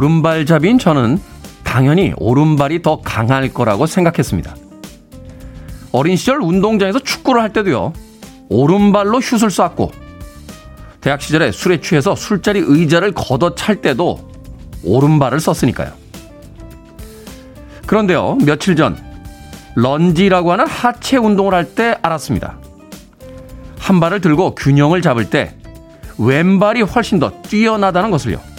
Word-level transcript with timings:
오른발잡이인 0.00 0.78
저는 0.78 1.20
당연히 1.62 2.14
오른발이 2.16 2.80
더 2.80 3.02
강할 3.02 3.52
거라고 3.52 3.84
생각했습니다. 3.84 4.56
어린 5.92 6.16
시절 6.16 6.40
운동장에서 6.40 7.00
축구를 7.00 7.42
할 7.42 7.52
때도요, 7.52 7.92
오른발로 8.48 9.20
슛을 9.20 9.50
쐈고, 9.50 9.90
대학 11.02 11.20
시절에 11.20 11.52
술에 11.52 11.82
취해서 11.82 12.16
술자리 12.16 12.60
의자를 12.60 13.12
걷어찰 13.12 13.82
때도 13.82 14.26
오른발을 14.84 15.38
썼으니까요. 15.38 15.92
그런데요, 17.84 18.38
며칠 18.42 18.76
전, 18.76 18.96
런지라고 19.74 20.52
하는 20.52 20.66
하체 20.66 21.18
운동을 21.18 21.52
할 21.52 21.74
때 21.74 21.98
알았습니다. 22.00 22.58
한 23.78 24.00
발을 24.00 24.22
들고 24.22 24.54
균형을 24.54 25.02
잡을 25.02 25.28
때 25.28 25.54
왼발이 26.16 26.82
훨씬 26.82 27.18
더 27.18 27.30
뛰어나다는 27.42 28.10
것을요. 28.10 28.49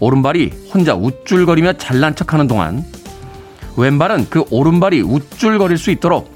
오른발이 0.00 0.52
혼자 0.72 0.94
우쭐거리며 0.94 1.74
잘난 1.74 2.14
척하는 2.14 2.46
동안 2.46 2.84
왼발은 3.76 4.28
그 4.30 4.44
오른발이 4.50 5.02
우쭐거릴 5.02 5.78
수 5.78 5.90
있도록 5.90 6.34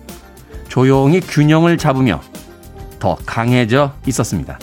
조용히 0.69 1.20
균형을 1.20 1.78
잡으며 1.78 2.20
더 2.98 3.17
강해져 3.27 3.94
있었습니다. 4.06 4.58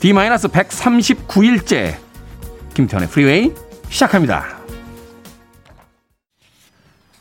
D-139일째 0.00 1.96
김태현의 2.74 3.08
프리웨이 3.08 3.52
시작합니다. 3.88 4.56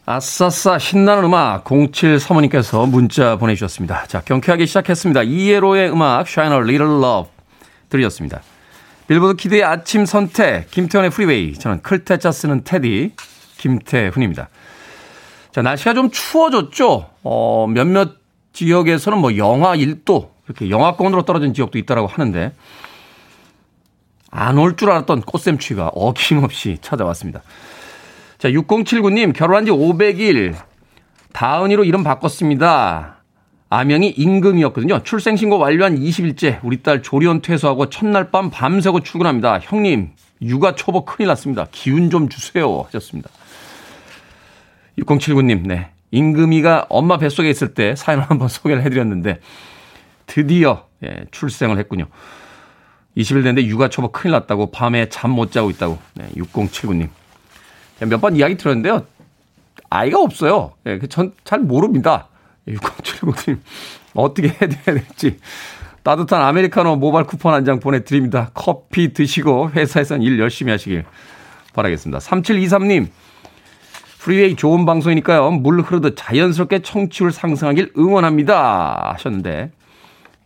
아싸싸 0.05 0.77
신나는 0.77 1.23
음악 1.23 1.65
07 1.91 2.19
사모님께서 2.19 2.85
문자 2.85 3.37
보내주셨습니다. 3.37 4.05
자 4.05 4.21
경쾌하게 4.21 4.67
시작했습니다. 4.67 5.23
ELO의 5.23 5.91
음악 5.91 6.27
Shine 6.27 6.55
a 6.55 6.61
Little 6.61 7.03
Love 7.03 7.31
들으셨습니다. 7.89 8.41
빌보드 9.07 9.35
키드의 9.35 9.63
아침 9.63 10.05
선택 10.05 10.69
김태훈의 10.71 11.11
프리웨이 11.11 11.53
저는 11.53 11.81
클 11.81 12.03
태 12.03 12.20
자 12.20 12.31
쓰는 12.31 12.63
테디 12.63 13.13
김태훈입니다. 13.57 14.49
자 15.51 15.61
날씨가 15.61 15.93
좀 15.93 16.09
추워졌죠. 16.11 17.09
어, 17.23 17.67
몇몇 17.67 18.15
지역에서는 18.53 19.17
뭐 19.19 19.37
영하 19.37 19.75
1도 19.75 20.29
이렇게 20.45 20.69
영하권으로 20.69 21.23
떨어진 21.23 21.53
지역도 21.53 21.77
있다라고 21.77 22.07
하는데 22.07 22.53
안 24.31 24.57
올 24.57 24.75
줄 24.75 24.91
알았던 24.91 25.21
꽃샘추위가 25.21 25.87
어김없이 25.93 26.77
찾아왔습니다. 26.81 27.41
자, 28.37 28.49
6079님, 28.49 29.33
결혼한 29.33 29.65
지 29.65 29.71
500일. 29.71 30.55
다은이로 31.31 31.85
이름 31.85 32.03
바꿨습니다. 32.03 33.14
아명이 33.69 34.09
임금이었거든요. 34.09 35.03
출생신고 35.03 35.57
완료한 35.57 35.97
20일째. 35.99 36.59
우리 36.63 36.81
딸 36.83 37.01
조리원 37.01 37.41
퇴소하고 37.41 37.89
첫날 37.89 38.31
밤 38.31 38.49
밤새고 38.49 39.01
출근합니다. 39.01 39.59
형님, 39.59 40.11
육아 40.41 40.75
초보 40.75 41.03
큰일 41.05 41.27
났습니다. 41.29 41.65
기운 41.71 42.09
좀 42.09 42.29
주세요. 42.29 42.81
하셨습니다. 42.87 43.29
6079님, 44.99 45.67
네. 45.67 45.89
임금이가 46.11 46.85
엄마 46.89 47.17
뱃속에 47.17 47.49
있을 47.49 47.73
때 47.73 47.95
사연을 47.95 48.29
한번 48.29 48.47
소개를 48.49 48.83
해드렸는데, 48.83 49.39
드디어, 50.27 50.85
예, 51.03 51.25
출생을 51.31 51.77
했군요. 51.79 52.05
20일 53.17 53.43
됐는데 53.43 53.65
육아 53.65 53.89
초보 53.89 54.11
큰일 54.11 54.31
났다고 54.33 54.71
밤에 54.71 55.09
잠 55.09 55.31
못 55.31 55.51
자고 55.51 55.69
있다고. 55.69 55.97
네, 56.15 56.27
6079님. 56.35 57.09
몇 58.09 58.19
번 58.21 58.35
이야기 58.35 58.55
들었는데요. 58.57 59.05
아이가 59.89 60.19
없어요. 60.19 60.73
예, 60.85 60.97
그 60.97 61.07
전 61.07 61.37
잘 61.37 61.59
모릅니다. 61.59 62.27
6079님. 62.67 63.49
예, 63.51 63.57
어떻게 64.13 64.47
해야 64.49 64.69
될지. 64.85 65.37
따뜻한 66.03 66.41
아메리카노 66.41 66.97
모바일 66.97 67.25
쿠폰 67.25 67.53
한 67.53 67.65
장 67.65 67.79
보내드립니다. 67.79 68.51
커피 68.53 69.13
드시고 69.13 69.71
회사에선 69.71 70.21
일 70.21 70.39
열심히 70.39 70.71
하시길 70.71 71.03
바라겠습니다. 71.73 72.19
3723님. 72.19 73.07
프리웨이 74.19 74.55
좋은 74.55 74.85
방송이니까요. 74.85 75.51
물 75.51 75.81
흐르듯 75.81 76.15
자연스럽게 76.17 76.79
청취율 76.79 77.31
상승하길 77.31 77.93
응원합니다. 77.97 79.13
하셨는데, 79.13 79.71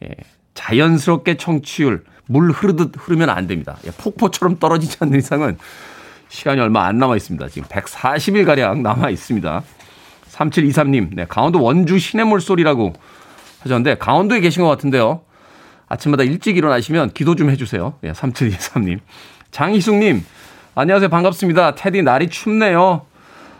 예, 0.04 0.10
자연스럽게 0.54 1.38
청취율, 1.38 2.04
물 2.28 2.52
흐르듯 2.52 2.92
흐르면 2.98 3.30
안 3.30 3.48
됩니다. 3.48 3.78
예, 3.86 3.92
폭포처럼 3.92 4.60
떨어지지 4.60 4.98
않는 5.02 5.20
이상은 5.20 5.58
시간이 6.28 6.60
얼마 6.60 6.86
안 6.86 6.98
남아 6.98 7.16
있습니다. 7.16 7.48
지금 7.48 7.68
140일 7.70 8.46
가량 8.46 8.84
남아 8.84 9.10
있습니다. 9.12 9.64
3723님, 10.40 11.10
네, 11.14 11.26
강원도 11.28 11.62
원주 11.62 12.00
시냇 12.00 12.28
물 12.28 12.40
소리라고 12.40 12.94
하셨는데 13.62 13.98
강원도에 13.98 14.40
계신 14.40 14.64
것 14.64 14.70
같은데요. 14.70 15.22
아침마다 15.88 16.24
일찍 16.24 16.56
일어나시면 16.56 17.12
기도 17.12 17.36
좀 17.36 17.50
해주세요. 17.50 17.96
네, 18.02 18.12
3723님. 18.14 19.00
장희숙님, 19.52 20.24
안녕하세요. 20.76 21.10
반갑습니다. 21.10 21.76
테디 21.76 22.04
날이 22.04 22.30
춥네요. 22.30 23.02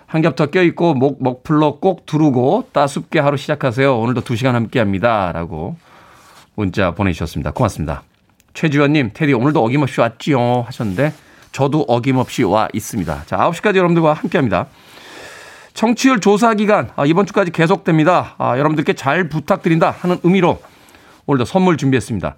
한겹더 0.06 0.48
껴있고 0.48 0.94
목, 0.94 1.22
먹풀러 1.22 1.80
꼭 1.80 2.06
두르고 2.06 2.70
따숩게 2.72 3.20
하루 3.20 3.38
시작하세요. 3.38 4.00
오늘도 4.00 4.22
2시간 4.22 4.54
함께 4.54 4.80
합니다. 4.80 5.32
라고 5.34 5.76
문자 6.56 6.92
보내주셨습니다. 6.92 7.52
고맙습니다. 7.52 8.04
최주연님, 8.54 9.12
테디 9.14 9.34
오늘도 9.34 9.64
어김없이 9.64 10.00
왔지요. 10.02 10.62
하셨는데 10.62 11.14
저도 11.52 11.82
어김없이 11.88 12.44
와 12.44 12.68
있습니다. 12.74 13.24
자, 13.26 13.38
9시까지 13.38 13.76
여러분들과 13.76 14.14
함께 14.14 14.38
합니다. 14.38 14.68
청취율 15.80 16.20
조사 16.20 16.56
기간 16.56 16.90
아, 16.98 17.06
이번 17.06 17.26
주까지 17.26 17.52
계속됩니다. 17.52 18.36
아, 18.38 18.58
여러분들께 18.58 18.92
잘 18.96 19.30
부탁드린다 19.30 19.92
하는 19.92 20.20
의미로 20.24 20.62
오늘도 21.26 21.46
선물 21.46 21.78
준비했습니다. 21.78 22.36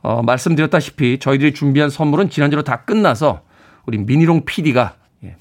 어, 0.00 0.22
말씀드렸다시피 0.22 1.18
저희들이 1.18 1.52
준비한 1.52 1.90
선물은 1.90 2.30
지난주로 2.30 2.62
다 2.62 2.84
끝나서 2.86 3.42
우리 3.84 3.98
미니롱 3.98 4.46
PD가 4.46 4.94
예, 5.24 5.36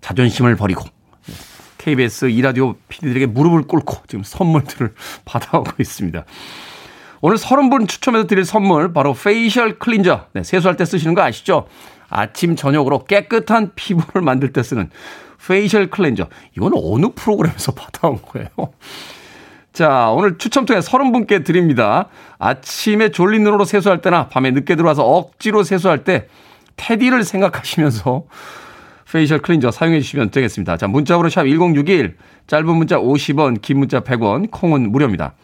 자존심을 0.00 0.56
버리고 0.56 0.82
예, 1.28 1.32
KBS 1.78 2.30
이라디오 2.30 2.74
PD들에게 2.88 3.26
무릎을 3.26 3.68
꿇고 3.68 3.98
지금 4.08 4.24
선물들을 4.24 4.94
받아오고 5.24 5.70
있습니다. 5.78 6.24
오늘 7.20 7.36
30분 7.36 7.86
추첨해서 7.88 8.26
드릴 8.26 8.44
선물 8.44 8.92
바로 8.92 9.14
facial 9.14 9.78
cleanser. 9.78 10.26
네, 10.32 10.42
세수할 10.42 10.76
때 10.76 10.84
쓰시는 10.84 11.14
거 11.14 11.22
아시죠? 11.22 11.68
아침 12.08 12.56
저녁으로 12.56 13.04
깨끗한 13.04 13.72
피부를 13.74 14.22
만들 14.22 14.52
때 14.52 14.62
쓰는 14.62 14.90
facial 15.46 15.88
cleanser. 15.88 16.28
이건 16.56 16.72
어느 16.74 17.06
프로그램에서 17.14 17.72
받아온 17.72 18.18
거예요? 18.22 18.48
자, 19.72 20.10
오늘 20.10 20.38
추첨 20.38 20.66
통해 20.66 20.80
30분께 20.80 21.44
드립니다. 21.44 22.08
아침에 22.38 23.10
졸린 23.10 23.44
눈으로 23.44 23.64
세수할 23.64 24.00
때나 24.02 24.28
밤에 24.28 24.50
늦게 24.50 24.74
들어와서 24.74 25.04
억지로 25.04 25.62
세수할 25.62 26.04
때 26.04 26.26
테디를 26.76 27.24
생각하시면서 27.24 28.24
facial 29.10 29.38
cleanser 29.38 29.70
사용해 29.70 30.00
주시면 30.00 30.30
되겠습니다. 30.30 30.76
자, 30.76 30.86
문자번호 30.86 31.28
샵 31.28 31.44
1061, 31.44 32.16
짧은 32.46 32.66
문자 32.74 32.98
50원, 32.98 33.62
긴 33.62 33.78
문자 33.78 34.00
100원, 34.00 34.50
콩은 34.50 34.90
무료입니다. 34.90 35.34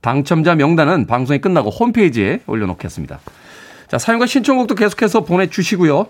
당첨자 0.00 0.54
명단은 0.54 1.06
방송이 1.06 1.40
끝나고 1.40 1.70
홈페이지에 1.70 2.40
올려놓겠습니다. 2.46 3.18
자, 3.88 3.98
사연과 3.98 4.26
신청곡도 4.26 4.74
계속해서 4.74 5.20
보내주시고요. 5.20 6.06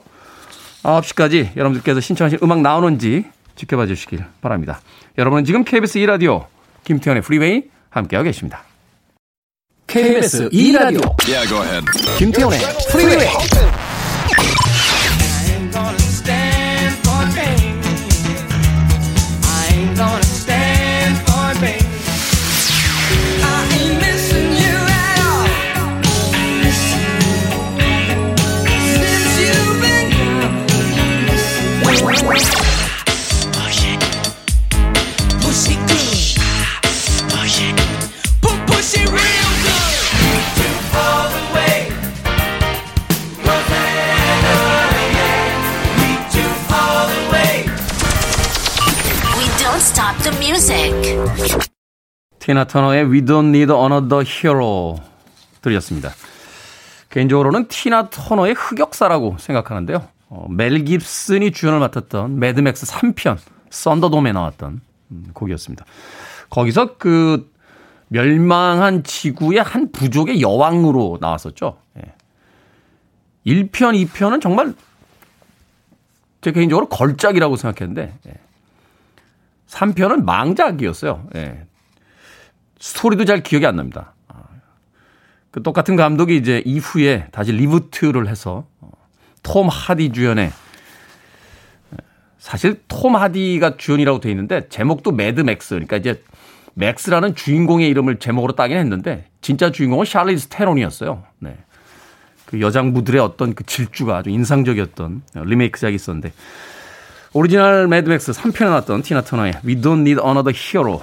9시까지 0.83 1.57
여러분들께서 1.57 2.01
신청하신 2.01 2.39
음악 2.43 2.61
나오는지 2.61 3.25
지켜봐 3.57 3.87
주시길 3.87 4.25
바랍니다. 4.41 4.81
여러분은 5.19 5.45
지금 5.45 5.65
KBS 5.65 5.99
2라디오 6.01 6.47
김태훈의 6.85 7.23
프리웨이 7.23 7.65
함께하고 7.91 8.25
계십니다. 8.25 8.63
KBS 9.87 10.51
2라디오 10.51 11.15
yeah, 11.27 11.81
김태훈의 12.19 12.59
프리웨이 12.91 13.66
티나 52.57 52.65
터너의 52.65 53.05
We 53.11 53.21
Don't 53.21 53.49
Need 53.49 53.71
Another 53.71 54.25
Hero 54.27 54.97
들으셨습니다. 55.61 56.11
개인적으로는 57.11 57.69
티나 57.69 58.09
터너의 58.09 58.55
흑역사라고 58.55 59.37
생각하는데요. 59.39 60.09
어, 60.31 60.47
멜 60.49 60.83
깁슨이 60.83 61.53
주연을 61.53 61.81
맡았던 61.81 62.39
매드맥스 62.39 62.87
3편 62.87 63.37
썬더돔에 63.69 64.33
나왔던 64.33 64.81
음, 65.11 65.27
곡이었습니다. 65.35 65.85
거기서 66.49 66.97
그 66.97 67.53
멸망한 68.09 69.03
지구의 69.03 69.63
한 69.63 69.93
부족의 69.93 70.41
여왕으로 70.41 71.19
나왔었죠. 71.21 71.77
예. 71.99 72.15
1편, 73.45 74.03
2편은 74.07 74.41
정말 74.41 74.73
제 76.41 76.53
개인적으로 76.53 76.89
걸작이라고 76.89 77.57
생각했는데, 77.57 78.15
예. 78.27 78.33
3편은 79.69 80.25
망작이었어요. 80.25 81.29
예. 81.35 81.66
스토리도 82.79 83.25
잘 83.25 83.43
기억이 83.43 83.67
안 83.67 83.77
납니다. 83.77 84.15
아, 84.29 84.43
그 85.51 85.63
똑같은 85.63 85.97
감독이 85.97 86.37
이제 86.37 86.63
이후에 86.65 87.29
다시 87.33 87.53
reboot를 87.53 88.29
해서 88.29 88.67
어, 88.81 88.91
톰 89.43 89.69
하디 89.69 90.13
주연의 90.13 90.53
사실 92.39 92.81
톰 92.87 93.17
하디가 93.17 93.77
주연이라고 93.77 94.21
돼 94.21 94.31
있는데 94.31 94.69
제목도 94.69 95.11
매드 95.11 95.41
맥스 95.41 95.71
그러니까 95.71 95.97
이제 95.97 96.23
맥스라는 96.75 97.35
주인공의 97.35 97.89
이름을 97.89 98.19
제목으로 98.19 98.55
따긴 98.55 98.77
했는데 98.77 99.25
진짜 99.41 99.73
주인공은 99.73 100.05
샬리즈 100.05 100.49
테론이었어요. 100.49 101.25
네. 101.41 101.57
그 102.45 102.61
여장부들의 102.61 103.21
어떤 103.21 103.55
그 103.55 103.65
질주가 103.65 104.19
아주 104.19 104.31
인상적이었던 104.31 105.23
리메이크작이 105.35 105.95
있었는데 105.95 106.33
오리지널 107.33 107.89
매드맥스 107.89 108.31
3편에 108.33 108.67
나왔던 108.67 109.03
티나 109.03 109.23
터너의 109.23 109.55
We 109.65 109.81
Don't 109.81 110.01
Need 110.01 110.21
Another 110.25 110.55
Hero 110.55 111.03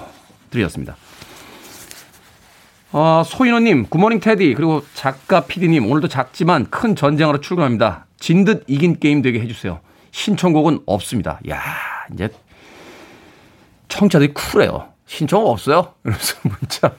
들으셨습니다. 0.50 0.96
어, 2.96 3.24
소인호님, 3.26 3.86
Good 3.86 3.98
morning 3.98 4.20
테디, 4.20 4.54
그리고 4.54 4.84
작가 4.94 5.40
피디님, 5.40 5.90
오늘도 5.90 6.06
작지만 6.06 6.70
큰 6.70 6.94
전쟁으로 6.94 7.40
출근합니다. 7.40 8.06
진 8.20 8.44
듯 8.44 8.62
이긴 8.68 9.00
게임 9.00 9.20
되게 9.20 9.40
해주세요. 9.40 9.80
신청곡은 10.12 10.82
없습니다. 10.86 11.40
야 11.50 11.60
이제 12.12 12.28
청취자들이 13.88 14.32
쿨해요. 14.32 14.90
신청 15.06 15.44
없어요? 15.44 15.92
이러면서 16.04 16.36
문자 16.48 16.92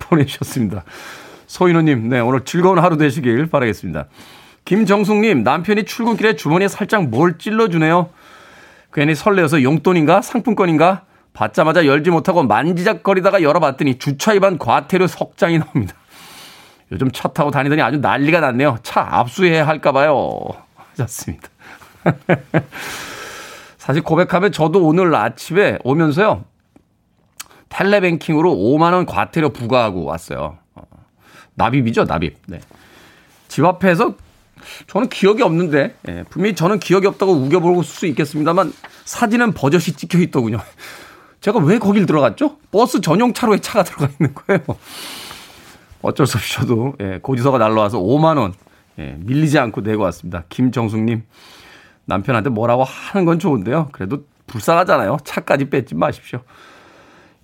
보내주셨습니다. 0.00 0.84
소인호님, 1.46 2.10
네, 2.10 2.20
오늘 2.20 2.44
즐거운 2.44 2.78
하루 2.78 2.98
되시길 2.98 3.46
바라겠습니다. 3.46 4.08
김정숙님, 4.66 5.44
남편이 5.44 5.84
출근길에 5.84 6.36
주머니에 6.36 6.68
살짝 6.68 7.06
뭘 7.08 7.38
찔러주네요. 7.38 8.10
괜히 8.92 9.14
설레어서 9.14 9.62
용돈인가? 9.62 10.20
상품권인가? 10.20 11.04
받자마자 11.32 11.86
열지 11.86 12.10
못하고 12.10 12.42
만지작거리다가 12.42 13.42
열어봤더니 13.42 13.98
주차 13.98 14.32
위반 14.32 14.58
과태료 14.58 15.06
석 15.06 15.36
장이 15.36 15.58
나옵니다. 15.58 15.94
요즘 16.90 17.10
차 17.10 17.28
타고 17.28 17.50
다니더니 17.50 17.80
아주 17.80 17.98
난리가 17.98 18.40
났네요. 18.40 18.78
차 18.82 19.00
압수해야 19.00 19.66
할까봐요. 19.66 20.40
하셨습니다. 20.90 21.48
사실 23.78 24.02
고백하면 24.02 24.52
저도 24.52 24.84
오늘 24.86 25.14
아침에 25.14 25.78
오면서요. 25.84 26.44
텔레뱅킹으로 27.70 28.54
5만원 28.54 29.06
과태료 29.06 29.50
부과하고 29.50 30.04
왔어요. 30.04 30.58
어, 30.74 30.82
납입이죠, 31.54 32.04
납입. 32.04 32.36
네. 32.46 32.60
집 33.48 33.64
앞에서 33.64 34.14
저는 34.86 35.08
기억이 35.08 35.42
없는데, 35.42 35.96
예, 36.08 36.24
분명히 36.28 36.54
저는 36.54 36.78
기억이 36.78 37.06
없다고 37.06 37.32
우겨볼 37.32 37.82
수 37.82 38.06
있겠습니다만, 38.06 38.72
사진은 39.04 39.54
버젓이 39.54 39.94
찍혀 39.94 40.18
있더군요. 40.20 40.58
제가 41.42 41.58
왜 41.58 41.78
거길 41.78 42.06
들어갔죠? 42.06 42.56
버스 42.70 43.00
전용 43.00 43.34
차로에 43.34 43.58
차가 43.58 43.82
들어가 43.82 44.08
있는 44.18 44.32
거예요. 44.32 44.60
어쩔 46.00 46.26
수 46.26 46.38
없이 46.38 46.54
저도, 46.54 46.94
예, 47.00 47.18
고지서가 47.20 47.58
날라와서 47.58 47.98
5만 47.98 48.38
원, 48.38 48.54
예, 48.98 49.16
밀리지 49.18 49.58
않고 49.58 49.80
내고 49.80 50.04
왔습니다. 50.04 50.44
김정숙님, 50.48 51.24
남편한테 52.04 52.48
뭐라고 52.50 52.84
하는 52.84 53.24
건 53.24 53.40
좋은데요. 53.40 53.88
그래도 53.90 54.24
불쌍하잖아요. 54.46 55.18
차까지 55.24 55.68
뺏지 55.68 55.96
마십시오. 55.96 56.40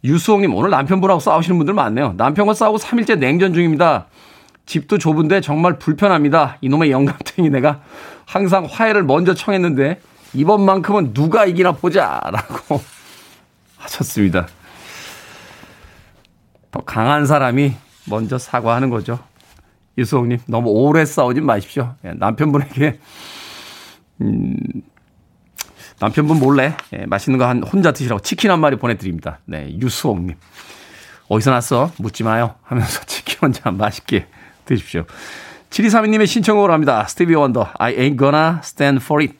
유수홍님, 0.04 0.54
오늘 0.54 0.70
남편분하고 0.70 1.18
싸우시는 1.18 1.58
분들 1.58 1.74
많네요. 1.74 2.14
남편과 2.16 2.54
싸우고 2.54 2.78
3일째 2.78 3.18
냉전 3.18 3.52
중입니다. 3.52 4.06
집도 4.64 4.98
좁은데 4.98 5.40
정말 5.40 5.76
불편합니다. 5.78 6.58
이놈의 6.60 6.92
영감탱이 6.92 7.50
내가 7.50 7.80
항상 8.26 8.68
화해를 8.70 9.02
먼저 9.02 9.34
청했는데 9.34 10.00
이번만큼은 10.34 11.14
누가 11.14 11.46
이기나 11.46 11.72
보자라고 11.72 12.80
하셨습니다. 13.78 14.48
더 16.70 16.80
강한 16.84 17.26
사람이 17.26 17.74
먼저 18.06 18.38
사과하는 18.38 18.90
거죠. 18.90 19.18
유수홍님, 19.96 20.38
너무 20.46 20.70
오래 20.70 21.04
싸우지 21.04 21.40
마십시오. 21.40 21.94
예, 22.04 22.12
남편분에게 22.12 23.00
음, 24.20 24.56
남편분 26.00 26.38
몰래 26.38 26.76
예, 26.92 27.06
맛있는 27.06 27.38
거 27.38 27.46
한 27.46 27.62
혼자 27.62 27.92
드시라고 27.92 28.20
치킨 28.22 28.50
한 28.50 28.60
마리 28.60 28.76
보내드립니다. 28.76 29.40
네, 29.44 29.76
유수옥님. 29.80 30.36
어디서 31.28 31.50
났어? 31.50 31.90
묻지 31.98 32.22
마요. 32.22 32.54
하면서 32.62 33.02
치킨 33.06 33.38
혼자 33.42 33.70
맛있게 33.70 34.26
드십시오. 34.64 35.04
7232님의 35.70 36.26
신청곡으로 36.26 36.72
합니다. 36.72 37.04
스티비 37.06 37.34
원더, 37.34 37.68
I 37.78 37.94
ain't 37.96 38.18
gonna 38.18 38.58
stand 38.62 39.02
for 39.02 39.22
it. 39.22 39.36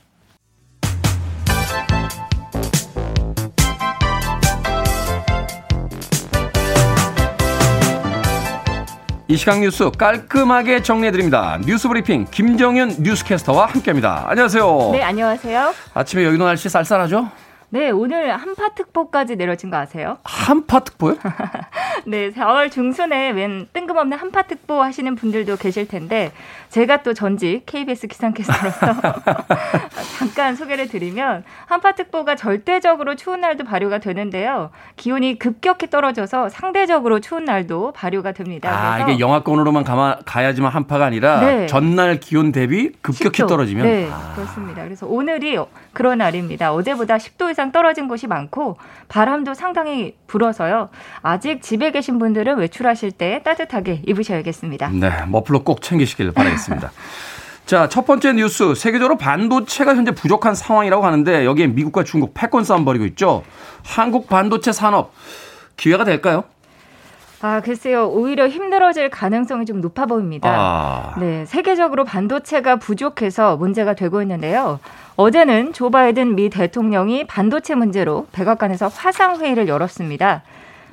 이 9.31 9.37
시각 9.37 9.61
뉴스 9.61 9.91
깔끔하게 9.91 10.81
정리해드립니다. 10.83 11.59
뉴스 11.67 11.87
브리핑 11.87 12.27
김정윤 12.31 12.97
뉴스캐스터와 13.01 13.67
함께합니다. 13.67 14.25
안녕하세요. 14.27 14.89
네, 14.93 15.03
안녕하세요. 15.03 15.75
아침에 15.93 16.25
여의도 16.25 16.47
날씨 16.47 16.71
쌀쌀하죠? 16.71 17.31
네, 17.71 17.91
오늘 17.91 18.35
한파특보까지 18.35 19.37
내려진 19.37 19.71
거 19.71 19.77
아세요? 19.77 20.17
한파특보요? 20.25 21.17
네, 22.07 22.31
4월 22.31 22.71
중순에 22.71 23.31
웬 23.33 23.69
뜬금없는 23.75 24.17
한파특보 24.17 24.83
하시는 24.83 25.15
분들도 25.15 25.57
계실 25.57 25.87
텐데 25.87 26.33
제가 26.71 27.03
또 27.03 27.13
전직 27.13 27.65
KBS 27.67 28.07
기상캐스터로서 28.07 28.79
잠깐 30.19 30.57
소개를 30.57 30.89
드리면 30.89 31.45
한파특보가 31.67 32.37
절대적으로 32.37 33.17
추운 33.17 33.43
날도 33.43 33.65
발효가 33.65 33.99
되는데요. 33.99 34.71
기온이 34.97 35.39
급격히 35.39 35.91
떨어져서 35.91 36.49
상대적으로 36.49 37.21
추운 37.21 37.45
날도 37.45 37.93
발효가 37.93 38.33
됩니다. 38.33 38.71
아, 38.71 39.01
이게 39.01 39.19
영하권으로만 39.19 39.85
가마, 39.85 40.17
가야지만 40.25 40.73
한파가 40.73 41.05
아니라 41.05 41.41
네. 41.41 41.67
전날 41.67 42.19
기온 42.19 42.51
대비 42.53 42.93
급격히 43.03 43.43
10도. 43.43 43.49
떨어지면? 43.49 43.85
네, 43.87 44.09
아. 44.11 44.33
그렇습니다. 44.35 44.85
그래서 44.85 45.07
오늘이 45.07 45.59
그런 45.93 46.19
날입니다. 46.19 46.73
어제보다 46.73 47.17
10도 47.19 47.58
이상 47.59 47.73
떨어진 47.73 48.07
곳이 48.07 48.29
많고 48.29 48.79
바람도 49.09 49.55
상당히 49.55 50.15
불어서요. 50.29 50.91
아직 51.23 51.61
집에 51.61 51.91
계신 51.91 52.21
분들은 52.21 52.57
외출하실 52.57 53.11
때 53.11 53.43
따뜻하게 53.45 54.03
입으셔야겠습니다. 54.07 54.91
네, 54.91 55.11
머플러 55.27 55.65
꼭 55.65 55.83
챙기시길 55.83 56.31
바라겠습니다. 56.31 56.93
자, 57.67 57.89
첫 57.89 58.07
번째 58.07 58.35
뉴스. 58.35 58.77
세계적으로 58.77 59.19
반도체가 59.19 59.97
현재 59.97 60.13
부족한 60.13 60.55
상황이라고 60.55 61.05
하는데 61.05 61.45
여기에 61.45 61.67
미국과 61.67 62.05
중국 62.05 62.33
패권 62.33 62.63
싸움 62.63 62.85
벌이고 62.85 63.05
있죠. 63.07 63.43
한국 63.85 64.29
반도체 64.29 64.71
산업 64.71 65.13
기회가 65.77 66.05
될까요? 66.05 66.45
아, 67.41 67.61
글쎄요. 67.61 68.09
오히려 68.09 68.49
힘들어질 68.49 69.11
가능성이 69.11 69.65
좀 69.65 69.81
높아 69.81 70.07
보입니다. 70.07 70.51
아. 70.51 71.15
네. 71.21 71.45
세계적으로 71.47 72.05
반도체가 72.05 72.77
부족해서 72.77 73.57
문제가 73.57 73.95
되고 73.95 74.21
있는데요. 74.23 74.81
어제는 75.17 75.73
조 75.73 75.91
바이든 75.91 76.35
미 76.35 76.51
대통령이 76.51 77.27
반도체 77.27 77.75
문제로 77.75 78.27
백악관에서 78.33 78.89
화상 78.89 79.41
회의를 79.41 79.69
열었습니다. 79.69 80.43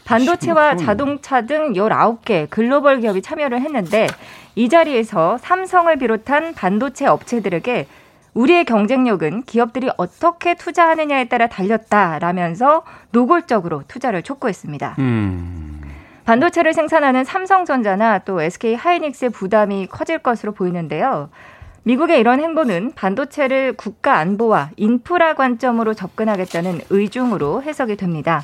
반도체와 0.06 0.76
자동차 0.78 1.42
등 1.42 1.74
19개 1.74 2.48
글로벌 2.50 3.00
기업이 3.00 3.24
참여를 3.24 3.62
했는데 3.62 4.08
이 4.54 4.70
자리에서 4.70 5.40
삼성을 5.40 5.96
비롯한 5.98 6.54
반도체 6.54 7.08
업체들에게 7.08 7.88
우리의 8.36 8.66
경쟁력은 8.66 9.44
기업들이 9.44 9.90
어떻게 9.98 10.54
투자하느냐에 10.56 11.28
따라 11.28 11.48
달렸다라면서 11.48 12.84
노골적으로 13.12 13.84
투자를 13.88 14.22
촉구했습니다. 14.22 14.96
음. 15.00 15.82
반도체를 16.26 16.74
생산하는 16.74 17.24
삼성전자나 17.24 18.20
또 18.20 18.42
SK 18.42 18.76
하이닉스의 18.76 19.32
부담이 19.32 19.88
커질 19.88 20.20
것으로 20.20 20.54
보이는데요. 20.54 21.30
미국의 21.84 22.20
이런 22.20 22.40
행보는 22.40 22.94
반도체를 22.96 23.74
국가 23.74 24.18
안보와 24.18 24.72
인프라 24.76 25.36
관점으로 25.36 25.94
접근하겠다는 25.94 26.82
의중으로 26.90 27.62
해석이 27.62 27.96
됩니다. 27.96 28.44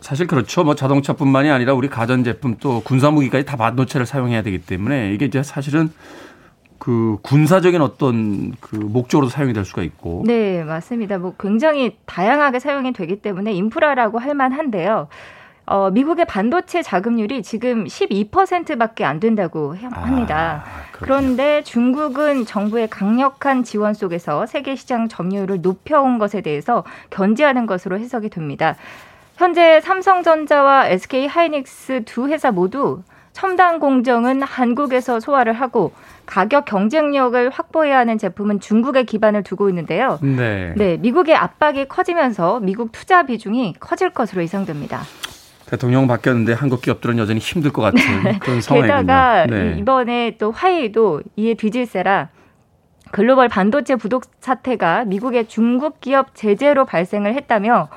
사실 0.00 0.26
그렇죠. 0.26 0.64
뭐 0.64 0.74
자동차뿐만이 0.74 1.48
아니라 1.48 1.74
우리 1.74 1.88
가전 1.88 2.24
제품 2.24 2.56
또 2.58 2.82
군사 2.82 3.10
무기까지 3.10 3.46
다 3.46 3.56
반도체를 3.56 4.04
사용해야 4.04 4.42
되기 4.42 4.58
때문에 4.58 5.12
이게 5.12 5.26
이제 5.26 5.44
사실은 5.44 5.90
그 6.78 7.18
군사적인 7.22 7.80
어떤 7.80 8.52
그 8.60 8.76
목적으로 8.76 9.28
사용이 9.28 9.52
될 9.52 9.64
수가 9.64 9.82
있고. 9.82 10.24
네, 10.26 10.62
맞습니다. 10.64 11.18
뭐 11.18 11.34
굉장히 11.38 11.96
다양하게 12.04 12.58
사용이 12.58 12.92
되기 12.92 13.22
때문에 13.22 13.52
인프라라고 13.52 14.18
할 14.18 14.34
만한데요. 14.34 15.08
어, 15.66 15.90
미국의 15.90 16.26
반도체 16.26 16.80
자금률이 16.82 17.42
지금 17.42 17.84
12%밖에 17.84 19.04
안 19.04 19.18
된다고 19.18 19.74
합니다. 19.74 20.64
아, 20.64 20.86
그런데 20.92 21.62
중국은 21.64 22.46
정부의 22.46 22.88
강력한 22.88 23.64
지원 23.64 23.92
속에서 23.92 24.46
세계 24.46 24.76
시장 24.76 25.08
점유율을 25.08 25.62
높여온 25.62 26.18
것에 26.18 26.40
대해서 26.40 26.84
견제하는 27.10 27.66
것으로 27.66 27.98
해석이 27.98 28.30
됩니다. 28.30 28.76
현재 29.36 29.80
삼성전자와 29.80 30.88
SK 30.88 31.26
하이닉스 31.26 32.02
두 32.06 32.28
회사 32.28 32.52
모두 32.52 33.02
첨단 33.32 33.80
공정은 33.80 34.42
한국에서 34.42 35.20
소화를 35.20 35.52
하고 35.52 35.92
가격 36.24 36.64
경쟁력을 36.64 37.50
확보해야 37.50 37.98
하는 37.98 38.16
제품은 38.16 38.60
중국에 38.60 39.02
기반을 39.02 39.42
두고 39.42 39.68
있는데요. 39.68 40.18
네. 40.22 40.72
네, 40.74 40.96
미국의 40.96 41.34
압박이 41.34 41.86
커지면서 41.88 42.60
미국 42.60 42.92
투자 42.92 43.24
비중이 43.24 43.74
커질 43.78 44.08
것으로 44.10 44.42
예상됩니다. 44.42 45.02
대통령 45.68 46.06
바뀌었는데 46.06 46.52
한국 46.52 46.80
기업들은 46.80 47.18
여전히 47.18 47.40
힘들 47.40 47.72
것 47.72 47.82
같은 47.82 48.00
네. 48.22 48.38
그런 48.42 48.60
상황이군요. 48.60 49.00
게다가 49.00 49.46
네. 49.46 49.76
이번에 49.78 50.36
또 50.38 50.52
화웨이도 50.52 51.22
이에 51.36 51.54
뒤질세라 51.54 52.30
글로벌 53.12 53.48
반도체 53.48 53.96
부독 53.96 54.24
사태가 54.40 55.04
미국의 55.04 55.46
중국 55.48 56.00
기업 56.00 56.34
제재로 56.34 56.84
발생을 56.84 57.34
했다며 57.34 57.88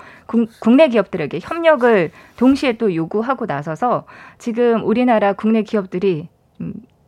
국내 0.60 0.88
기업들에게 0.88 1.40
협력을 1.42 2.12
동시에 2.38 2.74
또 2.74 2.94
요구하고 2.94 3.46
나서서 3.46 4.06
지금 4.38 4.84
우리나라 4.86 5.34
국내 5.34 5.64
기업들이 5.64 6.30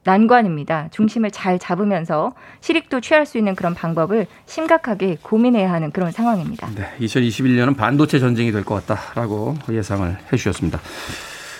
난관입니다. 0.03 0.87
중심을 0.91 1.31
잘 1.31 1.59
잡으면서 1.59 2.33
실익도 2.61 3.01
취할 3.01 3.25
수 3.25 3.37
있는 3.37 3.55
그런 3.55 3.75
방법을 3.75 4.25
심각하게 4.45 5.17
고민해야 5.21 5.71
하는 5.71 5.91
그런 5.91 6.11
상황입니다. 6.11 6.67
네, 6.75 6.87
2021년은 6.99 7.77
반도체 7.77 8.19
전쟁이 8.19 8.51
될 8.51 8.63
것 8.63 8.85
같다라고 8.85 9.55
예상을 9.69 10.09
해 10.31 10.37
주셨습니다. 10.37 10.79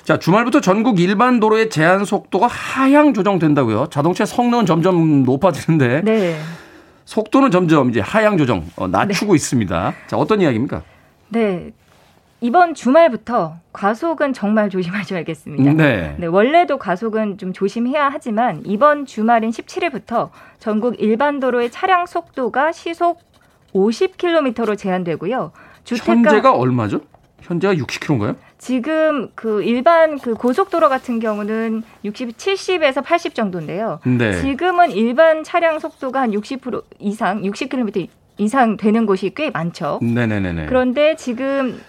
자, 0.03 0.17
주말부터 0.17 0.62
전국 0.62 1.00
일반 1.00 1.39
도로의 1.39 1.69
제한 1.69 2.05
속도가 2.05 2.48
하향 2.48 3.13
조정된다고요. 3.13 3.88
자동차 3.91 4.25
성능은 4.25 4.65
점점 4.65 5.24
높아지는데 5.24 6.01
네. 6.03 6.39
속도는 7.05 7.51
점점 7.51 7.89
이제 7.89 8.00
하향 8.00 8.38
조정 8.38 8.65
어, 8.75 8.88
낮추고 8.88 9.33
네. 9.33 9.36
있습니다. 9.36 9.93
자, 10.07 10.17
어떤 10.17 10.41
이야기입니까? 10.41 10.81
네. 11.29 11.71
이번 12.43 12.74
주말부터 12.74 13.57
과속은 13.71 14.33
정말 14.33 14.69
조심하셔야겠습니다. 14.71 15.74
네. 15.74 16.15
네. 16.17 16.25
원래도 16.25 16.77
과속은 16.79 17.38
좀 17.38 17.53
조심해야 17.53 18.10
하지만 18.12 18.63
이번 18.65 19.05
주말인 19.05 19.51
17일부터 19.51 20.29
전국 20.57 21.00
일반 21.00 21.39
도로의 21.39 21.69
차량 21.69 22.07
속도가 22.07 22.71
시속 22.71 23.21
50km로 23.74 24.75
제한되고요. 24.75 25.51
주택가 25.83 26.12
현재가 26.13 26.53
얼마죠? 26.53 27.01
현재가 27.41 27.75
60km인가요? 27.75 28.36
지금 28.57 29.29
그 29.36 29.62
일반 29.62 30.17
그 30.17 30.33
고속도로 30.33 30.89
같은 30.89 31.19
경우는 31.19 31.83
60, 32.03 32.38
70에서 32.38 33.03
80 33.03 33.36
정도인데요. 33.36 34.00
네. 34.03 34.33
지금은 34.41 34.91
일반 34.91 35.43
차량 35.43 35.77
속도가 35.77 36.21
한 36.21 36.31
60% 36.31 36.83
이상, 37.00 37.43
60km 37.43 38.07
이상 38.38 38.77
되는 38.77 39.05
곳이 39.05 39.31
꽤 39.36 39.51
많죠. 39.51 40.00
네네네. 40.01 40.65
그런데 40.65 41.15
지금 41.15 41.79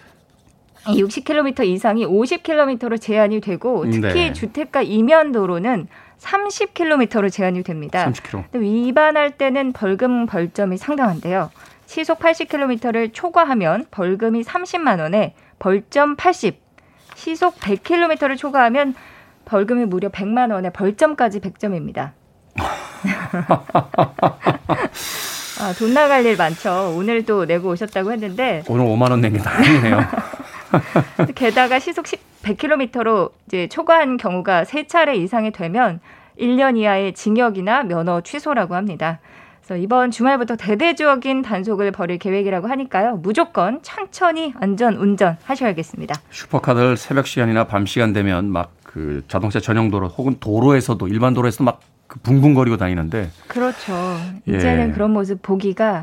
60km 0.85 1.65
이상이 1.67 2.07
50km로 2.07 3.01
제한이 3.01 3.41
되고 3.41 3.85
특히 3.91 4.01
네. 4.13 4.33
주택가 4.33 4.83
이면 4.83 5.33
도로는 5.33 5.87
30km로 6.21 7.31
제한이 7.33 7.63
됩니다. 7.63 8.07
30km. 8.11 8.45
위반할 8.55 9.33
때는 9.33 9.73
벌금 9.73 10.27
벌점이 10.27 10.77
상당한데요. 10.77 11.51
시속 11.87 12.19
80km를 12.21 13.11
초과하면 13.13 13.87
벌금이 13.91 14.43
30만 14.43 15.01
원에 15.01 15.35
벌점 15.59 16.17
80. 16.17 16.61
시속 17.15 17.59
100km를 17.61 18.37
초과하면 18.39 18.95
벌금이 19.45 19.85
무려 19.87 20.09
100만 20.09 20.53
원에 20.53 20.71
벌점까지 20.71 21.41
100점입니다. 21.41 22.13
아, 25.61 25.73
돈 25.79 25.95
나갈 25.95 26.25
일 26.25 26.37
많죠. 26.37 26.95
오늘도 26.97 27.45
내고 27.45 27.71
오셨다고 27.71 28.13
했는데 28.13 28.63
오늘 28.69 28.85
5만 28.87 29.11
원 29.11 29.21
낸 29.21 29.33
게 29.33 29.39
다행이네요. 29.39 30.01
게다가 31.35 31.79
시속 31.79 32.07
100km로 32.43 33.31
이제 33.47 33.69
초과한 33.69 34.17
경우가 34.17 34.65
세 34.65 34.87
차례 34.87 35.17
이상이 35.17 35.53
되면 35.53 36.01
1년 36.39 36.77
이하의 36.77 37.15
징역이나 37.15 37.85
면허 37.85 38.21
취소라고 38.21 38.75
합니다. 38.75 39.21
그래서 39.61 39.77
이번 39.77 40.11
주말부터 40.11 40.57
대대적인 40.57 41.43
단속을 41.43 41.93
벌일 41.93 42.19
계획이라고 42.19 42.67
하니까요. 42.69 43.17
무조건 43.17 43.81
천천히 43.83 44.55
안전 44.59 44.97
운전 44.97 45.37
하셔야겠습니다. 45.45 46.17
슈퍼카들 46.31 46.97
새벽 46.97 47.27
시간이나 47.27 47.65
밤 47.65 47.87
시간 47.87 48.13
되면 48.13 48.47
막 48.47 48.83
그 48.93 49.23
자동차 49.27 49.59
전용 49.59 49.91
도로 49.91 50.09
혹은 50.09 50.37
도로에서도 50.39 51.09
일반 51.09 51.33
도로에서도 51.33 51.65
막그 51.65 52.21
붕붕거리고 52.23 52.77
다니는데 52.77 53.31
그렇죠. 53.49 53.95
이제는 54.47 54.91
예. 54.91 54.93
그런 54.93 55.13
모습 55.13 55.41
보기가 55.41 56.03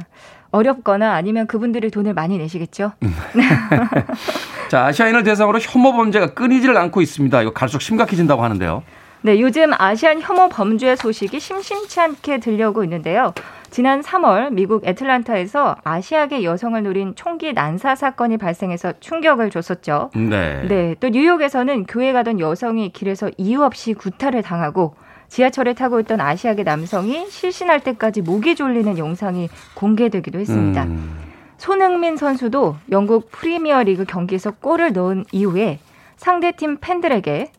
어렵거나 0.49 1.13
아니면 1.13 1.45
그분들이 1.45 1.91
돈을 1.91 2.15
많이 2.15 2.39
내시겠죠. 2.39 2.93
음. 4.69 4.71
자, 4.71 4.85
아시아인을 4.85 5.23
대상으로 5.23 5.59
혐오 5.59 5.93
범죄가 5.93 6.33
끊이지를 6.33 6.77
않고 6.77 7.01
있습니다. 7.01 7.41
이거 7.41 7.51
갈수록 7.51 7.81
심각해진다고 7.81 8.43
하는데요. 8.43 8.83
네, 9.21 9.41
요즘 9.41 9.71
아시안 9.77 10.21
혐오 10.21 10.47
범죄 10.47 10.95
소식이 10.95 11.39
심심치 11.39 11.99
않게 11.99 12.39
들려오고 12.39 12.83
있는데요. 12.85 13.33
지난 13.69 14.01
3월 14.01 14.53
미국 14.53 14.87
애틀란타에서 14.87 15.77
아시아계 15.83 16.43
여성을 16.43 16.81
노린 16.81 17.13
총기 17.15 17.51
난사 17.51 17.95
사건이 17.95 18.37
발생해서 18.37 18.93
충격을 18.99 19.49
줬었죠. 19.49 20.11
네. 20.15 20.65
네, 20.67 20.95
또 20.99 21.09
뉴욕에서는 21.09 21.85
교회 21.85 22.13
가던 22.13 22.39
여성이 22.39 22.89
길에서 22.93 23.29
이유 23.37 23.61
없이 23.63 23.93
구타를 23.93 24.41
당하고 24.41 24.95
지하철에 25.27 25.73
타고 25.73 25.99
있던 25.99 26.21
아시아계 26.21 26.63
남성이 26.63 27.27
실신할 27.29 27.81
때까지 27.81 28.21
목이 28.21 28.55
졸리는 28.55 28.97
영상이 28.97 29.49
공개되기도 29.75 30.39
했습니다. 30.39 30.83
음. 30.83 31.28
손흥민 31.59 32.15
선수도 32.15 32.77
영국 32.89 33.29
프리미어리그 33.31 34.05
경기에서 34.05 34.51
골을 34.51 34.93
넣은 34.93 35.25
이후에 35.31 35.79
상대팀 36.15 36.77
팬들에게 36.79 37.51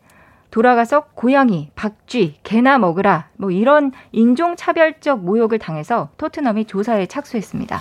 돌아가서 0.49 1.05
고양이, 1.13 1.69
박쥐, 1.75 2.35
개나 2.43 2.77
먹으라 2.79 3.27
뭐 3.37 3.51
이런 3.51 3.91
인종차별적 4.11 5.23
모욕을 5.23 5.59
당해서 5.59 6.09
토트넘이 6.17 6.65
조사에 6.65 7.05
착수했습니다. 7.05 7.79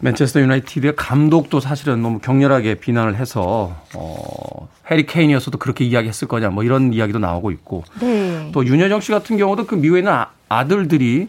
맨체스터 0.00 0.40
유나이티드의 0.40 0.96
감독도 0.96 1.60
사실은 1.60 2.02
너무 2.02 2.18
격렬하게 2.18 2.74
비난을 2.74 3.14
해서 3.14 3.76
어, 3.94 4.68
해리 4.90 5.06
케인이었어도 5.06 5.58
그렇게 5.58 5.84
이야기했을 5.84 6.26
거냐 6.26 6.50
뭐 6.50 6.64
이런 6.64 6.92
이야기도 6.92 7.20
나오고 7.20 7.52
있고 7.52 7.84
네. 8.00 8.50
또 8.52 8.66
윤여정 8.66 9.00
씨 9.00 9.12
같은 9.12 9.36
경우도 9.36 9.66
그 9.66 9.76
미국에 9.76 10.00
있는 10.00 10.12
아, 10.12 10.30
아들들이 10.48 11.28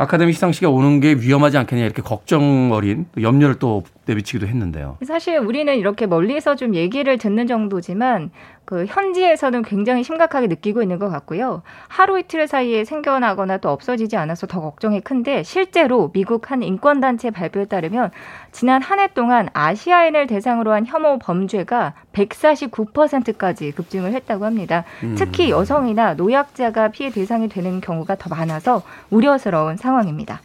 아카데미 0.00 0.32
시상식에 0.32 0.64
오는 0.64 0.98
게 1.00 1.12
위험하지 1.12 1.58
않겠냐 1.58 1.84
이렇게 1.84 2.00
걱정 2.00 2.72
어린 2.72 3.04
염려를 3.20 3.56
또 3.58 3.82
내비치기도 4.06 4.46
했는데요. 4.46 4.96
사실 5.04 5.36
우리는 5.36 5.76
이렇게 5.76 6.06
멀리서 6.06 6.56
좀 6.56 6.74
얘기를 6.74 7.18
듣는 7.18 7.46
정도지만 7.46 8.30
그 8.70 8.86
현지에서는 8.86 9.62
굉장히 9.62 10.04
심각하게 10.04 10.46
느끼고 10.46 10.80
있는 10.80 11.00
것 11.00 11.08
같고요. 11.08 11.62
하루 11.88 12.20
이틀 12.20 12.46
사이에 12.46 12.84
생겨나거나 12.84 13.56
또 13.58 13.70
없어지지 13.70 14.16
않아서 14.16 14.46
더 14.46 14.60
걱정이 14.60 15.00
큰데 15.00 15.42
실제로 15.42 16.12
미국 16.12 16.52
한 16.52 16.62
인권단체 16.62 17.32
발표에 17.32 17.64
따르면 17.64 18.12
지난 18.52 18.80
한 18.80 19.00
해 19.00 19.08
동안 19.08 19.48
아시아인을 19.54 20.28
대상으로 20.28 20.72
한 20.72 20.86
혐오 20.86 21.18
범죄가 21.18 21.94
149%까지 22.12 23.72
급증을 23.72 24.12
했다고 24.12 24.44
합니다. 24.44 24.84
음. 25.02 25.16
특히 25.18 25.50
여성이나 25.50 26.14
노약자가 26.14 26.88
피해 26.88 27.10
대상이 27.10 27.48
되는 27.48 27.80
경우가 27.80 28.16
더 28.16 28.28
많아서 28.30 28.82
우려스러운 29.10 29.78
상황입니다. 29.78 30.42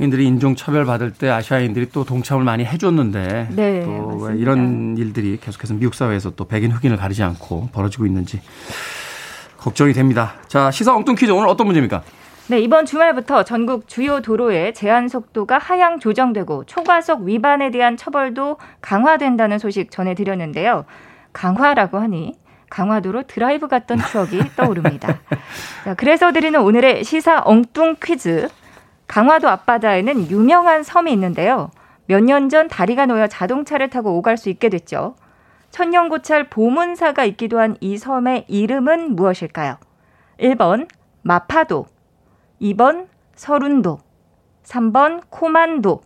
흑인들이 0.00 0.24
인종 0.24 0.56
차별 0.56 0.86
받을 0.86 1.12
때 1.12 1.28
아시아인들이 1.28 1.90
또 1.92 2.04
동참을 2.04 2.42
많이 2.42 2.64
해줬는데 2.64 3.48
네, 3.50 3.84
또맞 3.84 4.38
이런 4.38 4.96
일들이 4.96 5.38
계속해서 5.38 5.74
미국 5.74 5.94
사회에서 5.94 6.30
또 6.36 6.46
백인 6.46 6.72
흑인을 6.72 6.96
가리지 6.96 7.22
않고 7.22 7.68
벌어지고 7.70 8.06
있는지 8.06 8.40
걱정이 9.58 9.92
됩니다. 9.92 10.36
자 10.48 10.70
시사 10.70 10.96
엉뚱 10.96 11.16
퀴즈 11.16 11.30
오늘 11.30 11.48
어떤 11.48 11.66
문제입니까? 11.66 12.02
네, 12.48 12.60
이번 12.60 12.86
주말부터 12.86 13.44
전국 13.44 13.86
주요 13.88 14.22
도로의 14.22 14.72
제한 14.72 15.08
속도가 15.08 15.58
하향 15.58 16.00
조정되고 16.00 16.64
초과속 16.64 17.22
위반에 17.22 17.70
대한 17.70 17.98
처벌도 17.98 18.56
강화된다는 18.80 19.58
소식 19.58 19.90
전해드렸는데요. 19.90 20.86
강화라고 21.34 21.98
하니 21.98 22.34
강화도로 22.70 23.24
드라이브 23.24 23.68
갔던 23.68 23.98
추억이 23.98 24.40
떠오릅니다. 24.56 25.18
자, 25.84 25.94
그래서 25.94 26.32
드리는 26.32 26.58
오늘의 26.58 27.04
시사 27.04 27.42
엉뚱 27.44 27.96
퀴즈. 28.02 28.48
강화도 29.10 29.48
앞바다에는 29.48 30.30
유명한 30.30 30.84
섬이 30.84 31.12
있는데요. 31.12 31.70
몇 32.06 32.22
년 32.22 32.48
전 32.48 32.68
다리가 32.68 33.06
놓여 33.06 33.26
자동차를 33.26 33.90
타고 33.90 34.16
오갈 34.16 34.36
수 34.36 34.50
있게 34.50 34.68
됐죠. 34.68 35.16
천년고찰 35.72 36.48
보문사가 36.48 37.24
있기도 37.24 37.58
한 37.58 37.76
이 37.80 37.98
섬의 37.98 38.44
이름은 38.46 39.16
무엇일까요? 39.16 39.78
1번 40.40 40.88
마파도, 41.22 41.86
2번 42.62 43.06
서른도, 43.34 43.98
3번 44.64 45.22
코만도, 45.28 46.02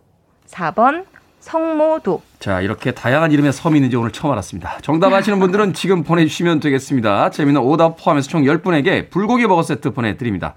4번 0.47 1.05
성모도. 1.39 2.23
자, 2.39 2.61
이렇게 2.61 2.91
다양한 2.91 3.31
이름의 3.31 3.53
섬이 3.53 3.77
있는지 3.77 3.95
오늘 3.97 4.11
처음 4.11 4.31
알았습니다. 4.31 4.79
정답 4.81 5.13
아시는 5.13 5.39
분들은 5.39 5.73
지금 5.73 6.03
보내주시면 6.03 6.59
되겠습니다. 6.59 7.29
재미있는 7.29 7.61
오답 7.61 7.97
포함해서 8.03 8.29
총 8.29 8.41
10분에게 8.43 9.11
불고기 9.11 9.45
버거 9.45 9.61
세트 9.61 9.91
보내드립니다. 9.91 10.55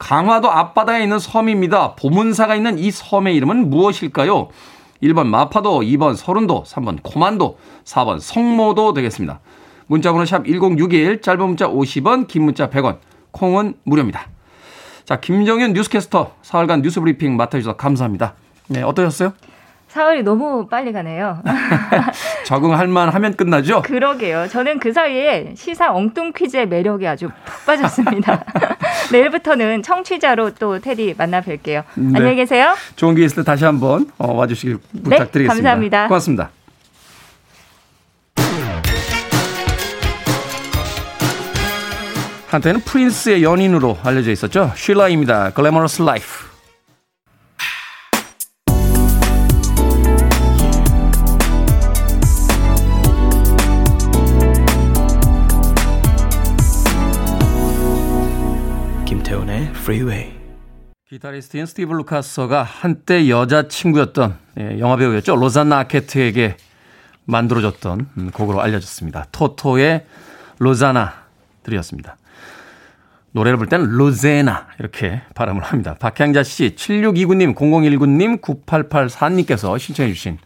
강화도 0.00 0.50
앞바다에 0.50 1.02
있는 1.02 1.18
섬입니다. 1.18 1.94
보문사가 1.94 2.56
있는 2.56 2.78
이 2.78 2.90
섬의 2.90 3.36
이름은 3.36 3.68
무엇일까요? 3.68 4.48
1번 5.02 5.26
마파도, 5.26 5.80
2번 5.80 6.16
서른도, 6.16 6.64
3번 6.66 6.98
코만도, 7.02 7.58
4번 7.84 8.18
성모도 8.18 8.94
되겠습니다. 8.94 9.40
문자번호 9.86 10.24
샵 10.24 10.46
1061, 10.46 11.20
짧은 11.20 11.46
문자 11.46 11.68
50원, 11.68 12.26
긴 12.26 12.44
문자 12.44 12.70
100원, 12.70 12.96
콩은 13.30 13.74
무료입니다. 13.84 14.26
자, 15.04 15.20
김정현 15.20 15.74
뉴스캐스터 15.74 16.32
사흘간 16.42 16.80
뉴스 16.80 17.00
브리핑 17.00 17.36
맡아주셔서 17.36 17.76
감사합니다. 17.76 18.34
네, 18.68 18.82
어떠셨어요? 18.82 19.34
사흘이 19.90 20.22
너무 20.22 20.68
빨리 20.68 20.92
가네요. 20.92 21.42
적응할 22.46 22.86
만 22.86 23.08
하면 23.08 23.34
끝나죠? 23.34 23.82
그러게요. 23.82 24.46
저는 24.48 24.78
그 24.78 24.92
사이에 24.92 25.52
시사 25.56 25.92
엉뚱 25.92 26.32
퀴즈의 26.32 26.68
매력이 26.68 27.08
아주 27.08 27.28
푹 27.44 27.66
빠졌습니다. 27.66 28.44
내일부터는 29.10 29.82
청취자로 29.82 30.54
또 30.54 30.78
테디 30.78 31.16
만나 31.18 31.40
뵐게요. 31.40 31.82
네. 31.96 32.12
안녕히 32.14 32.36
계세요. 32.36 32.76
좋은 32.94 33.16
기회 33.16 33.26
있을 33.26 33.42
때 33.42 33.44
다시 33.44 33.64
한번 33.64 34.08
어, 34.18 34.32
와주시길 34.32 34.78
네, 34.92 35.02
부탁드리겠습니다. 35.02 35.54
네, 35.54 35.54
감사합니다. 35.54 36.06
고맙습니다. 36.06 36.50
한때는 42.46 42.80
프린스의 42.80 43.42
연인으로 43.42 43.98
알려져 44.04 44.30
있었죠. 44.30 44.72
쉴라입니다. 44.76 45.50
Glamorous 45.50 46.02
Life. 46.02 46.49
Freeway. 59.90 60.30
기타리스트인 61.08 61.66
스티브 61.66 61.92
루카스가 61.92 62.62
한때 62.62 63.28
여자친구였던 63.28 64.38
예, 64.60 64.78
영화배우였죠. 64.78 65.34
로잔나 65.34 65.80
아케트에게 65.80 66.56
만들어졌던 67.24 68.08
음, 68.16 68.30
곡으로 68.30 68.60
알려졌습니다. 68.60 69.26
토토의 69.32 70.06
로자나 70.60 71.12
들이었습니다. 71.64 72.16
노래를 73.32 73.56
부를 73.56 73.68
때는 73.68 73.86
로제나 73.86 74.68
이렇게 74.78 75.22
발음을 75.34 75.60
합니다. 75.60 75.96
박향자 75.98 76.44
씨, 76.44 76.76
7629님, 76.76 77.56
0019님, 77.56 78.40
9884님께서 78.40 79.76
신청해 79.76 80.12
주신 80.12 80.38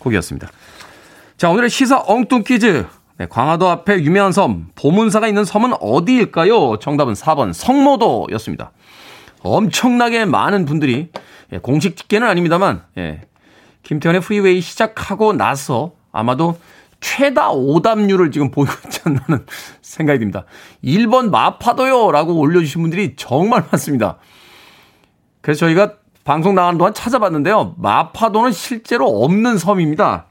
곡이었습니다. 0.00 0.48
자, 1.36 1.48
오늘의 1.48 1.70
시사 1.70 2.02
엉뚱 2.08 2.42
퀴즈. 2.42 2.86
네, 3.18 3.26
광화도 3.28 3.68
앞에 3.68 4.02
유명한 4.02 4.32
섬, 4.32 4.70
보문사가 4.74 5.28
있는 5.28 5.44
섬은 5.44 5.74
어디일까요? 5.80 6.78
정답은 6.78 7.12
4번 7.12 7.52
성모도였습니다. 7.52 8.72
엄청나게 9.42 10.24
많은 10.24 10.64
분들이 10.64 11.10
예, 11.52 11.58
공식 11.58 11.96
집계는 11.96 12.26
아닙니다만 12.26 12.82
예, 12.98 13.22
김태현의 13.82 14.20
프리웨이 14.20 14.60
시작하고 14.60 15.32
나서 15.32 15.92
아마도 16.12 16.58
최다 17.00 17.50
오답률을 17.50 18.30
지금 18.30 18.50
보이고 18.50 18.72
있지 18.84 19.00
않나는 19.04 19.46
생각이 19.82 20.18
듭니다. 20.18 20.44
1번 20.84 21.30
마파도요! 21.30 22.12
라고 22.12 22.34
올려주신 22.38 22.82
분들이 22.82 23.16
정말 23.16 23.64
많습니다. 23.70 24.18
그래서 25.40 25.60
저희가 25.60 25.94
방송 26.24 26.54
나가는 26.54 26.76
동안 26.78 26.92
찾아봤는데요. 26.92 27.76
마파도는 27.78 28.52
실제로 28.52 29.06
없는 29.24 29.56
섬입니다. 29.56 30.26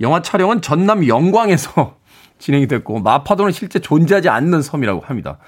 영화 0.00 0.20
촬영은 0.20 0.60
전남 0.60 1.06
영광에서 1.06 1.96
진행이 2.40 2.66
됐고, 2.66 3.00
마파도는 3.00 3.52
실제 3.52 3.78
존재하지 3.78 4.28
않는 4.28 4.62
섬이라고 4.62 5.02
합니다. 5.06 5.38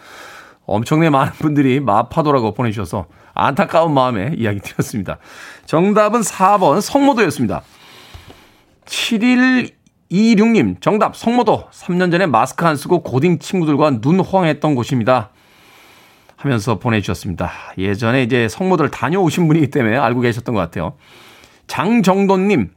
엄청나게 0.67 1.11
많은 1.11 1.33
분들이 1.33 1.81
마파도라고 1.81 2.55
보내주셔서 2.55 3.07
안타까운 3.35 3.95
마음에 3.95 4.35
이야기 4.37 4.61
드렸습니다. 4.61 5.19
정답은 5.67 6.21
4번 6.21 6.81
성모도였습니다. 6.81 7.63
7일 8.85 9.73
226님, 10.11 10.81
정답, 10.81 11.17
성모도. 11.17 11.69
3년 11.71 12.11
전에 12.11 12.27
마스크 12.27 12.67
안 12.67 12.77
쓰고 12.77 13.03
고딩 13.03 13.39
친구들과 13.39 14.01
눈 14.01 14.21
호황했던 14.21 14.75
곳입니다. 14.75 15.31
하면서 16.37 16.79
보내주셨습니다. 16.79 17.51
예전에 17.79 18.23
이제 18.23 18.49
성모들 18.49 18.91
다녀오신 18.91 19.49
분이기 19.49 19.71
때문에 19.71 19.97
알고 19.97 20.21
계셨던 20.21 20.55
것 20.55 20.61
같아요. 20.61 20.95
장정도님, 21.67 22.73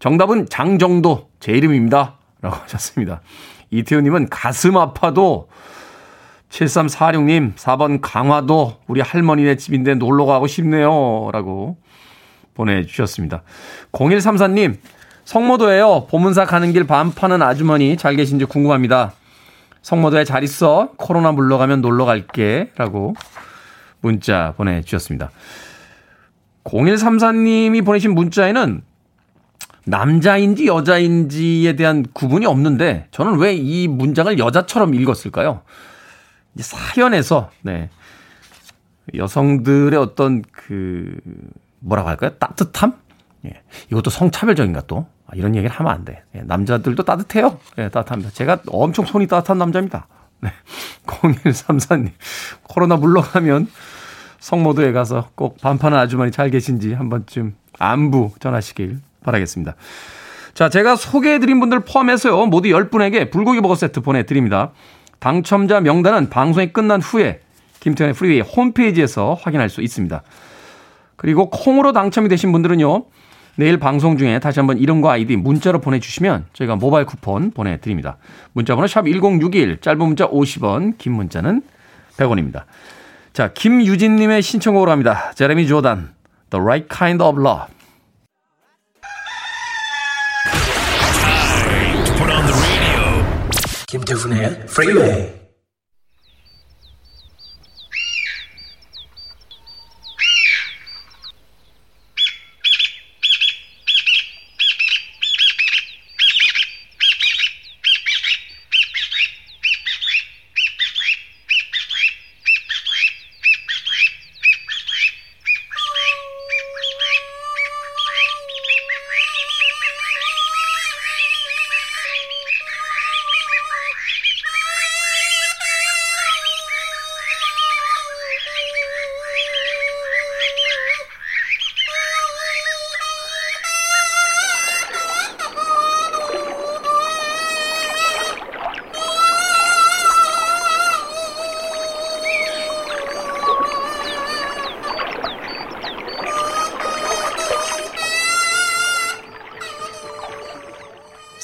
정답은 0.00 0.48
장정도, 0.48 1.28
제 1.38 1.52
이름입니다. 1.52 2.16
라고 2.40 2.56
하셨습니다. 2.56 3.20
이태우님은 3.70 4.30
가슴 4.30 4.76
아파도 4.76 5.48
7346님, 6.50 7.54
4번 7.54 8.00
강화도, 8.02 8.76
우리 8.86 9.00
할머니네 9.00 9.56
집인데 9.56 9.94
놀러 9.94 10.26
가고 10.26 10.46
싶네요. 10.46 11.30
라고 11.32 11.76
보내주셨습니다. 12.54 13.42
0134님, 13.92 14.76
성모도에요. 15.24 16.06
보문사 16.10 16.44
가는 16.44 16.72
길 16.72 16.84
반파는 16.84 17.40
아주머니 17.40 17.96
잘 17.96 18.16
계신지 18.16 18.44
궁금합니다. 18.44 19.12
성모도에 19.82 20.24
잘 20.24 20.42
있어. 20.42 20.90
코로나 20.96 21.32
물러가면 21.32 21.80
놀러 21.80 22.04
갈게. 22.04 22.70
라고 22.76 23.14
문자 24.00 24.52
보내주셨습니다. 24.56 25.30
0134님이 26.64 27.84
보내신 27.84 28.14
문자에는 28.14 28.82
남자인지 29.84 30.66
여자인지에 30.66 31.74
대한 31.76 32.04
구분이 32.12 32.44
없는데 32.44 33.06
저는 33.12 33.38
왜 33.38 33.54
이 33.54 33.88
문장을 33.88 34.38
여자처럼 34.38 34.94
읽었을까요? 34.94 35.62
사연에서, 36.58 37.50
네. 37.62 37.90
여성들의 39.14 39.98
어떤 39.98 40.42
그, 40.52 41.18
뭐라고 41.80 42.08
할까요? 42.08 42.32
따뜻함? 42.38 42.94
예. 43.46 43.62
이것도 43.90 44.10
성차별적인가 44.10 44.82
또? 44.86 45.06
아, 45.26 45.30
이런 45.34 45.54
얘기를 45.56 45.74
하면 45.74 45.92
안 45.92 46.04
돼. 46.04 46.22
예. 46.34 46.42
남자들도 46.42 47.02
따뜻해요. 47.04 47.58
예, 47.78 47.88
따뜻합니다. 47.88 48.30
제가 48.30 48.62
엄청 48.68 49.04
손이 49.04 49.26
따뜻한 49.26 49.58
남자입니다. 49.58 50.06
네. 50.40 50.52
0134님. 51.06 52.10
코로나 52.62 52.96
물러가면 52.96 53.68
성모도에 54.40 54.92
가서 54.92 55.30
꼭 55.34 55.58
반판한 55.60 56.00
아주머니 56.00 56.30
잘 56.30 56.50
계신지 56.50 56.94
한 56.94 57.08
번쯤 57.08 57.54
안부 57.78 58.32
전하시길 58.40 59.00
바라겠습니다. 59.22 59.74
자, 60.54 60.68
제가 60.68 60.96
소개해드린 60.96 61.60
분들 61.60 61.80
포함해서요, 61.80 62.46
모두 62.46 62.68
10분에게 62.68 63.30
불고기 63.30 63.60
버거 63.60 63.74
세트 63.74 64.00
보내드립니다. 64.00 64.72
당첨자 65.20 65.80
명단은 65.80 66.30
방송이 66.30 66.72
끝난 66.72 67.00
후에 67.00 67.40
김태훈의 67.80 68.14
프리웨이 68.14 68.40
홈페이지에서 68.40 69.34
확인할 69.34 69.68
수 69.68 69.82
있습니다. 69.82 70.22
그리고 71.16 71.50
콩으로 71.50 71.92
당첨이 71.92 72.28
되신 72.28 72.50
분들은요, 72.52 73.04
내일 73.56 73.78
방송 73.78 74.16
중에 74.16 74.38
다시 74.38 74.58
한번 74.58 74.78
이름과 74.78 75.12
아이디 75.12 75.36
문자로 75.36 75.80
보내주시면 75.80 76.46
저희가 76.54 76.76
모바일 76.76 77.04
쿠폰 77.04 77.50
보내드립니다. 77.50 78.16
문자번호 78.52 78.86
샵 78.86 79.04
1061, 79.06 79.80
짧은 79.80 79.98
문자 79.98 80.26
50원, 80.28 80.96
긴 80.96 81.12
문자는 81.12 81.62
100원입니다. 82.16 82.64
자, 83.34 83.52
김유진님의 83.52 84.40
신청곡으로 84.42 84.90
합니다. 84.90 85.32
제레미 85.34 85.66
조단, 85.66 86.14
The 86.48 86.62
Right 86.62 86.88
Kind 86.90 87.22
of 87.22 87.38
Love. 87.38 87.79
김태훈의 93.90 94.66
프리웨이 94.66 95.39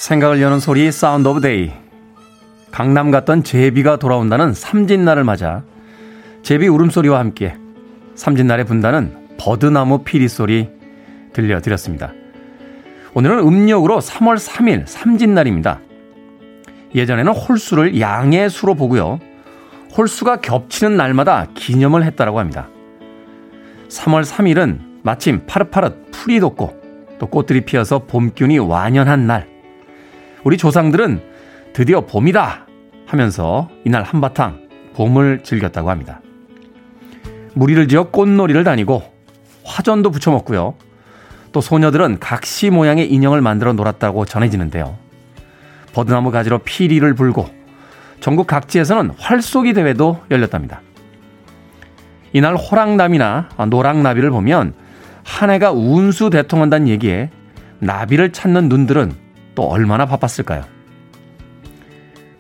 생각을 0.07 0.41
여는 0.41 0.61
소리 0.61 0.93
Sound 0.93 1.27
of 1.27 1.41
Day. 1.41 1.73
강남 2.71 3.11
갔던 3.11 3.43
제비가 3.43 3.97
돌아온다는 3.97 4.55
삼짇날을 4.55 5.25
맞아 5.25 5.65
제비 6.43 6.69
울음소리와 6.69 7.19
함께 7.19 7.57
삼짇날에 8.15 8.63
분다는 8.63 9.37
버드나무 9.37 10.05
피리 10.05 10.29
소리 10.29 10.69
들려드렸습니다. 11.33 12.13
오늘은 13.15 13.41
음력으로 13.41 13.99
3월 13.99 14.37
3일 14.37 14.87
삼짇날입니다. 14.87 15.81
예전에는 16.95 17.33
홀수를 17.33 17.99
양의 17.99 18.49
수로 18.49 18.77
보고요. 18.77 19.19
홀수가 19.97 20.37
겹치는 20.37 20.97
날마다 20.97 21.49
기념을 21.55 22.05
했다라고 22.05 22.39
합니다. 22.39 22.69
3월 23.89 24.25
3일은 24.25 24.79
마침 25.03 25.47
파릇파릇 25.47 26.13
풀이 26.13 26.39
돋고 26.39 26.81
또 27.19 27.27
꽃들이 27.27 27.63
피어서 27.63 28.05
봄균이 28.07 28.61
완연한 28.61 29.27
날. 29.27 29.56
우리 30.45 30.57
조상들은 30.57 31.23
드디어 31.73 32.03
봄이다 32.03 32.67
하면서 33.07 33.69
이날 33.85 34.03
한바탕 34.03 34.69
봄을 34.95 35.41
즐겼다고 35.43 35.91
합니다. 35.91 36.21
무리를 37.55 37.89
지어 37.89 38.11
꽃놀이를 38.11 38.65
다니고 38.65 39.03
화전도 39.65 40.11
부쳐 40.11 40.31
먹고요. 40.31 40.75
또 41.53 41.61
소녀들은 41.61 42.19
각시 42.21 42.71
모양의 42.71 43.11
인형을 43.11 43.41
만들어 43.41 43.73
놀았다고 43.73 44.27
전해지는데요. 44.27 44.97
버드나무 45.93 46.31
가지로 46.31 46.59
피리를 46.59 47.15
불고 47.15 47.49
전국 48.21 48.47
각지에서는 48.47 49.13
활쏘기 49.19 49.73
대회도 49.73 50.21
열렸답니다. 50.31 50.83
이날 52.33 52.57
호랑나비나 52.57 53.49
노랑나비를 53.69 54.31
보면 54.31 54.75
한 55.25 55.51
해가 55.51 55.73
운수 55.73 56.29
대통한다는 56.31 56.89
얘기에 56.89 57.31
나비를 57.79 58.33
찾는 58.33 58.69
눈들은 58.69 59.26
또 59.57 59.65
얼마나 59.65 60.07
바빴을까요? 60.07 60.65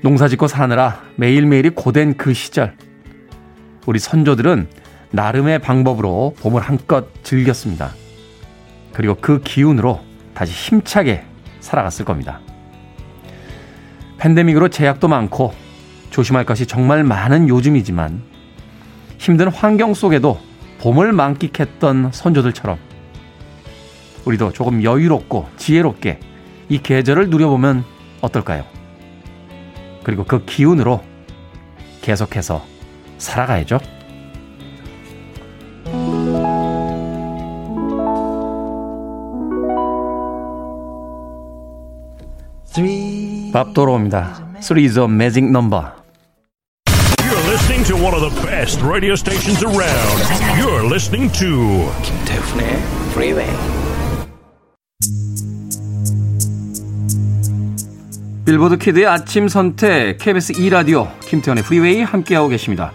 농사 0.02 0.28
짓고 0.28 0.46
사느라 0.46 1.02
매일매일이 1.16 1.70
고된 1.70 2.16
그 2.16 2.32
시절. 2.32 2.76
우리 3.86 3.98
선조들은 3.98 4.68
나름의 5.10 5.60
방법으로 5.60 6.34
봄을 6.38 6.62
한껏 6.62 7.06
즐겼습니다. 7.24 7.90
그리고 8.92 9.16
그 9.20 9.40
기운으로 9.40 10.00
다시 10.34 10.52
힘차게 10.52 11.24
살아갔을 11.60 12.04
겁니다. 12.04 12.40
팬데믹으로 14.18 14.68
제약도 14.68 15.08
많고 15.08 15.54
조심할 16.10 16.44
것이 16.44 16.66
정말 16.66 17.02
많은 17.02 17.48
요즘이지만 17.48 18.22
힘든 19.18 19.48
환경 19.48 19.94
속에도 19.94 20.38
봄을 20.80 21.12
만끽했던 21.12 22.10
선조들처럼 22.12 22.78
우리도 24.26 24.52
조금 24.52 24.82
여유롭고 24.82 25.48
지혜롭게 25.56 26.20
이 26.68 26.78
계절을 26.78 27.30
누려보면 27.30 27.84
어떨까요? 28.20 28.64
그리고 30.02 30.24
그 30.24 30.44
기운으로 30.44 31.02
계속해서 32.02 32.64
살아가야죠. 33.18 33.80
밥 43.52 43.72
도로입니다. 43.72 44.46
3 44.60 44.78
is 44.78 44.98
a 44.98 45.04
magic 45.06 45.44
number. 45.48 45.92
You're 47.24 47.50
listening 47.50 47.84
to 47.84 47.96
one 47.96 48.14
of 48.14 48.20
the 48.20 48.46
best 48.46 48.82
radio 48.82 49.14
stations 49.14 49.64
around. 49.64 50.20
You're 50.60 50.84
listening 50.84 51.32
to 51.32 51.90
김태훈의 52.02 52.76
Freeway. 53.12 53.75
빌보드 58.46 58.78
키드의 58.78 59.06
아침 59.06 59.48
선택 59.48 60.18
KBS 60.18 60.52
2 60.60 60.70
라디오 60.70 61.08
김태훈의 61.22 61.64
프리웨이 61.64 62.02
함께하고 62.02 62.46
계십니다. 62.46 62.92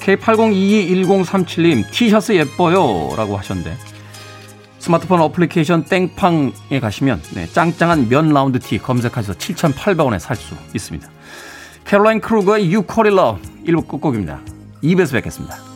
K80221037님 0.00 1.84
티셔츠 1.92 2.32
예뻐요라고 2.32 3.36
하셨는데 3.36 3.76
스마트폰 4.80 5.20
어플리케이션 5.20 5.84
땡팡에 5.84 6.80
가시면 6.80 7.22
네, 7.36 7.46
짱짱한 7.46 8.08
면 8.08 8.30
라운드 8.30 8.58
티 8.58 8.78
검색하셔서 8.78 9.38
7,800원에 9.38 10.18
살 10.18 10.36
수 10.36 10.56
있습니다. 10.74 11.08
캐롤라인 11.84 12.20
크루거의 12.20 12.74
It 12.74 13.08
Love 13.08 13.40
1부 13.64 13.86
끝곡입니다. 13.86 14.40
2부에서 14.82 15.12
뵙겠습니다. 15.12 15.71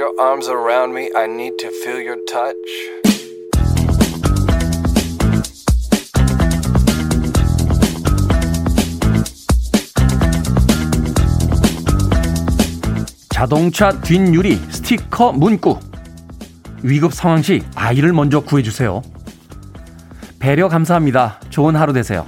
Your 0.00 0.18
arms 0.18 0.48
around 0.48 0.94
me. 0.94 1.10
I 1.14 1.26
need 1.26 1.58
to 1.58 1.68
feel 1.68 2.00
your 2.00 2.16
touch. 2.24 2.56
자동차 13.28 13.90
뒷유리 14.00 14.56
스티커 14.70 15.32
문구. 15.32 15.78
위급 16.82 17.12
상황 17.12 17.42
시 17.42 17.62
아이를 17.74 18.14
먼저 18.14 18.40
구해주세요. 18.40 19.02
배려 20.38 20.68
감사합니다. 20.68 21.40
좋은 21.50 21.76
하루 21.76 21.92
되세요. 21.92 22.26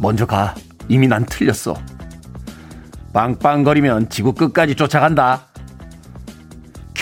먼저 0.00 0.26
가. 0.26 0.54
이미 0.88 1.08
난 1.08 1.24
틀렸어. 1.24 1.74
빵빵거리면 3.14 4.10
지구 4.10 4.34
끝까지 4.34 4.74
쫓아간다. 4.74 5.51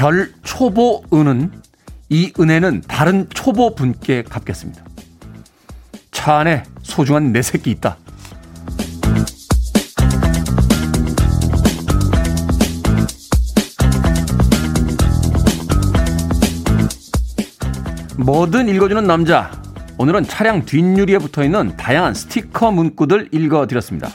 결 0.01 0.33
초보 0.43 1.03
은은 1.13 1.53
이 2.09 2.33
은혜는 2.41 2.85
다른 2.89 3.29
초보 3.35 3.75
분께 3.75 4.23
갚겠습니다. 4.23 4.83
차 6.11 6.39
안에 6.39 6.63
소중한 6.81 7.35
내 7.35 7.43
새끼 7.43 7.71
있다. 7.71 7.99
뭐든 18.17 18.71
읽어주는 18.71 19.07
남자. 19.07 19.53
오늘은 19.99 20.25
차량 20.25 20.65
뒷유리에 20.65 21.19
붙어 21.19 21.45
있는 21.45 21.77
다양한 21.77 22.15
스티커 22.15 22.71
문구들 22.71 23.29
읽어드렸습니다. 23.33 24.09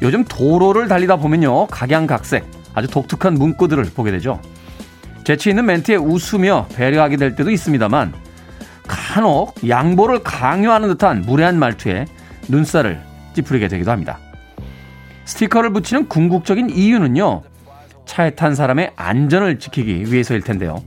요즘 0.00 0.22
도로를 0.22 0.86
달리다 0.86 1.16
보면요. 1.16 1.66
각양각색 1.66 2.48
아주 2.74 2.86
독특한 2.86 3.34
문구들을 3.34 3.82
보게 3.96 4.12
되죠. 4.12 4.40
재치 5.24 5.50
있는 5.50 5.66
멘트에 5.66 5.96
웃으며 5.96 6.66
배려하게 6.74 7.16
될 7.16 7.36
때도 7.36 7.50
있습니다만 7.50 8.12
간혹 8.86 9.54
양보를 9.66 10.22
강요하는 10.22 10.88
듯한 10.88 11.22
무례한 11.22 11.58
말투에 11.58 12.06
눈살을 12.48 13.00
찌푸리게 13.34 13.68
되기도 13.68 13.90
합니다. 13.90 14.18
스티커를 15.24 15.72
붙이는 15.72 16.08
궁극적인 16.08 16.70
이유는요. 16.70 17.42
차에 18.04 18.30
탄 18.30 18.54
사람의 18.54 18.92
안전을 18.96 19.58
지키기 19.58 20.12
위해서일 20.12 20.42
텐데요. 20.42 20.82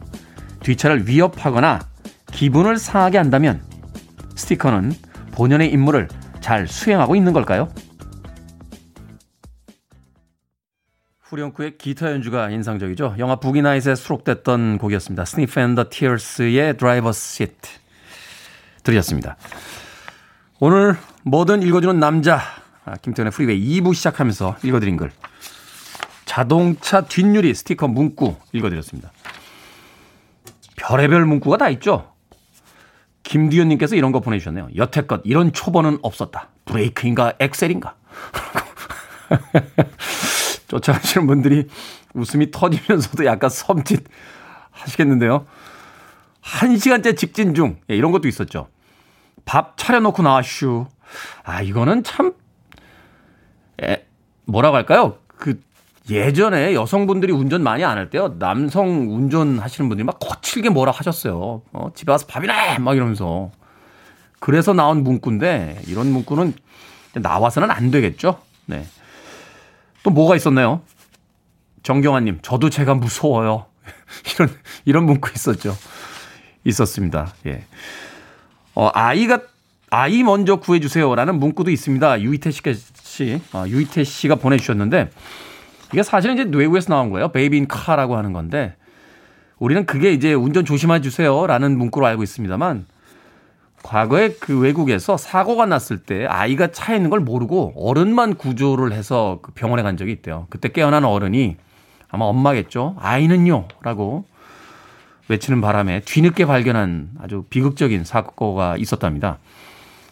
뒷차를 0.62 1.08
위협하거나 1.08 1.80
기분을 2.32 2.78
상하게 2.78 3.17
한다면 3.17 3.62
스티커는 4.36 4.93
본연의 5.32 5.71
임무를 5.71 6.10
잘 6.41 6.67
수행하고 6.67 7.15
있는 7.15 7.34
걸까요? 7.34 7.69
후렴구의 11.25 11.77
기타 11.79 12.11
연주가 12.11 12.49
인상적이죠. 12.51 13.15
영화 13.17 13.38
부기나잇에 13.38 13.95
수록됐던 13.95 14.77
곡이었습니다. 14.77 15.25
Sniff 15.25 15.60
'n' 15.60 15.72
the 15.72 15.86
Tears의 15.89 16.78
Driver's 16.78 17.12
Seat 17.12 17.67
들으셨습니다. 18.83 19.35
오늘 20.59 20.95
뭐든 21.23 21.63
읽어주는 21.63 21.99
남자 21.99 22.41
아, 22.85 22.95
김태훈의 23.01 23.32
프리웨이 23.31 23.81
2부 23.81 23.95
시작하면서 23.95 24.57
읽어드린 24.63 24.97
글 24.97 25.11
자동차 26.25 27.01
뒷유리 27.01 27.55
스티커 27.55 27.88
문구 27.88 28.35
읽어드렸습니다. 28.53 29.11
별의별 30.75 31.25
문구가 31.25 31.57
다 31.57 31.69
있죠. 31.69 32.13
김디현님께서 33.23 33.95
이런 33.95 34.11
거 34.11 34.19
보내주셨네요. 34.19 34.67
여태껏 34.75 35.21
이런 35.23 35.51
초보는 35.51 35.97
없었다. 36.03 36.49
브레이크인가 36.65 37.33
엑셀인가. 37.39 37.95
쫓아가시는 40.79 41.27
분들이 41.27 41.67
웃음이 42.13 42.51
터지면서도 42.51 43.25
약간 43.25 43.49
섬짓 43.49 44.03
하시겠는데요. 44.71 45.45
한 46.41 46.77
시간째 46.77 47.15
직진 47.15 47.55
중. 47.55 47.77
예, 47.89 47.95
이런 47.95 48.11
것도 48.11 48.27
있었죠. 48.27 48.67
밥 49.45 49.77
차려놓고 49.77 50.21
나와슈. 50.23 50.85
아, 51.43 51.61
이거는 51.61 52.03
참, 52.03 52.33
에, 53.83 54.05
뭐라고 54.45 54.75
할까요? 54.75 55.17
그, 55.27 55.59
예전에 56.09 56.75
여성분들이 56.75 57.31
운전 57.33 57.63
많이 57.63 57.83
안 57.83 57.97
할 57.97 58.09
때요. 58.11 58.38
남성 58.38 58.88
운전하시는 59.15 59.89
분들이 59.89 60.05
막 60.05 60.19
거칠게 60.19 60.69
뭐라 60.69 60.91
하셨어요. 60.91 61.61
어, 61.73 61.89
집에 61.95 62.11
와서 62.11 62.27
밥이나! 62.27 62.77
막 62.79 62.95
이러면서. 62.95 63.51
그래서 64.39 64.73
나온 64.73 65.03
문구인데, 65.03 65.81
이런 65.88 66.11
문구는 66.11 66.53
나와서는 67.15 67.71
안 67.71 67.89
되겠죠? 67.89 68.39
네. 68.67 68.85
또 70.06 70.12
뭐가 70.12 70.36
있었나요? 70.36 70.82
정경환님, 71.82 72.38
저도 72.44 72.70
제가 72.70 72.94
무서워요. 72.94 73.65
이런, 74.36 74.50
이런 74.86 75.06
문구 75.06 75.32
있었죠. 75.36 75.76
있었습니다. 76.63 77.34
예. 77.48 77.63
어, 78.76 78.91
아이가 78.94 79.39
아이 79.89 80.22
먼저 80.22 80.58
구해주세요라는 80.58 81.39
문구도 81.39 81.72
있습니다. 81.72 82.22
유이태 82.22 82.52
씨, 82.52 83.41
어, 83.52 83.65
유이태 83.68 84.04
씨가 84.04 84.36
보내주셨는데 84.36 85.10
이게 85.91 86.04
사실은 86.04 86.36
이제 86.36 86.44
외국에서 86.43 86.93
나온 86.94 87.10
거예요. 87.10 87.30
Baby 87.30 87.58
in 87.58 87.67
Car라고 87.67 88.15
하는 88.15 88.32
건데 88.32 88.76
우리는 89.58 89.88
그게 89.88 90.13
이제 90.13 90.36
운전 90.36 90.65
조심해 90.65 91.02
주세요라는 91.02 91.80
문구로 91.80 92.06
알고 92.06 92.22
있습니다만 92.22 92.86
과거에 93.86 94.30
그 94.39 94.58
외국에서 94.58 95.15
사고가 95.15 95.67
났을 95.67 96.00
때 96.00 96.26
아이가 96.26 96.71
차에 96.71 96.95
있는 96.95 97.12
걸 97.12 97.19
모르고 97.19 97.74
어른만 97.78 98.34
구조를 98.34 98.93
해서 98.93 99.38
그 99.43 99.52
병원에 99.52 99.84
간 99.84 99.95
적이 99.95 100.12
있대요. 100.13 100.48
그때 100.50 100.69
깨어난 100.69 101.06
어른이 101.06 101.58
아마 102.10 102.26
엄마겠죠. 102.26 102.95
아이는요? 103.00 103.67
라고 103.84 104.26
외치는 105.28 105.62
바람에 105.62 106.02
뒤늦게 106.02 106.48
발견한 106.48 107.12
아주 107.21 107.45
비극적인 107.52 108.06
사고가 108.06 108.76
있었답니다. 108.78 109.38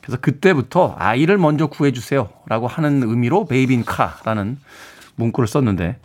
그래서 0.02 0.22
그때부터 0.22 0.96
아이를 1.00 1.40
먼저 1.40 1.66
구해주세요. 1.66 2.30
라고 2.46 2.68
하는 2.68 3.02
의미로 3.02 3.46
베이빈 3.46 3.86
카라는 3.86 4.60
문구를 5.16 5.48
썼는데 5.48 5.98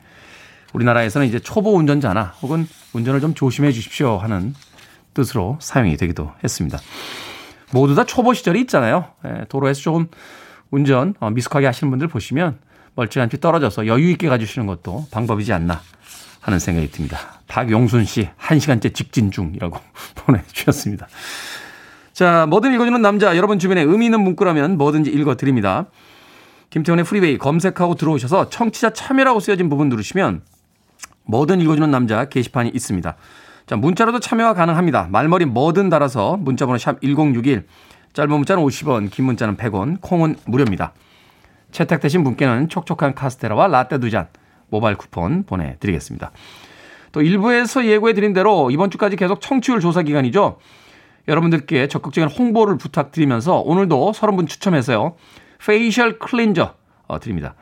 우리나라에서는 0.72 1.26
이제 1.26 1.38
초보 1.38 1.74
운전자나 1.76 2.35
혹은 2.40 2.66
운전을 2.94 3.20
좀 3.20 3.35
조심해 3.35 3.72
주십시오 3.72 4.16
하는 4.16 4.54
뜻으로 5.12 5.59
사용이 5.61 5.98
되기도 5.98 6.33
했습니다. 6.42 6.78
모두 7.72 7.94
다 7.94 8.04
초보 8.04 8.35
시절이 8.35 8.61
있잖아요. 8.62 9.07
예, 9.24 9.44
도로에서 9.48 9.81
조금 9.81 10.09
운전 10.70 11.14
어, 11.20 11.31
미숙하게 11.31 11.66
하시는 11.66 11.90
분들 11.90 12.09
보시면 12.09 12.59
멀찌감치 12.94 13.40
떨어져서 13.40 13.87
여유 13.87 14.11
있게 14.11 14.28
가주시는 14.28 14.66
것도 14.66 15.07
방법이지 15.11 15.52
않나 15.52 15.81
하는 16.40 16.59
생각이 16.59 16.90
듭니다. 16.90 17.18
박용순 17.46 18.04
씨, 18.04 18.28
1시간째 18.38 18.94
직진 18.94 19.31
중이라고 19.31 19.78
보내주셨습니다. 20.16 21.09
자, 22.12 22.46
뭐든 22.46 22.74
읽어주는 22.74 23.00
남자, 23.00 23.37
여러분 23.37 23.59
주변에 23.59 23.83
의미 23.83 24.07
있는 24.07 24.20
문구라면 24.22 24.76
뭐든지 24.76 25.11
읽어드립니다. 25.11 25.87
김태훈의 26.70 27.04
프리웨이 27.04 27.38
검색하고 27.38 27.94
들어오셔서 27.94 28.50
청취자 28.50 28.92
참여라고 28.92 29.40
쓰여진 29.40 29.68
부분 29.68 29.88
누르시면 29.88 30.42
뭐든 31.24 31.61
읽어주는 31.61 31.90
남자 31.90 32.24
게시판이 32.28 32.70
있습니다. 32.70 33.16
자, 33.68 33.76
문자로도 33.76 34.20
참여가 34.20 34.54
가능합니다. 34.54 35.09
말머리 35.11 35.44
뭐든 35.44 35.90
달아서 35.90 36.38
문자번호 36.38 36.78
샵 36.78 37.02
1061, 37.02 37.66
짧은 38.14 38.31
문자는 38.31 38.62
50원, 38.64 39.11
긴 39.11 39.26
문자는 39.26 39.59
100원, 39.59 40.00
콩은 40.00 40.37
무료입니다. 40.46 40.94
채택되신 41.70 42.24
분께는 42.24 42.70
촉촉한 42.70 43.14
카스테라와 43.14 43.66
라떼 43.66 43.98
두 43.98 44.09
잔 44.09 44.28
모바일 44.70 44.96
쿠폰 44.96 45.44
보내드리겠습니다. 45.44 46.31
또 47.12 47.20
일부에서 47.20 47.85
예고해드린 47.85 48.33
대로 48.33 48.70
이번 48.70 48.90
주까지 48.90 49.16
계속 49.16 49.42
청취율 49.42 49.81
조사 49.81 50.00
기간이죠. 50.00 50.59
여러분들께 51.26 51.88
적극적인 51.88 52.31
홍보를 52.31 52.78
부탁드리면서 52.78 53.61
오늘도 53.61 54.12
30분 54.12 54.48
추첨해서요. 54.48 55.16
facial 55.64 56.18
cleanser 56.18 56.74
어, 57.07 57.18
드립니다. 57.20 57.54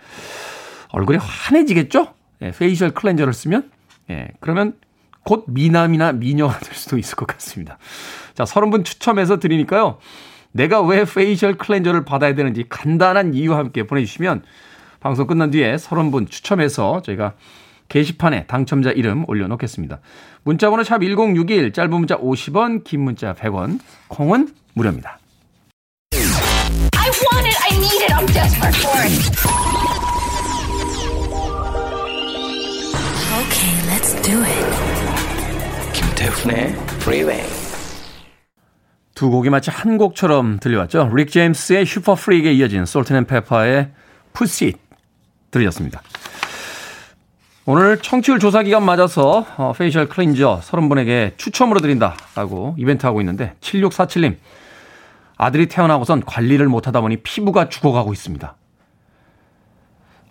얼굴이 0.91 1.19
환해지겠죠? 1.21 2.15
예, 2.43 2.53
facial 2.53 2.93
cleanser를 2.93 3.33
쓰면 3.33 3.71
예, 4.11 4.29
그러면 4.39 4.75
곧 5.27 5.45
미남이나 5.49 6.13
미녀가 6.13 6.57
될 6.61 6.73
수도 6.75 6.97
있을 6.97 7.17
것 7.17 7.27
같습니다. 7.27 7.79
자, 8.35 8.45
30분 8.45 8.85
추첨해서 8.85 9.41
드리니까요. 9.41 9.99
내가 10.53 10.81
왜 10.81 11.05
facial 11.05 11.59
cleanser를 11.59 12.05
받아야 12.05 12.37
되는지 12.37 12.67
간단한 12.69 13.35
이유와 13.35 13.59
함께 13.59 13.83
보내주시면 13.83 14.45
방송 15.01 15.27
끝난 15.27 15.51
뒤에 15.51 15.75
30분 15.75 16.31
추첨해서 16.31 17.03
저희가 17.03 17.35
게시판에 17.89 18.47
당첨자 18.47 18.91
이름 18.93 19.29
올려놓겠습니다. 19.29 19.99
문자번호 20.45 20.85
샵 20.85 21.03
1061, 21.03 21.73
짧은 21.73 21.91
문자 21.91 22.17
50원, 22.17 22.85
긴 22.85 23.01
문자 23.01 23.35
100원, 23.35 23.81
콩은 24.07 24.49
무료입니다. 24.75 25.19
I 26.13 27.11
want 27.11 27.47
it, 27.47 27.59
I 27.63 27.77
need 27.77 28.03
it, 28.05 28.13
I'm 28.15 28.27
desperate 28.33 28.77
for 28.77 28.97
it. 29.03 29.37
Okay, 33.43 33.75
let's 33.91 34.15
do 34.23 34.43
it. 34.43 34.96
김태훈의 36.27 36.75
프리웨이 37.01 37.43
두 39.15 39.31
곡이 39.31 39.49
마치 39.49 39.71
한 39.71 39.97
곡처럼 39.97 40.59
들려왔죠. 40.59 41.11
릭 41.15 41.31
제임스의 41.31 41.87
슈퍼 41.87 42.17
프리에 42.17 42.53
이어진 42.53 42.85
솔트앤페퍼의 42.85 43.93
Push 44.33 44.62
It 44.62 44.77
들으셨습니다. 45.53 46.03
오늘 47.65 47.99
청취율 47.99 48.41
조사 48.41 48.63
기간 48.65 48.85
맞아서 48.85 49.47
어, 49.57 49.73
facial 49.77 50.09
cleanser 50.09 50.63
30분에게 50.65 51.39
추첨으로 51.39 51.81
드린다라고 51.81 52.75
이벤트 52.79 53.07
하고 53.07 53.21
있는데 53.21 53.55
7647님 53.61 54.37
아들이 55.37 55.67
태어나고선 55.69 56.25
관리를 56.25 56.67
못하다 56.67 57.03
보니 57.03 57.19
피부가 57.19 57.69
죽어가고 57.69 58.13
있습니다. 58.13 58.57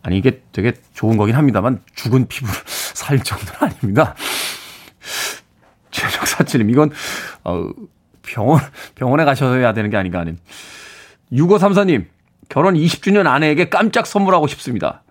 아니 0.03 0.17
이게 0.17 0.41
되게 0.51 0.73
좋은 0.93 1.15
거긴 1.15 1.35
합니다만 1.35 1.81
죽은 1.95 2.27
피부를 2.27 2.53
살 2.67 3.19
정도는 3.19 3.53
아닙니다. 3.61 4.15
7647님, 6.37 6.69
이건, 6.71 6.91
어, 7.43 7.69
병원, 8.23 8.61
병원에 8.95 9.25
가셔야 9.25 9.73
되는 9.73 9.89
게 9.89 9.97
아닌가 9.97 10.19
하는. 10.19 10.37
6534님, 11.31 12.05
결혼 12.49 12.75
20주년 12.75 13.27
아내에게 13.27 13.69
깜짝 13.69 14.05
선물하고 14.07 14.47
싶습니다. 14.47 15.03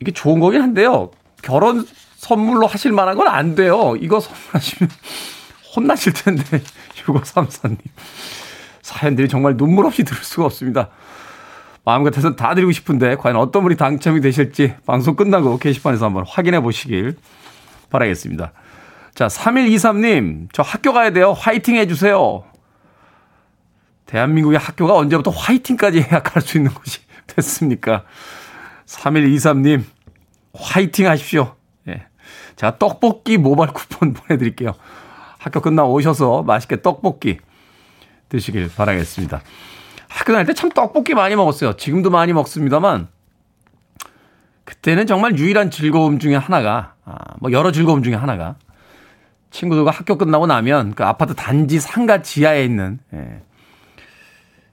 이게 0.00 0.12
좋은 0.12 0.40
거긴 0.40 0.62
한데요. 0.62 1.10
결혼 1.42 1.86
선물로 2.16 2.66
하실 2.66 2.92
만한 2.92 3.16
건 3.16 3.28
안 3.28 3.54
돼요. 3.54 3.94
이거 4.00 4.20
선물하시면 4.20 4.90
혼나실 5.76 6.12
텐데, 6.12 6.42
6534님. 7.04 7.78
사연들이 8.82 9.28
정말 9.28 9.56
눈물 9.56 9.86
없이 9.86 10.04
들을 10.04 10.22
수가 10.22 10.44
없습니다. 10.46 10.90
마음 11.84 12.02
같아서 12.02 12.34
다 12.36 12.54
드리고 12.54 12.72
싶은데, 12.72 13.16
과연 13.16 13.36
어떤 13.36 13.62
분이 13.62 13.76
당첨이 13.76 14.20
되실지 14.20 14.74
방송 14.86 15.16
끝나고 15.16 15.58
게시판에서 15.58 16.06
한번 16.06 16.24
확인해 16.26 16.60
보시길 16.60 17.16
바라겠습니다. 17.90 18.52
자, 19.14 19.28
3123님, 19.28 20.48
저 20.52 20.62
학교 20.62 20.92
가야 20.92 21.10
돼요. 21.10 21.32
화이팅 21.32 21.76
해주세요. 21.76 22.44
대한민국의 24.06 24.58
학교가 24.58 24.94
언제부터 24.96 25.30
화이팅까지 25.30 26.02
갈수 26.08 26.58
있는 26.58 26.72
곳이 26.74 27.00
됐습니까? 27.28 28.04
3123님, 28.86 29.84
화이팅 30.52 31.08
하십시오. 31.08 31.54
예. 31.88 32.06
제가 32.56 32.78
떡볶이 32.78 33.38
모바일 33.38 33.72
쿠폰 33.72 34.12
보내드릴게요. 34.14 34.72
학교 35.38 35.60
끝나 35.60 35.84
오셔서 35.84 36.42
맛있게 36.42 36.82
떡볶이 36.82 37.38
드시길 38.28 38.70
바라겠습니다. 38.74 39.42
학교 40.08 40.32
다닐 40.32 40.46
때 40.46 40.52
참 40.54 40.70
떡볶이 40.70 41.14
많이 41.14 41.36
먹었어요. 41.36 41.76
지금도 41.76 42.10
많이 42.10 42.32
먹습니다만, 42.32 43.08
그때는 44.64 45.06
정말 45.06 45.38
유일한 45.38 45.70
즐거움 45.70 46.18
중에 46.18 46.34
하나가, 46.36 46.94
아, 47.04 47.16
뭐 47.40 47.52
여러 47.52 47.70
즐거움 47.70 48.02
중에 48.02 48.14
하나가 48.14 48.56
친구들과 49.54 49.92
학교 49.92 50.18
끝나고 50.18 50.46
나면 50.48 50.94
그 50.94 51.04
아파트 51.04 51.34
단지 51.34 51.78
상가 51.78 52.22
지하에 52.22 52.64
있는 52.64 52.98
예. 53.14 53.40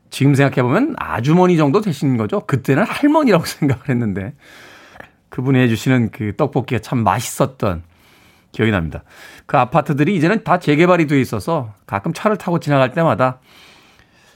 지금 0.10 0.34
생각해보면 0.34 0.96
아주머니 0.98 1.56
정도 1.56 1.82
되신 1.82 2.18
거죠. 2.18 2.42
그때는 2.48 2.84
할머니라고 2.84 3.46
생각을 3.46 3.90
했는데 3.90 4.34
그분이 5.30 5.60
해주시는 5.60 6.10
그 6.10 6.36
떡볶이가 6.36 6.82
참 6.82 7.04
맛있었던 7.04 7.84
기억이 8.52 8.72
납니다. 8.72 9.04
그 9.46 9.58
아파트들이 9.58 10.16
이제는 10.16 10.44
다 10.44 10.60
재개발이 10.60 11.06
돼 11.06 11.22
있어서 11.22 11.74
가끔 11.86 12.12
차를 12.12 12.38
타고 12.38 12.60
지나갈 12.60 12.92
때마다 12.92 13.40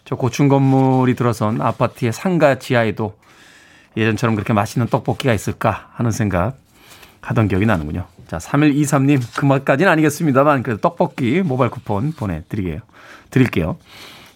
저 0.05 0.15
고층 0.15 0.47
건물이 0.47 1.15
들어선 1.15 1.59
아파트의 1.59 2.13
상가 2.13 2.59
지하에도 2.59 3.17
예전처럼 3.97 4.35
그렇게 4.35 4.53
맛있는 4.53 4.87
떡볶이가 4.87 5.33
있을까 5.33 5.89
하는 5.93 6.11
생각 6.11 6.55
하던 7.21 7.47
기억이 7.47 7.65
나는군요. 7.65 8.14
자, 8.27 8.37
3123님, 8.37 9.21
그 9.37 9.45
맛까지는 9.45 9.91
아니겠습니다만, 9.91 10.63
그 10.63 10.79
떡볶이 10.79 11.41
모바일 11.41 11.71
쿠폰 11.71 12.11
보내드릴게요. 12.11 12.79
드릴게요. 13.29 13.77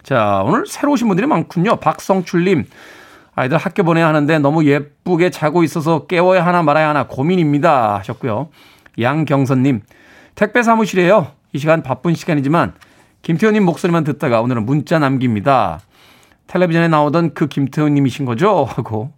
자, 0.03 0.41
오늘 0.45 0.65
새로 0.67 0.91
오신 0.93 1.07
분들이 1.07 1.27
많군요. 1.27 1.77
박성출님, 1.77 2.65
아이들 3.35 3.57
학교 3.57 3.83
보내야 3.83 4.07
하는데 4.07 4.39
너무 4.39 4.65
예쁘게 4.65 5.29
자고 5.29 5.63
있어서 5.63 6.07
깨워야 6.07 6.45
하나 6.45 6.61
말아야 6.61 6.89
하나 6.89 7.07
고민입니다. 7.07 7.97
하셨고요. 7.99 8.49
양경선님, 8.99 9.81
택배 10.35 10.61
사무실이에요. 10.61 11.31
이 11.53 11.57
시간 11.57 11.83
바쁜 11.83 12.15
시간이지만, 12.15 12.73
김태훈님 13.21 13.63
목소리만 13.65 14.03
듣다가 14.03 14.41
오늘은 14.41 14.65
문자 14.65 14.99
남깁니다. 14.99 15.79
텔레비전에 16.47 16.87
나오던 16.87 17.33
그 17.33 17.47
김태훈님이신 17.47 18.25
거죠? 18.25 18.65
하고 18.65 19.13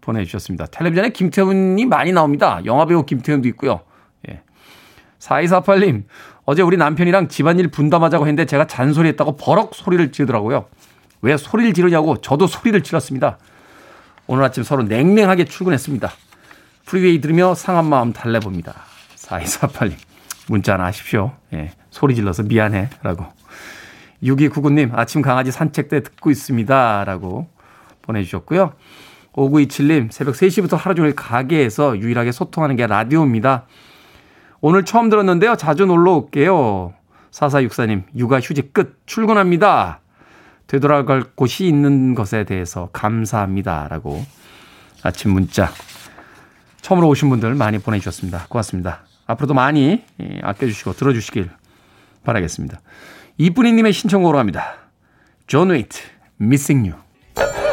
보내주셨습니다. 0.00 0.66
텔레비전에 0.66 1.10
김태훈이 1.10 1.84
많이 1.86 2.12
나옵니다. 2.12 2.60
영화배우 2.64 3.04
김태훈도 3.04 3.48
있고요. 3.48 3.80
4248님, 5.18 6.04
어제 6.44 6.62
우리 6.62 6.76
남편이랑 6.76 7.28
집안일 7.28 7.68
분담하자고 7.68 8.26
했는데 8.26 8.44
제가 8.46 8.66
잔소리했다고 8.66 9.36
버럭 9.36 9.74
소리를 9.74 10.12
지르더라고요. 10.12 10.66
왜 11.22 11.36
소리를 11.36 11.72
지르냐고 11.72 12.20
저도 12.20 12.46
소리를 12.46 12.80
질렀습니다. 12.82 13.38
오늘 14.26 14.44
아침 14.44 14.62
서로 14.62 14.82
냉랭하게 14.82 15.44
출근했습니다. 15.44 16.10
프리웨이 16.84 17.20
들으며 17.20 17.54
상한 17.54 17.86
마음 17.86 18.12
달래봅니다. 18.12 18.74
4248님, 19.16 19.94
문자 20.48 20.74
하나 20.74 20.84
하십시오. 20.86 21.32
예, 21.52 21.72
소리 21.90 22.14
질러서 22.14 22.44
미안해. 22.44 22.90
라고 23.02 23.26
6299님, 24.22 24.96
아침 24.96 25.22
강아지 25.22 25.50
산책 25.50 25.88
때 25.88 26.02
듣고 26.02 26.30
있습니다. 26.30 27.04
라고 27.04 27.48
보내주셨고요. 28.02 28.72
5927님, 29.32 30.10
새벽 30.10 30.34
3시부터 30.34 30.76
하루 30.76 30.94
종일 30.94 31.14
가게에서 31.14 31.98
유일하게 31.98 32.32
소통하는 32.32 32.76
게 32.76 32.86
라디오입니다. 32.86 33.66
오늘 34.60 34.84
처음 34.84 35.08
들었는데요. 35.08 35.56
자주 35.56 35.86
놀러 35.86 36.12
올게요. 36.12 36.94
4464님, 37.30 38.04
육아 38.16 38.40
휴직 38.40 38.72
끝. 38.72 39.02
출근합니다. 39.06 40.00
되돌아갈 40.66 41.22
곳이 41.34 41.66
있는 41.66 42.14
것에 42.14 42.44
대해서 42.44 42.88
감사합니다. 42.92 43.88
라고 43.88 44.24
아침 45.02 45.32
문자. 45.32 45.70
처음으로 46.80 47.08
오신 47.08 47.28
분들 47.28 47.54
많이 47.54 47.78
보내주셨습니다. 47.78 48.46
고맙습니다. 48.48 49.00
앞으로도 49.26 49.54
많이 49.54 50.04
예, 50.20 50.40
아껴주시고 50.42 50.94
들어주시길 50.94 51.50
바라겠습니다. 52.24 52.80
이쁜이님의 53.38 53.92
신청곡으로 53.92 54.38
합니다. 54.38 54.74
존 55.46 55.70
웨이트, 55.70 55.98
Missing 56.40 56.90
You. 56.90 57.65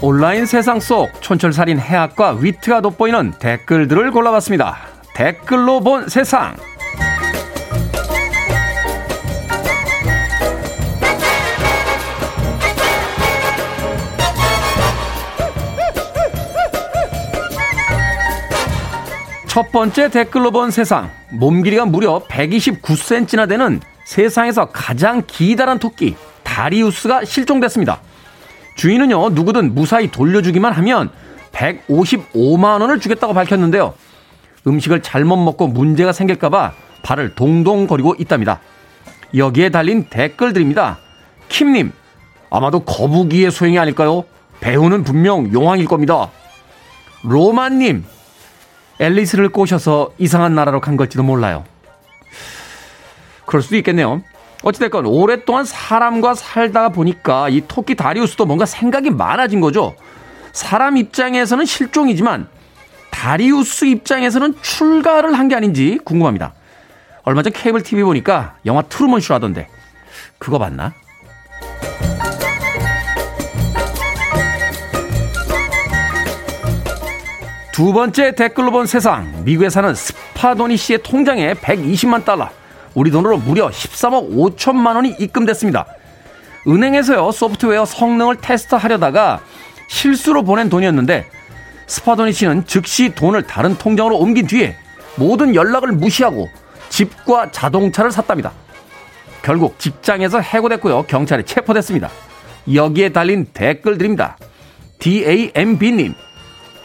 온라인 0.00 0.46
세상 0.46 0.78
속 0.78 1.20
촌철살인 1.20 1.80
해학과 1.80 2.30
위트가 2.30 2.80
돋보이는 2.82 3.32
댓글들을 3.40 4.12
골라봤습니다. 4.12 4.76
댓글로 5.12 5.80
본 5.80 6.08
세상. 6.08 6.54
첫 19.48 19.72
번째 19.72 20.10
댓글로 20.10 20.52
본 20.52 20.70
세상. 20.70 21.10
몸 21.30 21.64
길이가 21.64 21.84
무려 21.84 22.22
129cm나 22.28 23.48
되는 23.48 23.80
세상에서 24.04 24.66
가장 24.66 25.24
기다란 25.26 25.80
토끼 25.80 26.14
다리우스가 26.44 27.24
실종됐습니다. 27.24 28.00
주인은요, 28.78 29.30
누구든 29.30 29.74
무사히 29.74 30.08
돌려주기만 30.08 30.72
하면 30.72 31.10
155만 31.50 32.80
원을 32.80 33.00
주겠다고 33.00 33.34
밝혔는데요. 33.34 33.92
음식을 34.66 35.02
잘못 35.02 35.36
먹고 35.36 35.66
문제가 35.66 36.12
생길까봐 36.12 36.72
발을 37.02 37.34
동동거리고 37.34 38.14
있답니다. 38.20 38.60
여기에 39.34 39.70
달린 39.70 40.04
댓글들입니다. 40.08 40.98
킴님, 41.48 41.92
아마도 42.50 42.80
거북이의 42.80 43.50
소행이 43.50 43.80
아닐까요? 43.80 44.24
배우는 44.60 45.02
분명 45.02 45.52
용왕일 45.52 45.86
겁니다. 45.86 46.30
로마님, 47.24 48.04
앨리스를 49.00 49.48
꼬셔서 49.48 50.12
이상한 50.18 50.54
나라로 50.54 50.80
간 50.80 50.96
걸지도 50.96 51.24
몰라요. 51.24 51.64
그럴 53.44 53.60
수도 53.60 53.76
있겠네요. 53.76 54.22
어찌됐건 54.62 55.06
오랫동안 55.06 55.64
사람과 55.64 56.34
살다가 56.34 56.88
보니까 56.88 57.48
이 57.48 57.62
토끼 57.68 57.94
다리우스도 57.94 58.44
뭔가 58.44 58.66
생각이 58.66 59.10
많아진 59.10 59.60
거죠. 59.60 59.94
사람 60.52 60.96
입장에서는 60.96 61.64
실종이지만 61.64 62.48
다리우스 63.10 63.84
입장에서는 63.84 64.54
출가를 64.60 65.38
한 65.38 65.48
게 65.48 65.54
아닌지 65.54 65.98
궁금합니다. 66.04 66.54
얼마 67.22 67.42
전 67.42 67.52
케이블 67.52 67.82
TV 67.82 68.02
보니까 68.04 68.56
영화 68.66 68.82
트루먼 68.82 69.20
쇼 69.20 69.34
하던데 69.34 69.68
그거 70.38 70.58
봤나? 70.58 70.92
두 77.72 77.92
번째 77.92 78.34
댓글로 78.34 78.72
본 78.72 78.86
세상 78.86 79.44
미국에 79.44 79.70
사는 79.70 79.94
스파도니 79.94 80.76
씨의 80.76 81.02
통장에 81.02 81.54
120만 81.54 82.24
달러 82.24 82.50
우리 82.98 83.12
돈으로 83.12 83.38
무려 83.38 83.68
13억 83.68 84.34
5천만 84.34 84.96
원이 84.96 85.14
입금됐습니다. 85.20 85.86
은행에서요 86.66 87.30
소프트웨어 87.30 87.84
성능을 87.84 88.38
테스트하려다가 88.40 89.40
실수로 89.86 90.42
보낸 90.42 90.68
돈이었는데 90.68 91.30
스파도니 91.86 92.32
씨는 92.32 92.66
즉시 92.66 93.14
돈을 93.14 93.44
다른 93.44 93.78
통장으로 93.78 94.18
옮긴 94.18 94.48
뒤에 94.48 94.76
모든 95.14 95.54
연락을 95.54 95.92
무시하고 95.92 96.48
집과 96.88 97.52
자동차를 97.52 98.10
샀답니다. 98.10 98.50
결국 99.42 99.78
직장에서 99.78 100.40
해고됐고요. 100.40 101.04
경찰에 101.04 101.44
체포됐습니다. 101.44 102.10
여기에 102.74 103.10
달린 103.10 103.46
댓글들입니다. 103.54 104.36
DAMB님. 104.98 106.14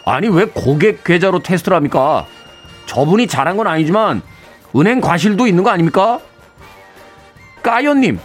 아니, 0.06 0.28
왜 0.28 0.46
고객 0.46 1.04
계좌로 1.04 1.42
테스트를 1.42 1.76
합니까? 1.76 2.28
저분이 2.86 3.26
잘한 3.26 3.58
건 3.58 3.66
아니지만 3.66 4.22
은행 4.76 5.02
과실도 5.02 5.48
있는 5.48 5.64
거 5.64 5.70
아닙니까? 5.70 6.20
까요님, 7.62 8.20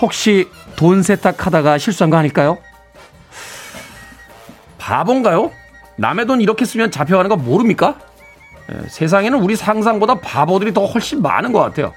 혹시 0.00 0.48
돈 0.76 1.02
세탁하다가 1.02 1.78
실수한 1.78 2.10
거 2.10 2.16
아닐까요? 2.16 2.58
바본가요? 4.78 5.52
남의 5.96 6.26
돈 6.26 6.40
이렇게 6.40 6.64
쓰면 6.64 6.90
잡혀가는 6.90 7.28
거 7.28 7.36
모릅니까? 7.36 7.96
예, 8.72 8.88
세상에는 8.88 9.38
우리 9.40 9.56
상상보다 9.56 10.16
바보들이 10.16 10.72
더 10.72 10.84
훨씬 10.86 11.22
많은 11.22 11.52
것 11.52 11.60
같아요. 11.60 11.92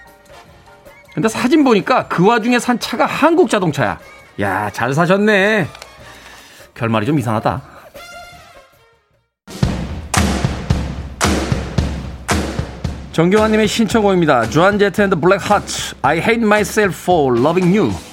근데 1.13 1.27
사진 1.27 1.63
보니까 1.63 2.07
그 2.07 2.25
와중에 2.27 2.59
산 2.59 2.79
차가 2.79 3.05
한국 3.05 3.49
자동차야. 3.49 3.99
야, 4.41 4.69
잘 4.71 4.93
사셨네. 4.93 5.67
결말이 6.73 7.05
좀 7.05 7.19
이상하다. 7.19 7.72
정경환님의 13.13 13.67
신청곡입니다. 13.67 14.49
조한 14.49 14.79
제트 14.79 15.01
앤드 15.03 15.17
블랙 15.17 15.37
하츠 15.49 15.95
I 16.01 16.17
hate 16.17 16.43
myself 16.43 16.99
for 16.99 17.39
loving 17.39 17.77
you. 17.77 18.12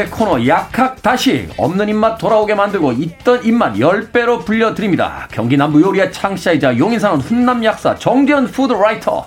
수요일의 0.00 0.10
코너 0.10 0.46
약학다식 0.46 1.48
없는 1.58 1.88
입맛 1.90 2.16
돌아오게 2.16 2.54
만들고 2.54 2.92
있던 2.92 3.44
입맛 3.44 3.74
10배로 3.74 4.44
불려드립니다. 4.44 5.28
경기 5.30 5.56
남부 5.56 5.80
요리의 5.82 6.12
창시자이자 6.12 6.78
용인사는 6.78 7.20
훈남 7.20 7.62
약사 7.64 7.94
정재현 7.94 8.46
food 8.46 8.72
writer 8.72 9.26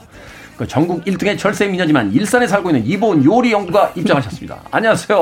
그 0.57 0.67
전국 0.67 1.05
1등의 1.05 1.37
절세 1.37 1.67
미녀지만 1.67 2.11
일산에 2.13 2.47
살고 2.47 2.71
있는 2.71 2.85
이보은 2.85 3.23
요리 3.23 3.51
연구가 3.51 3.91
입장하셨습니다. 3.95 4.57
안녕하세요. 4.71 5.21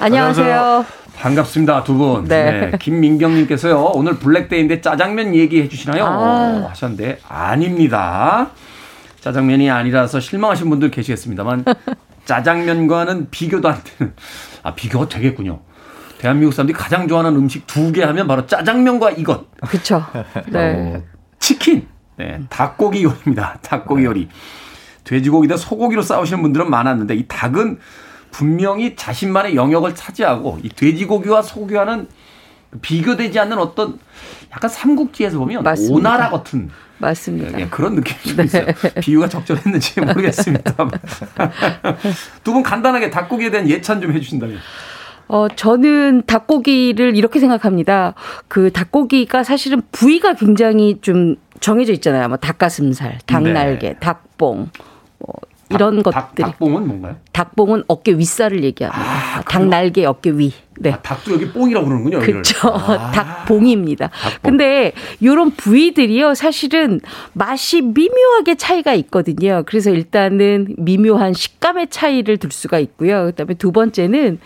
안녕하세요. 0.00 0.84
반갑습니다, 1.16 1.82
두 1.84 1.94
분. 1.94 2.24
네. 2.24 2.70
네. 2.70 2.78
김민경님께서요, 2.78 3.90
오늘 3.94 4.18
블랙데이인데 4.18 4.80
짜장면 4.80 5.34
얘기해 5.34 5.68
주시나요? 5.68 6.04
아. 6.06 6.66
하셨는데, 6.70 7.18
아닙니다. 7.28 8.50
짜장면이 9.20 9.68
아니라서 9.68 10.20
실망하신 10.20 10.70
분들 10.70 10.92
계시겠습니다만, 10.92 11.64
짜장면과는 12.28 13.30
비교도 13.30 13.68
안 13.70 13.80
되는. 13.82 14.12
아, 14.62 14.74
비교가 14.74 15.08
되겠군요. 15.08 15.60
대한민국 16.18 16.52
사람들이 16.52 16.76
가장 16.76 17.08
좋아하는 17.08 17.34
음식 17.34 17.66
두 17.66 17.90
개 17.90 18.02
하면 18.04 18.26
바로 18.28 18.46
짜장면과 18.46 19.12
이것. 19.12 19.46
그렇죠. 19.62 20.04
네. 20.52 20.96
어, 20.96 21.02
치킨. 21.38 21.88
네, 22.16 22.42
닭고기 22.50 23.02
요리입니다. 23.02 23.60
닭고기 23.62 24.04
요리. 24.04 24.28
돼지고기다 25.04 25.56
소고기로 25.56 26.02
싸우시는 26.02 26.42
분들은 26.42 26.68
많았는데 26.68 27.14
이 27.14 27.24
닭은 27.26 27.78
분명히 28.30 28.94
자신만의 28.94 29.56
영역을 29.56 29.94
차지하고 29.94 30.58
이 30.62 30.68
돼지고기와 30.68 31.40
소고기와는 31.40 32.08
비교되지 32.82 33.38
않는 33.40 33.58
어떤 33.58 33.98
약간 34.52 34.70
삼국지에서 34.70 35.38
보면 35.38 35.62
맞습니다. 35.62 35.94
오나라 35.94 36.30
같은 36.30 36.70
맞습니다. 36.98 37.60
예, 37.60 37.66
그런 37.68 37.94
느낌이 37.94 38.18
좀 38.24 38.36
네. 38.36 38.44
있어요. 38.44 38.66
비유가 39.00 39.28
적절했는지 39.28 40.00
모르겠습니다. 40.02 40.74
두분 42.44 42.62
간단하게 42.62 43.10
닭고기에 43.10 43.50
대한 43.50 43.68
예찬 43.68 44.00
좀 44.00 44.12
해주신다면. 44.12 44.58
어, 45.28 45.46
저는 45.48 46.22
닭고기를 46.26 47.16
이렇게 47.16 47.38
생각합니다. 47.38 48.14
그 48.48 48.72
닭고기가 48.72 49.44
사실은 49.44 49.82
부위가 49.92 50.34
굉장히 50.34 50.98
좀 51.02 51.36
정해져 51.60 51.92
있잖아요. 51.92 52.28
뭐 52.28 52.36
닭가슴살, 52.38 53.18
닭날개, 53.26 53.88
네. 53.90 53.96
닭봉, 54.00 54.70
뭐 55.18 55.34
이런 55.70 56.02
닭, 56.02 56.12
것들이. 56.34 56.42
닭 56.50 56.58
봉은 56.58 56.86
뭔가요? 56.86 57.16
닭봉은 57.32 57.84
어깨 57.88 58.12
윗살을 58.12 58.64
얘기합니다. 58.64 59.02
아, 59.38 59.40
닭 59.42 59.66
날개 59.66 60.04
어깨 60.04 60.30
위. 60.30 60.52
네. 60.80 60.92
아, 60.92 61.00
닭도 61.02 61.34
여기 61.34 61.50
뽕이라고 61.50 61.86
그러는군요. 61.86 62.18
그렇죠. 62.20 62.68
아. 62.72 63.10
닭봉입니다. 63.10 64.08
닭봉. 64.08 64.38
근데 64.42 64.92
이런 65.20 65.50
부위들이요. 65.50 66.34
사실은 66.34 67.00
맛이 67.32 67.82
미묘하게 67.82 68.54
차이가 68.56 68.94
있거든요. 68.94 69.62
그래서 69.66 69.90
일단은 69.90 70.74
미묘한 70.78 71.32
식감의 71.32 71.88
차이를 71.90 72.38
둘 72.38 72.50
수가 72.52 72.78
있고요. 72.78 73.26
그다음에 73.26 73.54
두 73.54 73.72
번째는 73.72 74.38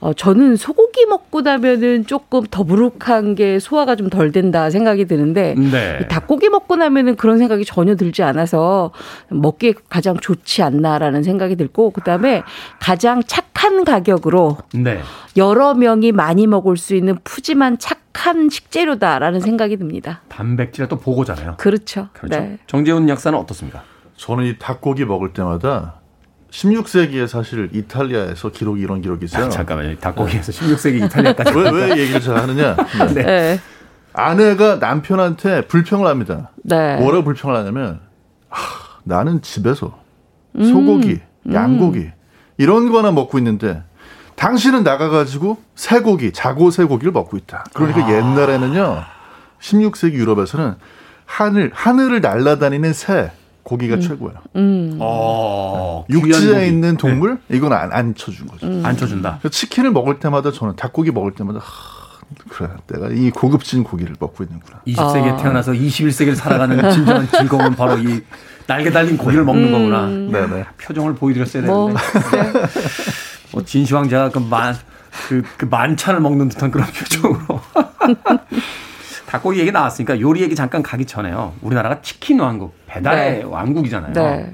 어, 0.00 0.12
저는 0.12 0.56
소고기 0.56 1.04
먹고 1.06 1.42
나면은 1.42 2.06
조금 2.06 2.44
더부룩한 2.50 3.34
게 3.34 3.58
소화가 3.58 3.96
좀 3.96 4.04
덜 4.14 4.30
된다 4.32 4.70
생각이 4.70 5.06
드는데 5.06 5.54
네. 5.56 6.06
닭고기 6.08 6.48
먹고 6.48 6.76
나면은 6.76 7.16
그런 7.16 7.38
생각이 7.38 7.64
전혀 7.64 7.96
들지 7.96 8.22
않아서 8.22 8.92
먹기에 9.28 9.74
가장 9.88 10.16
좋지 10.16 10.62
않나라는 10.62 11.22
생각이 11.22 11.56
들고 11.56 11.90
그다음에 11.90 12.42
가장 12.80 13.22
착한 13.26 13.84
가격으로 13.84 14.58
네. 14.74 15.00
여러 15.36 15.74
명이 15.74 16.12
많이 16.12 16.46
먹을 16.46 16.76
수 16.76 16.94
있는 16.94 17.18
푸짐한 17.24 17.78
착한 17.78 18.48
식재료다라는 18.48 19.40
생각이 19.40 19.76
듭니다. 19.78 20.20
단백질의 20.28 20.88
또 20.88 20.98
보고잖아요. 20.98 21.54
그렇죠. 21.58 22.08
그렇죠. 22.12 22.40
네. 22.40 22.58
정재훈 22.66 23.08
약사는 23.08 23.36
어떻습니까? 23.38 23.82
저는 24.16 24.44
이 24.44 24.58
닭고기 24.58 25.04
먹을 25.06 25.32
때마다 25.32 25.94
16세기에 26.54 27.26
사실 27.26 27.68
이탈리아에서 27.72 28.50
기록이 28.50 28.80
이런 28.80 29.02
기록이 29.02 29.24
있어요. 29.24 29.46
아, 29.46 29.48
잠깐만요. 29.48 29.96
닭고기에서 29.96 30.52
16세기 30.52 31.04
이탈리아까지. 31.04 31.52
왜, 31.52 31.70
왜 31.70 31.90
얘기를 31.98 32.20
잘 32.20 32.36
하느냐? 32.36 32.76
네. 33.12 33.22
네. 33.22 33.60
아내가 34.12 34.76
남편한테 34.76 35.66
불평을 35.66 36.06
합니다. 36.06 36.50
네. 36.62 36.96
뭐라고 36.96 37.24
불평을 37.24 37.56
하냐면, 37.56 38.00
아, 38.50 38.56
나는 39.02 39.42
집에서 39.42 39.98
소고기, 40.56 41.20
음. 41.42 41.52
양고기, 41.52 41.98
음. 41.98 42.12
이런 42.58 42.92
거나 42.92 43.10
먹고 43.10 43.38
있는데, 43.38 43.82
당신은 44.36 44.84
나가가지고 44.84 45.58
쇠고기, 45.74 46.32
자고 46.32 46.70
쇠고기를 46.70 47.12
먹고 47.12 47.36
있다. 47.36 47.64
그러니까 47.74 48.06
아. 48.06 48.12
옛날에는요, 48.12 49.02
16세기 49.60 50.12
유럽에서는 50.12 50.76
하늘, 51.24 51.72
하늘을 51.74 52.20
날아다니는 52.20 52.92
새, 52.92 53.32
고기가 53.64 53.96
음. 53.96 54.00
최고예요. 54.00 54.38
음. 54.56 54.98
어, 55.00 56.04
육지에 56.08 56.68
있는 56.68 56.96
동물 56.96 57.38
네. 57.48 57.56
이건 57.56 57.72
안, 57.72 57.92
안 57.92 58.14
쳐준 58.14 58.46
거죠. 58.46 58.66
음. 58.66 58.82
안 58.84 58.96
쳐준다. 58.96 59.40
치킨을 59.50 59.90
먹을 59.90 60.20
때마다 60.20 60.52
저는 60.52 60.76
닭고기 60.76 61.10
먹을 61.10 61.32
때마다 61.32 61.60
하, 61.60 61.64
그래 62.50 62.68
내가 62.86 63.08
이 63.08 63.30
고급진 63.30 63.82
고기를 63.82 64.16
먹고 64.20 64.44
있는구나. 64.44 64.82
20세기에 64.86 65.34
아. 65.34 65.36
태어나서 65.38 65.72
21세기를 65.72 66.34
살아가는 66.36 66.90
진정한 66.92 67.26
즐거움은 67.28 67.74
바로 67.74 67.98
이 67.98 68.22
날개 68.66 68.90
달린 68.90 69.16
고기를 69.16 69.44
먹는 69.44 69.66
음. 69.66 69.72
거구나. 69.72 70.06
네네. 70.06 70.64
표정을 70.78 71.14
보여드렸어야 71.14 71.64
뭐, 71.64 71.88
되는데. 71.88 72.52
네. 72.52 72.66
뭐 73.52 73.64
진시황제가 73.64 74.28
그만 74.30 74.74
그, 75.28 75.42
그 75.56 75.64
만찬을 75.64 76.20
먹는 76.20 76.50
듯한 76.50 76.70
그런 76.70 76.86
표정으로. 76.86 77.60
닭고기 79.34 79.58
얘기 79.58 79.72
나왔으니까 79.72 80.20
요리 80.20 80.42
얘기 80.42 80.54
잠깐 80.54 80.82
가기 80.82 81.06
전에요. 81.06 81.54
우리나라가 81.60 82.00
치킨 82.02 82.38
왕국, 82.38 82.74
배달의 82.86 83.38
네. 83.38 83.42
왕국이잖아요. 83.42 84.12
네. 84.12 84.52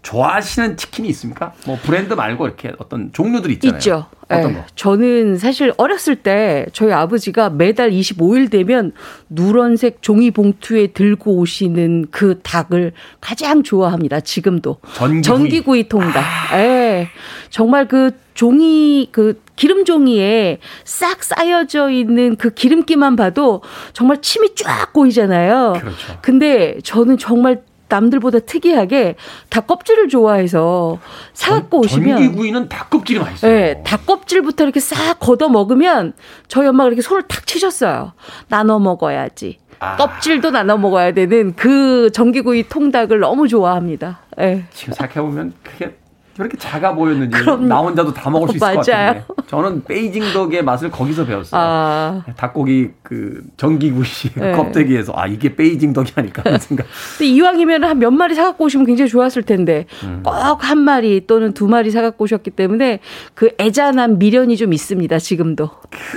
좋아하시는 0.00 0.76
치킨이 0.78 1.08
있습니까? 1.08 1.52
뭐 1.66 1.76
브랜드 1.82 2.14
말고 2.14 2.46
이렇게 2.46 2.72
어떤 2.78 3.12
종류들이 3.12 3.54
있잖아요. 3.54 3.76
있죠. 3.76 4.06
어떤 4.28 4.52
네. 4.52 4.58
거? 4.58 4.64
저는 4.74 5.36
사실 5.38 5.72
어렸을 5.76 6.16
때 6.16 6.66
저희 6.72 6.92
아버지가 6.92 7.50
매달 7.50 7.90
25일 7.90 8.50
되면 8.50 8.92
누런색 9.30 10.02
종이 10.02 10.30
봉투에 10.30 10.88
들고 10.88 11.36
오시는 11.36 12.06
그 12.10 12.40
닭을 12.42 12.92
가장 13.20 13.62
좋아합니다. 13.62 14.20
지금도. 14.20 14.78
전기구이, 14.94 15.22
전기구이 15.22 15.88
통닭. 15.88 16.16
아. 16.16 16.58
예. 16.58 17.08
정말 17.50 17.86
그 17.86 18.10
종이 18.34 19.08
그 19.12 19.40
기름 19.56 19.84
종이에 19.84 20.58
싹 20.84 21.22
쌓여져 21.22 21.90
있는 21.90 22.36
그 22.36 22.50
기름기만 22.50 23.16
봐도 23.16 23.62
정말 23.94 24.20
침이 24.20 24.54
쫙 24.54 24.92
고이잖아요. 24.92 25.76
그렇죠. 25.80 26.18
근데 26.20 26.78
저는 26.82 27.16
정말 27.16 27.62
남들보다 27.88 28.40
특이하게 28.40 29.16
닭 29.48 29.66
껍질을 29.66 30.08
좋아해서 30.08 30.98
사 31.32 31.54
갖고 31.54 31.80
오시면 31.80 32.18
전기구이는 32.18 32.68
닭 32.68 32.90
껍질이 32.90 33.20
맛있어요. 33.20 33.52
네, 33.52 33.82
닭 33.84 34.06
껍질부터 34.06 34.64
이렇게 34.64 34.80
싹 34.80 35.18
걷어 35.18 35.48
먹으면 35.48 36.12
저희 36.48 36.66
엄마가 36.66 36.88
이렇게 36.88 37.02
손을 37.02 37.22
탁 37.22 37.46
치셨어요. 37.46 38.12
나눠 38.48 38.78
먹어야지. 38.78 39.58
아. 39.78 39.96
껍질도 39.96 40.50
나눠 40.50 40.76
먹어야 40.76 41.12
되는 41.12 41.54
그 41.54 42.10
전기구이 42.12 42.64
통닭을 42.68 43.20
너무 43.20 43.46
좋아합니다. 43.46 44.20
네. 44.36 44.64
지금 44.72 44.94
생각해 44.94 45.26
보면 45.26 45.52
그게 45.62 45.96
저렇게 46.36 46.56
작아 46.58 46.94
보였는지 46.94 47.36
그럼, 47.38 47.66
나 47.66 47.78
혼자도 47.78 48.12
다 48.12 48.28
먹을 48.28 48.48
수 48.48 48.56
있을 48.56 48.66
맞아요. 48.66 48.76
것 48.76 48.84
같은데 48.86 49.24
저는 49.46 49.84
베이징 49.84 50.32
덕의 50.34 50.62
맛을 50.64 50.90
거기서 50.90 51.24
배웠어요. 51.24 51.60
아. 51.60 52.22
닭고기 52.36 52.90
그 53.02 53.42
전기구이 53.56 54.04
네. 54.36 54.52
껍데기에서 54.52 55.12
아 55.16 55.26
이게 55.26 55.56
베이징 55.56 55.92
덕이 55.94 56.12
아닐까 56.16 56.42
하는 56.44 56.58
생각. 56.58 56.86
근데 57.18 57.30
이왕이면 57.32 57.84
한 57.84 57.96
몇 57.98 58.10
마리 58.10 58.34
사갖고 58.34 58.64
오시면 58.66 58.84
굉장히 58.86 59.08
좋았을 59.10 59.42
텐데 59.42 59.86
음. 60.04 60.22
꼭한 60.22 60.76
마리 60.78 61.26
또는 61.26 61.54
두 61.54 61.66
마리 61.66 61.90
사갖고 61.90 62.24
오셨기 62.24 62.50
때문에 62.50 63.00
그 63.34 63.50
애잔한 63.58 64.18
미련이 64.18 64.56
좀 64.58 64.72
있습니다 64.74 65.18
지금도. 65.18 65.70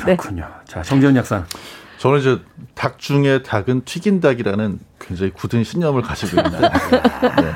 그렇군요. 0.04 0.42
네. 0.44 0.48
자 0.66 0.82
정재현 0.82 1.16
약사. 1.16 1.46
저는 2.00 2.20
이제 2.20 2.40
닭 2.76 3.00
중에 3.00 3.42
닭은 3.44 3.84
튀긴 3.86 4.20
닭이라는 4.20 4.80
굉장히 5.00 5.32
굳은 5.32 5.64
신념을 5.64 6.02
가지고 6.02 6.38
있는데. 6.42 6.60
네. 6.70 7.54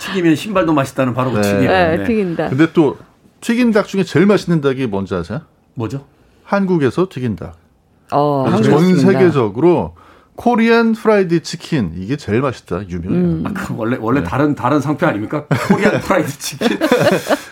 튀기면 0.00 0.34
신발도 0.34 0.72
맛있다는 0.72 1.14
바로 1.14 1.30
그 1.30 1.36
네. 1.36 1.42
튀김. 1.42 1.66
네, 1.66 1.96
네. 1.98 2.04
튀긴 2.04 2.36
닭. 2.36 2.48
근데 2.48 2.72
또 2.72 2.96
튀긴 3.40 3.70
닭 3.70 3.86
중에 3.86 4.02
제일 4.02 4.26
맛있는 4.26 4.60
닭이 4.60 4.86
뭔지 4.86 5.14
아세요? 5.14 5.42
뭐죠? 5.74 6.06
한국에서 6.44 7.08
튀긴 7.10 7.36
닭. 7.36 7.54
어, 8.12 8.44
전 8.62 8.96
세계적으로 8.96 9.94
Korean 10.34 10.92
fried 10.94 11.42
chicken 11.42 11.92
이게 11.96 12.16
제일 12.16 12.40
맛있다 12.40 12.88
유명해요. 12.88 13.22
음. 13.22 13.44
아, 13.46 13.52
그 13.52 13.74
원래 13.76 13.96
원래 14.00 14.20
네. 14.20 14.26
다른 14.26 14.54
다른 14.54 14.80
상표 14.80 15.06
아닙니까? 15.06 15.44
Korean 15.68 16.00
fried 16.02 16.38
chicken. 16.38 16.78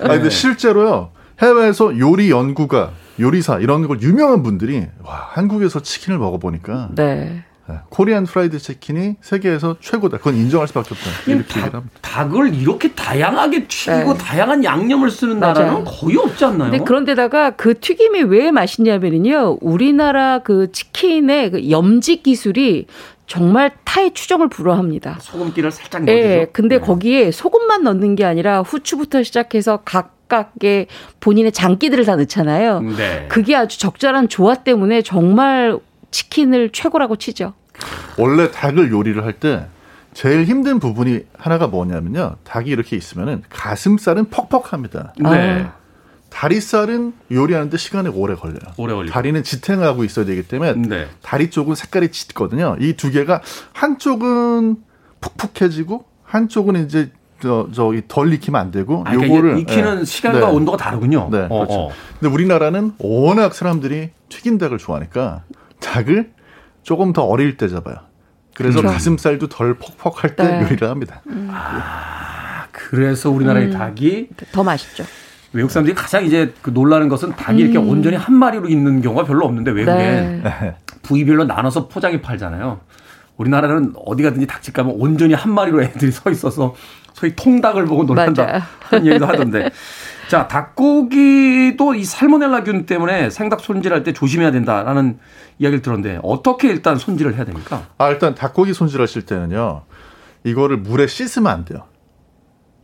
아 0.01 0.09
근데 0.09 0.31
실제로요 0.31 1.11
해외에서 1.41 1.99
요리 1.99 2.31
연구가 2.31 2.91
요리사 3.21 3.59
이런 3.59 3.87
걸 3.87 4.01
유명한 4.01 4.43
분들이 4.43 4.87
와 5.05 5.29
한국에서 5.33 5.81
치킨을 5.81 6.19
먹어보니까 6.19 6.91
네. 6.95 7.45
네. 7.69 7.77
Korean 7.91 8.25
fried 8.25 8.59
chicken이 8.59 9.17
세계에서 9.21 9.77
최고다. 9.81 10.19
그건 10.19 10.37
인정할 10.37 10.67
수밖에 10.69 10.95
없다. 10.95 11.31
이렇게 11.31 11.71
닭, 11.71 11.85
닭을 12.01 12.55
이렇게 12.55 12.93
다양하게 12.93 13.67
튀기고 13.67 14.15
네. 14.15 14.19
다양한 14.19 14.65
양념을 14.65 15.11
쓰는 15.11 15.39
맞아요. 15.39 15.55
나라는 15.55 15.85
거의 15.85 16.17
없지 16.17 16.45
않나요? 16.47 16.71
근데 16.71 16.83
그런데다가 16.85 17.51
그 17.51 17.79
튀김이 17.79 18.23
왜 18.23 18.51
맛있냐면요. 18.51 19.59
우리나라 19.61 20.39
그 20.39 20.73
치킨의 20.73 21.51
그 21.51 21.71
염지 21.71 22.23
기술이 22.23 22.87
정말 23.27 23.73
타의 23.85 24.15
추종을 24.15 24.49
불허합니다. 24.49 25.19
소금기를 25.21 25.71
살짝 25.71 26.05
넣어주죠. 26.05 26.27
네, 26.27 26.47
근데 26.51 26.79
네. 26.79 26.81
거기에 26.81 27.31
소금만 27.31 27.83
넣는 27.83 28.17
게 28.17 28.25
아니라 28.25 28.63
후추부터 28.63 29.23
시작해서 29.23 29.83
각각의 29.85 30.87
본인의 31.21 31.53
장기들을 31.53 32.07
다 32.07 32.17
넣잖아요. 32.17 32.81
네. 32.81 33.27
그게 33.29 33.55
아주 33.55 33.79
적절한 33.79 34.31
조화 34.31 34.55
때문에 34.55 35.03
정말 35.03 35.79
치킨을 36.11 36.71
최고라고 36.71 37.17
치죠. 37.17 37.55
원래 38.17 38.51
닭을 38.51 38.91
요리를 38.91 39.23
할 39.25 39.35
때 39.35 39.67
제일 40.15 40.45
힘든 40.45 40.81
부분이 40.81 41.21
하나가 41.37 41.69
뭐냐면요. 41.69 42.37
닭이 42.45 42.71
이렇게 42.71 42.97
있으면은 42.97 43.43
가슴살은 43.51 44.31
퍽퍽합니다. 44.31 45.13
네. 45.19 45.63
아. 45.63 45.73
다리살은 46.31 47.15
요리하는데 47.31 47.77
시간이 47.77 48.09
오래 48.09 48.35
걸려요. 48.35 48.59
오래 48.77 48.95
걸리고. 48.95 49.13
다리는 49.13 49.43
지탱하고 49.43 50.05
있어야 50.05 50.25
되기 50.27 50.43
때문에 50.43 50.75
네. 50.75 51.07
다리 51.23 51.51
쪽은 51.51 51.75
색깔이 51.75 52.11
짙거든요. 52.11 52.77
이 52.81 52.95
두 52.95 53.11
개가 53.11 53.41
한쪽은 53.73 54.77
푹푹해지고 55.21 56.05
한쪽은 56.25 56.85
이제 56.87 57.11
저 57.41 57.69
저기 57.73 58.03
덜 58.09 58.33
익히면 58.33 58.61
안 58.61 58.71
되고 58.73 59.03
아, 59.07 59.11
그러니까 59.13 59.29
요거를 59.37 59.59
익히는 59.61 59.99
네. 60.01 60.05
시간과 60.05 60.41
네. 60.41 60.47
온도가 60.47 60.77
다르군요. 60.77 61.29
네, 61.31 61.39
어, 61.49 61.49
그렇죠. 61.49 61.73
어. 61.75 61.91
근데 62.19 62.33
우리나라는 62.35 62.95
워낙 62.99 63.55
사람들이 63.55 64.11
튀긴 64.29 64.59
닭을 64.59 64.79
좋아하니까 64.79 65.45
닭을 65.81 66.31
조금 66.83 67.13
더 67.13 67.23
어릴 67.23 67.57
때 67.57 67.69
잡아요. 67.69 67.97
그래서 68.55 68.81
그렇죠. 68.81 68.95
가슴살도 68.95 69.49
덜 69.49 69.79
퍽퍽할 69.79 70.35
때 70.35 70.45
네. 70.45 70.63
요리를 70.63 70.89
합니다. 70.89 71.23
음. 71.29 71.49
아, 71.53 72.67
그래서 72.73 73.31
우리나라의 73.31 73.67
음. 73.67 73.73
닭이 73.73 74.29
더 74.53 74.65
맛있죠. 74.65 75.05
외국 75.53 75.71
사람들이 75.71 75.95
가장 75.95 76.25
이제 76.25 76.53
그 76.61 76.71
놀라는 76.71 77.09
것은 77.09 77.37
닭이 77.37 77.63
음. 77.63 77.71
이렇게 77.71 77.79
온전히 77.79 78.17
한 78.17 78.35
마리로 78.35 78.69
있는 78.69 79.01
경우가 79.01 79.25
별로 79.25 79.47
없는데 79.47 79.71
외국엔 79.71 80.43
네. 80.43 80.75
부위별로 81.03 81.45
나눠서 81.45 81.89
포장해 81.89 82.21
팔잖아요. 82.21 82.81
우리나라는 83.37 83.95
어디 84.05 84.25
가든지 84.25 84.47
닭집 84.47 84.75
가면 84.75 84.95
온전히 84.99 85.35
한 85.35 85.53
마리로 85.53 85.83
애들이 85.83 86.11
서 86.11 86.29
있어서 86.31 86.75
소위 87.15 87.35
통닭을 87.35 87.87
보고 87.87 88.05
놀란다 88.05 88.67
하는 88.81 89.07
얘기도 89.07 89.27
하던데. 89.27 89.71
자, 90.29 90.47
닭고기도 90.47 91.95
이 91.95 92.05
살모넬라균 92.05 92.85
때문에 92.85 93.31
생닭 93.31 93.61
손질할 93.61 94.03
때 94.05 94.13
조심해야 94.13 94.51
된다라는 94.51 95.19
이야기를 95.59 95.81
들었는데 95.81 96.21
어떻게 96.23 96.69
일단 96.69 96.97
손질을 96.97 97.35
해야 97.35 97.47
됩니까? 97.47 97.87
아, 97.97 98.11
일단 98.11 98.35
닭고기 98.35 98.75
손질하실 98.75 99.23
때는요. 99.23 99.83
이거를 100.45 100.77
물에 100.77 101.07
씻으면 101.07 101.51
안 101.51 101.65
돼요. 101.65 101.85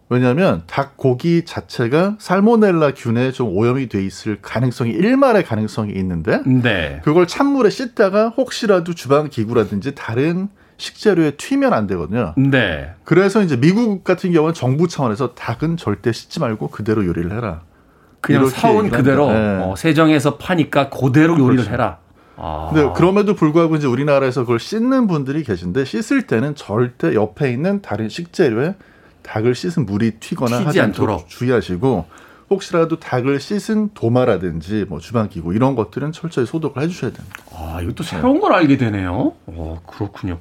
왜냐하면 0.09 0.62
닭고기 0.66 1.45
자체가 1.45 2.16
살모넬라 2.18 2.92
균에 2.95 3.32
좀 3.32 3.57
오염이 3.57 3.88
돼 3.88 4.05
있을 4.05 4.38
가능성이 4.40 4.92
일말의 4.92 5.45
가능성이 5.45 5.92
있는데 5.95 6.40
네. 6.47 7.01
그걸 7.05 7.26
찬물에 7.26 7.70
씻다가 7.70 8.28
혹시라도 8.28 8.95
주방 8.95 9.28
기구라든지 9.28 9.95
다른 9.95 10.49
식재료에 10.76 11.32
튀면 11.32 11.72
안 11.72 11.86
되거든요. 11.86 12.34
네. 12.36 12.92
그래서 13.04 13.42
이제 13.42 13.56
미국 13.56 14.04
같은 14.04 14.32
경우는 14.32 14.54
정부 14.54 14.88
차원에서 14.88 15.34
닭은 15.34 15.76
절대 15.76 16.12
씻지 16.12 16.40
말고 16.40 16.68
그대로 16.68 17.06
요리를 17.06 17.30
해라. 17.30 17.62
그냥 18.20 18.48
사온 18.48 18.90
그대로 18.90 19.30
네. 19.30 19.60
어, 19.62 19.74
세정해서 19.76 20.38
파니까 20.38 20.88
그대로 20.88 21.34
요리를 21.34 21.56
그렇죠. 21.56 21.70
해라. 21.70 21.98
아. 22.36 22.70
근데 22.72 22.90
그럼에도 22.94 23.34
불구하고 23.34 23.76
이제 23.76 23.86
우리나라에서 23.86 24.42
그걸 24.42 24.58
씻는 24.58 25.06
분들이 25.06 25.44
계신데 25.44 25.84
씻을 25.84 26.22
때는 26.26 26.54
절대 26.54 27.14
옆에 27.14 27.52
있는 27.52 27.82
다른 27.82 28.08
식재료에 28.08 28.74
닭을 29.22 29.54
씻은 29.54 29.86
물이 29.86 30.12
튀거나 30.20 30.66
하지 30.66 30.80
않도록 30.80 31.28
주의하시고 31.28 32.06
혹시라도 32.51 32.99
닭을 32.99 33.40
씻은 33.40 33.90
도마라든지 33.95 34.86
뭐 34.88 35.01
주방기구 35.01 35.55
이런 35.55 35.74
것들은 35.74 36.12
철저히 36.12 36.47
소독을 36.47 36.82
해주셔야 36.82 37.12
됩니다. 37.12 37.36
아 37.53 37.80
이것도 37.82 38.03
새로운 38.05 38.40
걸 38.40 38.53
알게 38.53 38.76
되네요. 38.76 39.32
어 39.47 39.80
그렇군요. 39.86 40.38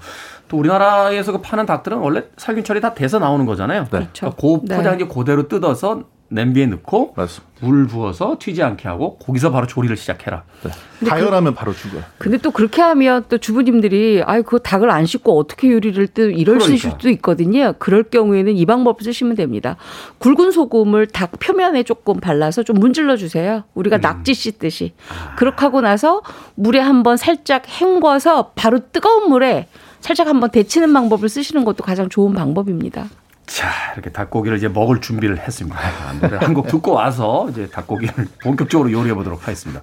또 0.47 0.57
우리나라에서 0.57 1.31
그 1.31 1.41
파는 1.41 1.65
닭들은 1.65 1.97
원래 1.97 2.23
살균 2.37 2.63
처리 2.63 2.81
다 2.81 2.93
돼서 2.93 3.19
나오는 3.19 3.45
거잖아요. 3.45 3.83
네. 3.83 3.89
그렇죠. 3.89 4.31
그 4.35 4.61
포장지 4.61 5.05
네. 5.05 5.13
그대로 5.13 5.47
뜯어서 5.47 6.03
냄비에 6.33 6.65
넣고 6.65 7.13
맞습니다. 7.15 7.53
물 7.61 7.87
부어서 7.87 8.35
튀지 8.39 8.61
않게 8.61 8.87
하고 8.87 9.17
거기서 9.17 9.51
바로 9.51 9.67
조리를 9.67 9.95
시작해라. 9.95 10.43
네. 10.63 11.07
다연하면 11.07 11.53
그, 11.53 11.59
바로 11.59 11.73
죽어요. 11.73 12.01
근데 12.17 12.37
또 12.37 12.51
그렇게 12.51 12.81
하면 12.81 13.23
또 13.29 13.37
주부님들이 13.37 14.23
아이 14.25 14.41
그 14.41 14.59
닭을 14.59 14.89
안 14.89 15.05
씻고 15.05 15.37
어떻게 15.37 15.71
요리를 15.71 16.07
또 16.07 16.23
이럴 16.23 16.57
그러니까. 16.57 16.89
수도 16.89 17.09
있거든요. 17.11 17.73
그럴 17.79 18.03
경우에는 18.03 18.55
이 18.57 18.65
방법 18.65 19.01
쓰시면 19.01 19.35
됩니다. 19.35 19.77
굵은 20.17 20.51
소금을 20.51 21.07
닭 21.07 21.39
표면에 21.39 21.83
조금 21.83 22.19
발라서 22.19 22.63
좀 22.63 22.77
문질러 22.79 23.15
주세요. 23.15 23.63
우리가 23.75 23.97
음. 23.97 24.01
낙지 24.01 24.33
씻듯이. 24.33 24.93
아. 25.09 25.35
그렇게 25.35 25.61
하고 25.61 25.81
나서 25.81 26.21
물에 26.55 26.79
한번 26.79 27.15
살짝 27.15 27.63
헹궈서 27.67 28.51
바로 28.55 28.79
뜨거운 28.91 29.29
물에 29.29 29.67
살짝 30.01 30.27
한번 30.27 30.51
데치는 30.51 30.91
방법을 30.91 31.29
쓰시는 31.29 31.63
것도 31.63 31.83
가장 31.83 32.09
좋은 32.09 32.33
방법입니다. 32.33 33.07
자, 33.45 33.69
이렇게 33.93 34.09
닭고기를 34.11 34.57
이제 34.57 34.67
먹을 34.69 35.01
준비를 35.01 35.37
했습니다. 35.39 35.77
노래 36.21 36.37
한 36.37 36.53
곡 36.53 36.67
듣고 36.67 36.93
와서 36.93 37.47
이제 37.49 37.67
닭고기를 37.69 38.27
본격적으로 38.41 38.91
요리해 38.91 39.13
보도록 39.13 39.43
하겠습니다. 39.43 39.81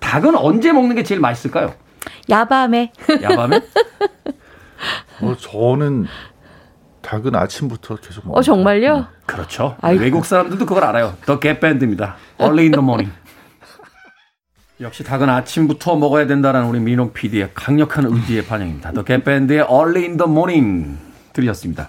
닭은 0.00 0.36
언제 0.36 0.72
먹는 0.72 0.94
게 0.96 1.02
제일 1.02 1.20
맛있을까요? 1.20 1.74
야밤에. 2.30 2.92
야밤에? 3.22 3.60
어, 5.20 5.36
저는 5.38 6.06
닭은 7.02 7.34
아침부터 7.34 7.96
계속 7.96 8.26
먹어요. 8.26 8.38
어, 8.38 8.42
정말요? 8.42 9.06
그렇죠. 9.26 9.76
아이고. 9.80 10.02
외국 10.02 10.24
사람들도 10.24 10.64
그걸 10.66 10.84
알아요. 10.84 11.16
더 11.26 11.38
겟밴드입니다. 11.40 12.16
Early 12.40 12.64
in 12.64 12.72
the 12.72 12.82
morning. 12.82 13.12
역시 14.80 15.04
닭은 15.04 15.28
아침부터 15.28 15.96
먹어야 15.96 16.26
된다는 16.26 16.64
우리 16.66 16.80
민홍 16.80 17.12
PD의 17.12 17.50
강력한 17.54 18.06
의지의 18.06 18.44
반영입니다. 18.46 18.92
The 18.92 19.02
Gap 19.04 19.23
Band의 19.23 19.60
Early 19.60 20.02
in 20.04 20.16
the 20.16 20.30
morning 20.30 20.98
들으셨습니다. 21.32 21.88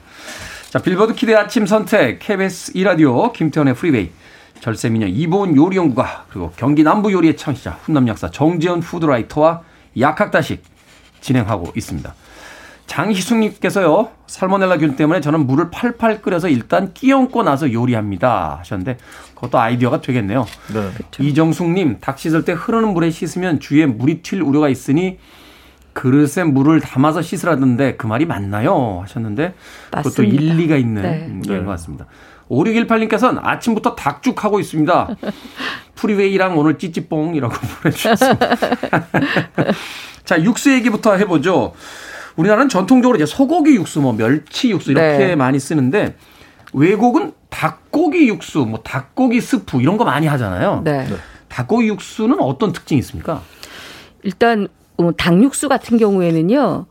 자, 0.73 0.79
빌보드 0.79 1.13
kid 1.13 1.37
아침 1.37 1.67
선택, 1.67 2.17
KBS 2.17 2.73
2라디오, 2.73 3.31
김태훈의 3.31 3.75
프리웨이, 3.75 4.09
절세미녀 4.59 5.05
이보은 5.05 5.55
요리연구가, 5.55 6.25
그리고 6.31 6.51
경기 6.57 6.81
남부 6.81 7.13
요리의 7.13 7.37
창시자, 7.37 7.77
훈남 7.83 8.07
약사 8.07 8.31
정재현 8.31 8.79
food 8.79 9.07
writer와 9.07 9.61
약학다식 9.99 10.63
진행하고 11.21 11.73
있습니다. 11.75 12.15
장희숙님께서요, 12.87 14.09
살모넬라균 14.25 14.95
때문에 14.95 15.21
저는 15.21 15.45
물을 15.45 15.69
팔팔 15.69 16.23
끓여서 16.23 16.49
일단 16.49 16.91
끼얹고 16.91 17.43
나서 17.43 17.71
요리합니다. 17.71 18.57
하셨는데, 18.61 18.97
그것도 19.35 19.59
아이디어가 19.59 20.01
되겠네요. 20.01 20.47
네. 20.73 20.89
이정숙님, 21.23 21.99
닭 22.01 22.17
씻을 22.17 22.45
때 22.45 22.53
흐르는 22.53 22.95
물에 22.95 23.11
씻으면 23.11 23.59
주위에 23.59 23.85
물이 23.85 24.23
튈 24.23 24.41
우려가 24.41 24.69
있으니 24.69 25.19
그릇에 25.93 26.43
물을 26.43 26.79
담아서 26.81 27.21
씻으라던데 27.21 27.95
그 27.95 28.07
말이 28.07 28.25
맞나요? 28.25 28.99
하셨는데 29.03 29.53
그것도 29.91 30.23
일리가 30.23 30.75
있는 30.75 31.01
네. 31.01 31.31
얘기인 31.37 31.65
것 31.65 31.71
같습니다. 31.71 32.05
5618님께서는 32.49 33.39
아침부터 33.41 33.95
닭죽하고 33.95 34.59
있습니다. 34.59 35.15
프리웨이랑 35.95 36.57
오늘 36.57 36.77
찌찌뽕이라고 36.77 37.53
보내주셨습니다. 37.81 38.49
자, 40.25 40.41
육수 40.43 40.71
얘기부터 40.73 41.15
해보죠. 41.15 41.73
우리나라는 42.35 42.69
전통적으로 42.69 43.15
이제 43.15 43.25
소고기 43.25 43.75
육수, 43.75 44.01
뭐 44.01 44.13
멸치 44.13 44.71
육수 44.71 44.91
이렇게 44.91 45.17
네. 45.17 45.35
많이 45.35 45.59
쓰는데 45.59 46.15
외국은 46.73 47.33
닭고기 47.49 48.27
육수, 48.27 48.65
뭐 48.65 48.81
닭고기 48.83 49.39
스프 49.39 49.79
이런 49.81 49.97
거 49.97 50.03
많이 50.03 50.25
하잖아요. 50.25 50.81
네. 50.83 51.05
닭고기 51.47 51.87
육수는 51.87 52.39
어떤 52.39 52.73
특징이 52.73 52.97
있습니까? 52.99 53.41
일단 54.23 54.67
어, 55.03 55.11
닭육수 55.11 55.69
같은 55.69 55.97
경우에는요, 55.97 56.85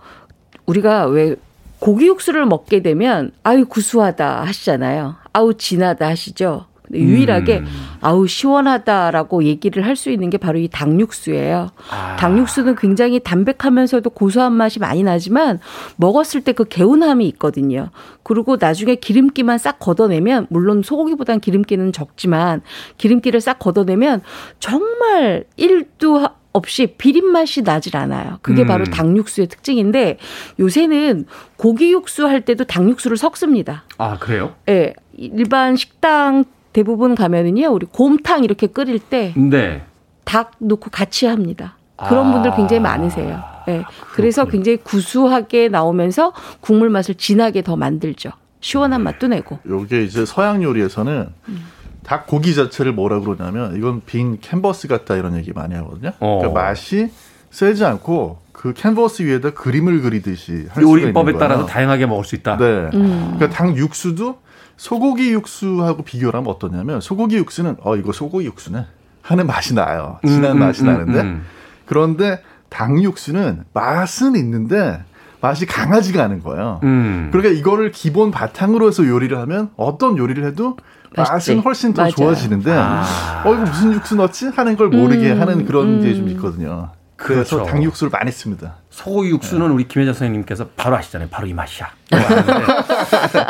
우리가 0.66 1.06
왜 1.06 1.36
고기 1.78 2.06
육수를 2.06 2.46
먹게 2.46 2.80
되면 2.82 3.32
아유 3.42 3.64
구수하다 3.66 4.42
하시잖아요. 4.42 5.16
아우 5.32 5.54
진하다 5.54 6.06
하시죠. 6.06 6.66
유일하게 6.94 7.58
음. 7.60 7.66
아우 8.02 8.26
시원하다라고 8.26 9.44
얘기를 9.44 9.84
할 9.86 9.96
수 9.96 10.10
있는 10.10 10.28
게 10.30 10.36
바로 10.36 10.58
이 10.58 10.68
닭육수예요. 10.68 11.70
아. 11.90 12.16
닭육수는 12.16 12.76
굉장히 12.76 13.18
담백하면서도 13.18 14.10
고소한 14.10 14.52
맛이 14.52 14.78
많이 14.78 15.02
나지만 15.02 15.58
먹었을 15.96 16.42
때 16.42 16.52
그 16.52 16.64
개운함이 16.64 17.26
있거든요. 17.30 17.88
그리고 18.22 18.58
나중에 18.60 18.94
기름기만 18.94 19.58
싹 19.58 19.78
걷어내면 19.78 20.46
물론 20.50 20.82
소고기보다는 20.82 21.40
기름기는 21.40 21.92
적지만 21.92 22.60
기름기를 22.98 23.40
싹 23.40 23.58
걷어내면 23.58 24.20
정말 24.60 25.44
1도 25.58 26.30
없이 26.52 26.94
비린 26.98 27.26
맛이 27.26 27.62
나질 27.62 27.96
않아요. 27.96 28.38
그게 28.42 28.62
음. 28.62 28.66
바로 28.66 28.84
닭육수의 28.84 29.48
특징인데 29.48 30.18
요새는 30.60 31.26
고기 31.56 31.92
육수 31.92 32.26
할 32.26 32.42
때도 32.42 32.64
닭육수를 32.64 33.16
섞습니다. 33.16 33.84
아 33.98 34.18
그래요? 34.18 34.54
예, 34.68 34.72
네, 34.72 34.94
일반 35.16 35.76
식당 35.76 36.44
대부분 36.72 37.14
가면은요, 37.14 37.68
우리 37.68 37.86
곰탕 37.86 38.44
이렇게 38.44 38.66
끓일 38.66 38.98
때, 38.98 39.34
네. 39.36 39.82
닭 40.24 40.52
넣고 40.58 40.90
같이 40.90 41.26
합니다. 41.26 41.76
그런 41.96 42.28
아. 42.28 42.32
분들 42.32 42.56
굉장히 42.56 42.80
많으세요. 42.80 43.42
예. 43.68 43.72
네. 43.72 43.84
그래서 44.12 44.44
굉장히 44.46 44.78
구수하게 44.78 45.68
나오면서 45.68 46.32
국물 46.60 46.90
맛을 46.90 47.14
진하게 47.14 47.62
더 47.62 47.76
만들죠. 47.76 48.30
시원한 48.60 49.02
맛도 49.02 49.28
내고. 49.28 49.58
요게 49.66 50.04
이제 50.04 50.24
서양 50.24 50.62
요리에서는 50.62 51.28
음. 51.48 51.64
닭 52.04 52.26
고기 52.26 52.54
자체를 52.54 52.92
뭐라 52.92 53.20
그러냐면 53.20 53.76
이건 53.76 54.02
빈 54.04 54.38
캔버스 54.40 54.88
같다 54.88 55.16
이런 55.16 55.36
얘기 55.36 55.52
많이 55.52 55.74
하거든요. 55.74 56.12
어. 56.20 56.38
그러니까 56.38 56.62
맛이 56.62 57.10
세지 57.50 57.84
않고 57.84 58.38
그 58.52 58.72
캔버스 58.72 59.22
위에다 59.22 59.50
그림을 59.50 60.02
그리듯이 60.02 60.66
할 60.70 60.82
요리법에 60.82 61.34
따라서 61.38 61.66
다양하게 61.66 62.06
먹을 62.06 62.24
수 62.24 62.34
있다. 62.34 62.56
네. 62.56 62.90
음. 62.94 63.34
그러니까 63.36 63.50
닭 63.50 63.76
육수도 63.76 64.38
소고기 64.76 65.32
육수하고 65.32 66.02
비교를 66.02 66.38
하면 66.38 66.50
어떠냐면 66.50 67.00
소고기 67.00 67.36
육수는 67.36 67.76
어 67.82 67.96
이거 67.96 68.12
소고기 68.12 68.46
육수네 68.46 68.86
하는 69.22 69.46
맛이 69.46 69.74
나요. 69.74 70.18
진한 70.24 70.52
음, 70.52 70.56
음 70.56 70.58
맛이 70.58 70.82
음, 70.82 70.86
나는데 70.86 71.20
음. 71.20 71.44
그런데 71.86 72.42
닭 72.68 73.00
육수는 73.00 73.64
맛은 73.74 74.34
있는데 74.36 75.02
맛이 75.40 75.66
강하지가 75.66 76.22
않은 76.24 76.42
거예요. 76.42 76.80
음. 76.84 77.28
그러니까 77.32 77.52
이거를 77.58 77.90
기본 77.90 78.30
바탕으로 78.30 78.88
해서 78.88 79.06
요리를 79.06 79.36
하면 79.36 79.70
어떤 79.76 80.16
요리를 80.16 80.44
해도 80.44 80.76
맛은 81.16 81.60
훨씬 81.60 81.92
더 81.94 82.02
맞아요. 82.02 82.12
좋아지는데 82.12 82.72
아. 82.72 83.42
어 83.44 83.54
이거 83.54 83.62
무슨 83.62 83.92
육수 83.92 84.14
넣었지 84.16 84.48
하는 84.48 84.76
걸 84.76 84.88
모르게 84.88 85.32
음. 85.32 85.40
하는 85.40 85.64
그런 85.66 86.00
게좀 86.02 86.28
있거든요. 86.30 86.90
그래서 87.16 87.56
그렇죠. 87.56 87.70
닭육수를 87.72 88.10
많이 88.10 88.32
씁니다. 88.32 88.76
소고기 88.90 89.30
육수는 89.30 89.68
네. 89.68 89.74
우리 89.74 89.86
김혜자 89.86 90.12
선생님께서 90.12 90.68
바로 90.76 90.96
아시잖아요. 90.96 91.28
바로 91.30 91.46
이 91.46 91.52
맛이야. 91.54 91.88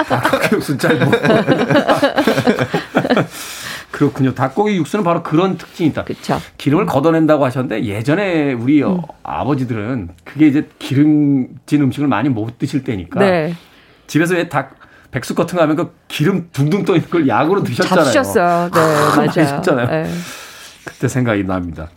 닭고기 0.08 0.56
육수 0.56 0.76
잘 0.76 0.98
못. 0.98 1.10
그렇군요. 3.90 4.34
닭고기 4.34 4.76
육수는 4.76 5.04
바로 5.04 5.22
그런 5.22 5.56
특징이 5.56 5.88
있다. 5.90 6.04
그쵸. 6.04 6.40
기름을 6.58 6.86
걷어낸다고 6.86 7.44
하셨는데 7.44 7.84
예전에 7.84 8.52
우리 8.52 8.82
음. 8.82 9.00
아버지들은 9.22 10.10
그게 10.24 10.48
이제 10.48 10.68
기름진 10.78 11.82
음식을 11.82 12.08
많이 12.08 12.28
못 12.28 12.58
드실 12.58 12.84
때니까 12.84 13.20
네. 13.20 13.54
집에서 14.06 14.34
왜 14.34 14.48
닭 14.48 14.81
백숙 15.12 15.36
같은 15.36 15.56
거 15.56 15.62
하면 15.62 15.76
그 15.76 15.94
기름 16.08 16.48
둥둥 16.52 16.84
떠 16.84 16.96
있는 16.96 17.08
걸 17.08 17.28
약으로 17.28 17.62
드셨잖아요. 17.62 18.04
잡수셨어요. 18.06 18.70
네, 18.72 18.80
맞아요. 19.16 19.30
드셨잖아요. 19.30 19.86
네. 19.86 20.10
그때 20.84 21.06
생각이 21.06 21.44
납니다. 21.44 21.88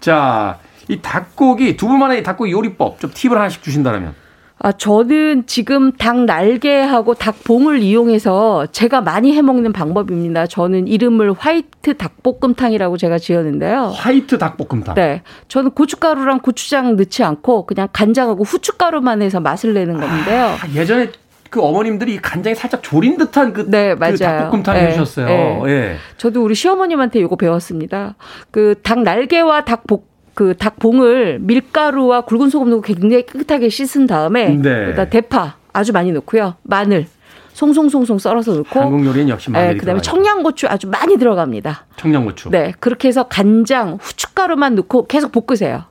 자, 0.00 0.58
이 0.88 1.00
닭고기 1.00 1.76
두 1.76 1.86
분만의 1.86 2.22
닭고기 2.22 2.52
요리법 2.52 3.00
좀 3.00 3.10
팁을 3.14 3.36
하나씩 3.36 3.62
주신다면. 3.62 4.14
아, 4.60 4.72
저는 4.72 5.44
지금 5.46 5.92
닭 5.92 6.24
날개하고 6.24 7.14
닭 7.14 7.44
봉을 7.44 7.80
이용해서 7.80 8.66
제가 8.72 9.02
많이 9.02 9.36
해 9.36 9.40
먹는 9.40 9.72
방법입니다. 9.72 10.48
저는 10.48 10.88
이름을 10.88 11.34
화이트 11.38 11.96
닭볶음탕이라고 11.96 12.96
제가 12.96 13.18
지었는데요. 13.18 13.92
화이트 13.94 14.36
닭볶음탕. 14.36 14.96
네. 14.96 15.22
저는 15.46 15.70
고춧가루랑 15.70 16.40
고추장 16.40 16.96
넣지 16.96 17.22
않고 17.22 17.66
그냥 17.66 17.86
간장하고 17.92 18.42
후춧가루만 18.42 19.22
해서 19.22 19.38
맛을 19.38 19.74
내는 19.74 20.00
건데요. 20.00 20.46
아, 20.46 20.68
예전에 20.74 21.12
그 21.50 21.62
어머님들이 21.62 22.18
간장에 22.18 22.54
살짝 22.54 22.82
졸인 22.82 23.16
듯한 23.16 23.52
그, 23.52 23.68
네, 23.68 23.94
그 23.94 24.16
닭볶음탕 24.16 24.74
네, 24.74 24.86
해주셨어요. 24.86 25.26
네. 25.26 25.70
예. 25.70 25.96
저도 26.16 26.42
우리 26.42 26.54
시어머님한테 26.54 27.20
이거 27.20 27.36
배웠습니다. 27.36 28.16
그 28.50 28.74
닭 28.82 29.02
날개와 29.02 29.64
닭볶 29.64 30.04
그 30.34 30.54
닭봉을 30.56 31.40
밀가루와 31.40 32.20
굵은 32.22 32.48
소금 32.48 32.70
넣고 32.70 32.82
굉장히 32.82 33.26
깨끗하게 33.26 33.68
씻은 33.68 34.06
다음에 34.06 34.50
네. 34.50 35.10
대파 35.10 35.56
아주 35.72 35.92
많이 35.92 36.12
넣고요. 36.12 36.54
마늘 36.62 37.06
송송송송 37.54 38.18
썰어서 38.18 38.54
넣고 38.54 38.80
한국 38.80 39.04
요리는 39.04 39.28
역시 39.28 39.50
마늘이 39.50 39.72
네, 39.74 39.78
그다음에 39.80 40.00
청양고추 40.00 40.68
아주 40.68 40.86
많이 40.86 41.16
들어갑니다. 41.18 41.86
청양고추. 41.96 42.50
네, 42.50 42.72
그렇게 42.78 43.08
해서 43.08 43.24
간장, 43.24 43.98
후춧가루만 44.00 44.76
넣고 44.76 45.08
계속 45.08 45.32
볶으세요. 45.32 45.84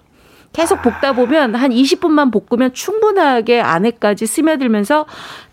계속 0.54 0.82
볶다 0.82 1.12
보면 1.12 1.56
한 1.56 1.72
20분만 1.72 2.32
볶으면 2.32 2.74
충분하게 2.74 3.60
안에까지 3.60 4.26
스며들면서 4.26 5.06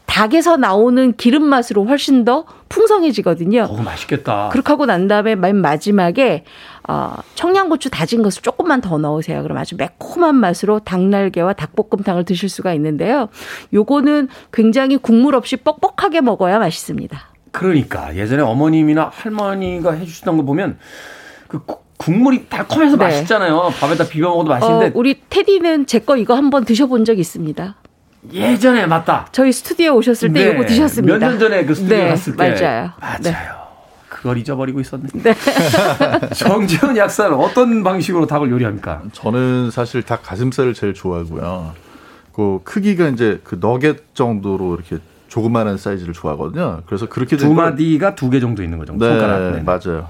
닭에서 0.07 0.57
나오는 0.57 1.13
기름 1.17 1.43
맛으로 1.45 1.85
훨씬 1.87 2.25
더 2.25 2.45
풍성해지거든요. 2.69 3.67
오, 3.71 3.77
맛있겠다. 3.83 4.51
그렇게 4.53 4.69
하고 4.73 4.87
난 4.87 5.09
다음에 5.09 5.35
맨 5.35 5.57
마지막에 5.57 6.45
어, 6.89 7.15
청양고추 7.35 7.91
다진 7.91 8.23
것을 8.23 8.43
조금만 8.43 8.81
더 8.81 8.99
넣으세요. 8.99 9.43
그럼 9.43 9.59
아주 9.59 9.75
매콤한 9.77 10.35
맛으로 10.37 10.81
닭날개와 10.81 11.55
닭볶음탕을 11.55 12.25
드실 12.25 12.49
수가 12.49 12.75
있는데요. 12.75 13.29
요거는 13.73 14.29
굉장히 14.53 14.97
국물 14.99 15.35
없이 15.35 15.57
뻑뻑하게 15.57 16.21
먹어야 16.21 16.59
맛있습니다. 16.59 17.19
그러니까 17.51 18.15
예전에 18.15 18.43
어머님이나 18.43 19.11
할머니가 19.13 19.93
해주시던 19.93 20.37
거 20.37 20.43
보면 20.43 20.79
그 21.49 21.61
국물이 21.97 22.47
달콤해서 22.49 22.97
네. 22.97 23.05
맛있잖아요. 23.05 23.71
밥에다 23.81 24.05
비벼 24.09 24.29
먹어도 24.29 24.51
맛있는데. 24.51 24.87
어, 24.89 24.91
우리 24.95 25.21
테디는 25.31 25.87
제 25.87 26.01
거 26.01 26.17
이거 26.17 26.35
한번 26.35 26.65
드셔본 26.65 27.05
적 27.05 27.19
있습니다. 27.19 27.77
예전에 28.33 28.87
맞다. 28.87 29.27
저희 29.33 29.53
스튜디오 29.53 29.95
오셨을 29.97 30.33
때 30.33 30.45
네. 30.47 30.53
이거 30.55 30.65
드셨습니다. 30.65 31.19
몇 31.19 31.29
년 31.31 31.39
전에 31.39 31.65
그 31.65 31.75
스튜디오 31.75 31.97
네. 31.99 32.09
갔을 32.09 32.37
때. 32.37 32.49
맞아요. 32.51 32.91
맞아요. 33.01 33.21
네. 33.23 33.37
그걸 34.09 34.39
잊어버리고 34.39 34.81
있었네. 34.81 35.05
네. 35.23 35.35
정지현 36.35 36.97
약사는 36.97 37.35
어떤 37.37 37.83
방식으로 37.85 38.27
닭을 38.27 38.51
요리합니까? 38.51 39.03
저는 39.13 39.71
사실 39.71 40.03
닭 40.03 40.23
가슴살을 40.23 40.73
제일 40.75 40.95
좋아하고요. 40.95 41.73
그 42.33 42.61
크기가 42.65 43.09
이제 43.09 43.41
그 43.45 43.59
너겟 43.61 43.97
정도로 44.15 44.75
이렇게 44.75 44.99
조그마한 45.29 45.77
사이즈를 45.77 46.15
좋아하거든요. 46.15 46.83
그래서 46.87 47.07
그렇게 47.09 47.37
두 47.37 47.53
마디가 47.53 48.15
두 48.15 48.31
개 48.31 48.41
정도 48.41 48.63
있는 48.63 48.79
거죠. 48.79 48.95
네, 48.95 49.07
손가락. 49.09 49.53
네, 49.53 49.63
맞아요. 49.63 50.09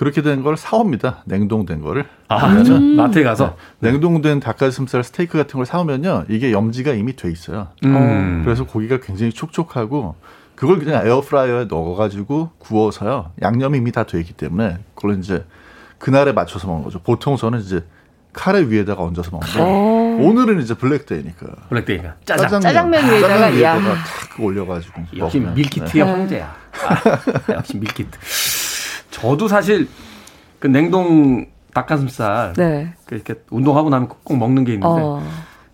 그렇게 0.00 0.22
된 0.22 0.42
걸 0.42 0.56
사옵니다. 0.56 1.18
냉동된 1.26 1.82
거를. 1.82 2.06
아, 2.28 2.46
음. 2.46 2.96
마트에 2.96 3.22
가서 3.22 3.54
네. 3.80 3.90
냉동된 3.90 4.40
닭가슴살 4.40 5.04
스테이크 5.04 5.36
같은 5.36 5.58
걸 5.58 5.66
사오면요, 5.66 6.24
이게 6.30 6.52
염지가 6.52 6.94
이미 6.94 7.14
돼 7.16 7.30
있어요. 7.30 7.68
음. 7.84 8.40
그래서 8.42 8.64
고기가 8.64 8.98
굉장히 9.00 9.30
촉촉하고 9.30 10.14
그걸 10.54 10.78
그냥 10.78 11.06
에어프라이어에 11.06 11.66
넣어가지고 11.66 12.52
구워서요, 12.58 13.32
양념이 13.42 13.76
이미 13.76 13.92
다 13.92 14.04
돼 14.04 14.18
있기 14.20 14.32
때문에 14.32 14.78
그걸 14.94 15.18
이제 15.18 15.44
그날에 15.98 16.32
맞춰서 16.32 16.66
먹는 16.66 16.84
거죠. 16.84 16.98
보통 17.00 17.36
저는 17.36 17.60
이제 17.60 17.84
카레 18.32 18.62
위에다가 18.62 19.02
얹어서 19.02 19.30
먹는데 19.32 19.60
어. 19.60 20.18
오늘은 20.26 20.62
이제 20.62 20.72
블랙데이니까. 20.72 21.46
블랙데이가 21.68 22.14
짜장. 22.24 22.48
짜장면, 22.48 22.62
짜장면 22.62 23.04
위에다가 23.04 23.28
짜장면 23.34 23.54
위에다가 23.58 23.94
탁 23.96 24.40
올려가지고. 24.40 25.02
역시 25.18 25.40
밀키트의 25.40 26.04
네. 26.06 26.10
황제야. 26.10 26.54
아, 26.88 27.52
역시 27.56 27.76
밀키트. 27.76 28.18
저도 29.20 29.48
사실 29.48 29.88
그 30.58 30.66
냉동 30.66 31.46
닭가슴살 31.74 32.54
네. 32.54 32.94
그 33.04 33.14
이렇게 33.14 33.34
운동하고 33.50 33.90
나면 33.90 34.08
꼭 34.08 34.36
먹는 34.36 34.64
게 34.64 34.74
있는데 34.74 35.00
어. 35.00 35.22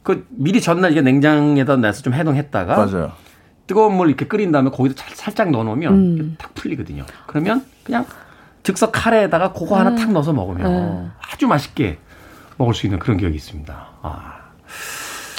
그 0.03 0.27
미리 0.31 0.61
전날 0.61 0.93
이게 0.93 1.01
냉장에다 1.01 1.77
내서 1.77 2.03
좀 2.03 2.15
해동했다가 2.15 2.77
맞아요. 2.77 3.13
뜨거운 3.67 3.97
물 3.97 4.09
이렇게 4.09 4.27
끓인 4.27 4.53
다음에 4.53 4.71
거기다 4.71 5.03
살짝 5.15 5.51
넣어놓으면 5.51 5.93
음. 5.93 6.37
탁 6.39 6.55
풀리거든요. 6.55 7.05
그러면 7.27 7.65
그냥 7.85 8.05
즉석 8.63 8.93
카레에다가 8.93 9.53
그거 9.53 9.79
하나 9.79 9.91
음. 9.91 9.97
탁 9.97 10.13
넣어서 10.13 10.33
먹으면 10.33 10.67
음. 10.67 11.13
아주 11.33 11.47
맛있게 11.47 11.99
먹을 12.57 12.75
수 12.75 12.87
있는 12.87 12.99
그런 12.99 13.17
기억이 13.17 13.37
있습니다. 13.37 13.89
아. 14.03 14.33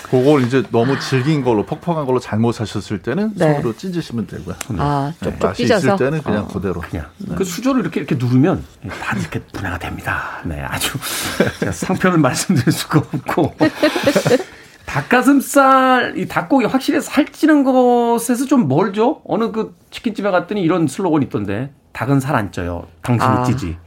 그걸 0.09 0.43
이제 0.43 0.63
너무 0.71 0.97
질긴 0.99 1.43
걸로 1.43 1.65
퍽퍽한 1.65 2.05
걸로 2.05 2.19
잘못 2.19 2.53
사셨을 2.53 2.99
때는 3.01 3.33
네. 3.35 3.55
손으로 3.55 3.75
찢으시면 3.75 4.27
되고요. 4.27 4.55
아, 4.77 5.11
네. 5.19 5.29
쪽쪽 5.31 5.47
맛이 5.47 5.63
찢어서? 5.63 5.87
있을 5.95 5.97
때는 6.05 6.23
그냥 6.23 6.43
어. 6.43 6.47
그대로. 6.47 6.79
그냥 6.81 7.07
네. 7.17 7.35
그 7.35 7.43
수저를 7.43 7.81
이렇게 7.81 7.99
이렇게 7.99 8.15
누르면 8.15 8.63
다 9.01 9.17
이렇게 9.17 9.39
분해가 9.41 9.77
됩니다. 9.79 10.39
네, 10.45 10.61
아주 10.61 10.97
상편을 11.71 12.19
말씀드릴 12.19 12.71
수가 12.71 12.99
없고. 12.99 13.55
닭가슴살, 14.85 16.13
이 16.17 16.27
닭고기 16.27 16.65
확실히 16.65 17.01
살찌는 17.01 17.63
것에서 17.65 18.45
좀 18.45 18.67
멀죠? 18.69 19.21
어느 19.25 19.51
그 19.51 19.75
치킨집에 19.91 20.31
갔더니 20.31 20.61
이런 20.61 20.87
슬로건이 20.87 21.25
있던데. 21.25 21.71
닭은 21.91 22.19
살 22.19 22.35
안 22.35 22.51
쪄요. 22.51 22.87
당신이 23.01 23.29
아. 23.31 23.43
찌지. 23.43 23.77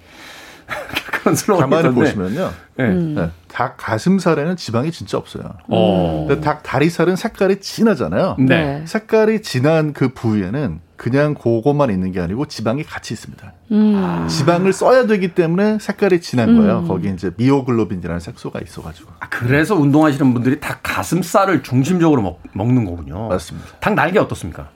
그런 1.20 1.34
슬로건이 1.34 1.70
가만히 1.70 1.88
있던데. 1.88 2.00
보시면요. 2.00 2.50
네. 2.76 2.84
음. 2.84 3.14
네. 3.14 3.30
닭 3.48 3.76
가슴살에는 3.76 4.56
지방이 4.56 4.90
진짜 4.90 5.18
없어요. 5.18 5.44
어. 5.68 6.26
근데 6.28 6.40
닭 6.40 6.62
다리살은 6.62 7.16
색깔이 7.16 7.60
진하잖아요. 7.60 8.36
네. 8.38 8.82
색깔이 8.86 9.42
진한 9.42 9.92
그 9.92 10.08
부위에는 10.14 10.80
그냥 10.96 11.34
그것만 11.34 11.90
있는 11.90 12.12
게 12.12 12.20
아니고 12.20 12.46
지방이 12.46 12.82
같이 12.84 13.14
있습니다. 13.14 13.52
음. 13.72 14.26
지방을 14.28 14.72
써야 14.72 15.06
되기 15.06 15.34
때문에 15.34 15.78
색깔이 15.80 16.20
진한 16.20 16.56
거예요. 16.58 16.80
음. 16.80 16.88
거기 16.88 17.08
이제 17.08 17.30
미오글로빈이라는 17.36 18.20
색소가 18.20 18.60
있어가지고. 18.60 19.10
아, 19.20 19.28
그래서 19.30 19.74
운동하시는 19.74 20.34
분들이 20.34 20.60
닭 20.60 20.80
가슴살을 20.82 21.62
중심적으로 21.62 22.20
먹, 22.22 22.42
먹는 22.52 22.84
거군요. 22.84 23.28
맞습니다. 23.28 23.68
닭 23.80 23.94
날개 23.94 24.18
어떻습니까? 24.18 24.68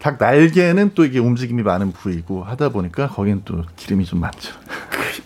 닭 0.00 0.16
날개는 0.18 0.92
또 0.94 1.04
이게 1.04 1.18
움직임이 1.18 1.62
많은 1.62 1.92
부위고 1.92 2.42
하다 2.42 2.70
보니까 2.70 3.06
거기는 3.08 3.42
또 3.44 3.62
기름이 3.76 4.06
좀 4.06 4.20
많죠. 4.20 4.54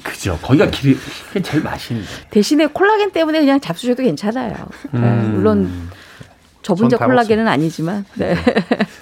그, 0.03 0.19
죠 0.19 0.37
거기가 0.43 0.67
기름, 0.67 0.99
그게 1.29 1.41
제일 1.41 1.63
맛있는데. 1.63 2.09
대신에 2.31 2.67
콜라겐 2.67 3.13
때문에 3.13 3.39
그냥 3.39 3.61
잡수셔도 3.61 4.03
괜찮아요. 4.03 4.53
네, 4.91 4.99
음. 4.99 5.33
물론 5.37 5.91
저분자 6.63 6.97
콜라겐은 6.97 7.47
아니지만. 7.47 8.05
네. 8.15 8.35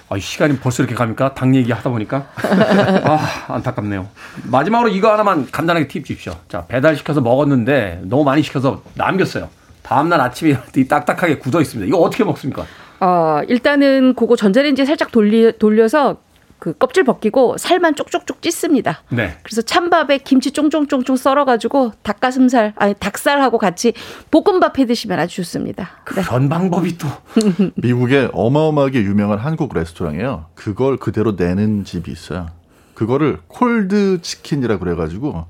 아, 0.09 0.19
시간이 0.19 0.59
벌써 0.59 0.83
이렇게 0.83 0.95
갑니까? 0.95 1.33
당 1.33 1.55
얘기 1.55 1.71
하다 1.71 1.89
보니까. 1.89 2.27
아, 2.37 3.45
안타깝네요. 3.47 4.07
마지막으로 4.43 4.89
이거 4.89 5.11
하나만 5.11 5.49
간단하게 5.49 5.87
팁 5.87 6.05
주십시오. 6.05 6.35
자, 6.49 6.65
배달시켜서 6.67 7.21
먹었는데 7.21 8.01
너무 8.03 8.23
많이 8.23 8.43
시켜서 8.43 8.83
남겼어요. 8.93 9.49
다음날 9.81 10.21
아침에 10.21 10.55
딱딱하게 10.87 11.39
굳어 11.39 11.61
있습니다. 11.61 11.87
이거 11.87 11.97
어떻게 11.97 12.23
먹습니까? 12.23 12.65
어, 13.03 13.41
일단은 13.49 14.13
그거 14.15 14.37
전자레인지에 14.37 14.85
살짝 14.85 15.11
돌리, 15.11 15.51
돌려서 15.57 16.21
그 16.57 16.71
껍질 16.77 17.03
벗기고 17.03 17.57
살만 17.57 17.95
쪽쪽쪽 17.95 18.41
찢습니다. 18.41 19.03
네. 19.09 19.37
그래서 19.43 19.61
찬밥에 19.61 20.19
김치 20.19 20.51
쫑쫑쫑쫑 20.51 21.17
썰어가지고 21.17 21.91
닭가슴살 22.03 22.71
아니 22.77 22.93
닭살하고 22.93 23.57
같이 23.57 23.91
볶음밥 24.31 24.79
해 24.79 24.85
드시면 24.85 25.19
아주 25.19 25.35
좋습니다. 25.37 25.89
그런 26.05 26.43
네. 26.43 26.49
방법이 26.49 26.97
또 26.97 27.07
미국에 27.75 28.29
어마어마하게 28.31 29.01
유명한 29.01 29.39
한국 29.39 29.73
레스토랑이에요. 29.73 30.45
그걸 30.55 30.95
그대로 30.95 31.33
내는 31.33 31.83
집이 31.83 32.09
있어요. 32.09 32.47
그거를 32.93 33.39
콜드 33.49 34.21
치킨이라 34.21 34.77
그래가지고 34.79 35.47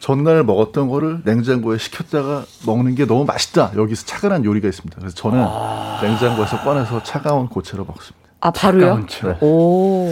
전날 0.00 0.44
먹었던 0.44 0.88
거를 0.88 1.20
냉장고에 1.24 1.78
식혔다가 1.78 2.44
먹는 2.66 2.94
게 2.94 3.06
너무 3.06 3.24
맛있다. 3.24 3.72
여기서 3.76 4.06
차가운 4.06 4.44
요리가 4.44 4.68
있습니다. 4.68 4.96
그래서 4.98 5.14
저는 5.14 5.38
아... 5.40 5.98
냉장고에서 6.02 6.60
꺼내서 6.60 7.02
차가운 7.02 7.48
고체로 7.48 7.84
먹습니다. 7.84 8.28
아, 8.40 8.50
바로요? 8.50 9.06
네. 9.06 9.38
오. 9.40 10.10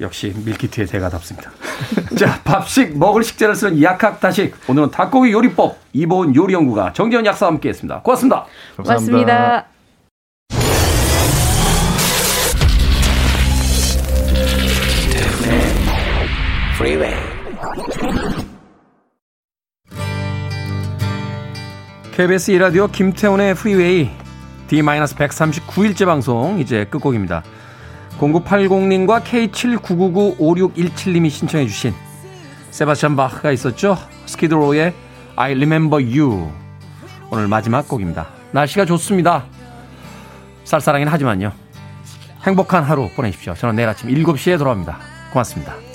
역시 0.00 0.32
밀키트의 0.44 0.86
대가답습니다. 0.86 1.50
자, 2.16 2.40
밥식 2.44 2.96
먹을 2.96 3.24
식재를 3.24 3.54
쓰는 3.56 3.82
약학다식. 3.82 4.54
오늘은 4.68 4.90
닭고기 4.92 5.32
요리법 5.32 5.76
이보은 5.92 6.36
요리연구가 6.36 6.92
정재현 6.92 7.26
약사와 7.26 7.52
함께했습니다. 7.52 8.02
고맙습니다. 8.02 8.46
감사합니다. 8.76 9.66
고맙습니다. 16.78 17.27
KBS 22.18 22.50
이라디오 22.50 22.88
김태훈의 22.88 23.54
프리웨이 23.54 24.10
D-139일째 24.66 26.04
방송 26.04 26.58
이제 26.58 26.84
끝곡입니다. 26.86 27.44
0980님과 28.18 29.22
K79995617님이 29.22 31.30
신청해 31.30 31.68
주신 31.68 31.94
세바스찬 32.72 33.14
바흐가 33.14 33.52
있었죠. 33.52 33.96
스키드로의 34.26 34.92
I 35.36 35.52
Remember 35.52 36.04
You 36.04 36.50
오늘 37.30 37.46
마지막 37.46 37.86
곡입니다. 37.86 38.26
날씨가 38.50 38.84
좋습니다. 38.86 39.44
쌀쌀하긴 40.64 41.06
하지만요. 41.06 41.52
행복한 42.44 42.82
하루 42.82 43.08
보내십시오. 43.14 43.54
저는 43.54 43.76
내일 43.76 43.88
아침 43.88 44.10
7시에 44.10 44.58
돌아옵니다. 44.58 44.98
고맙습니다. 45.30 45.87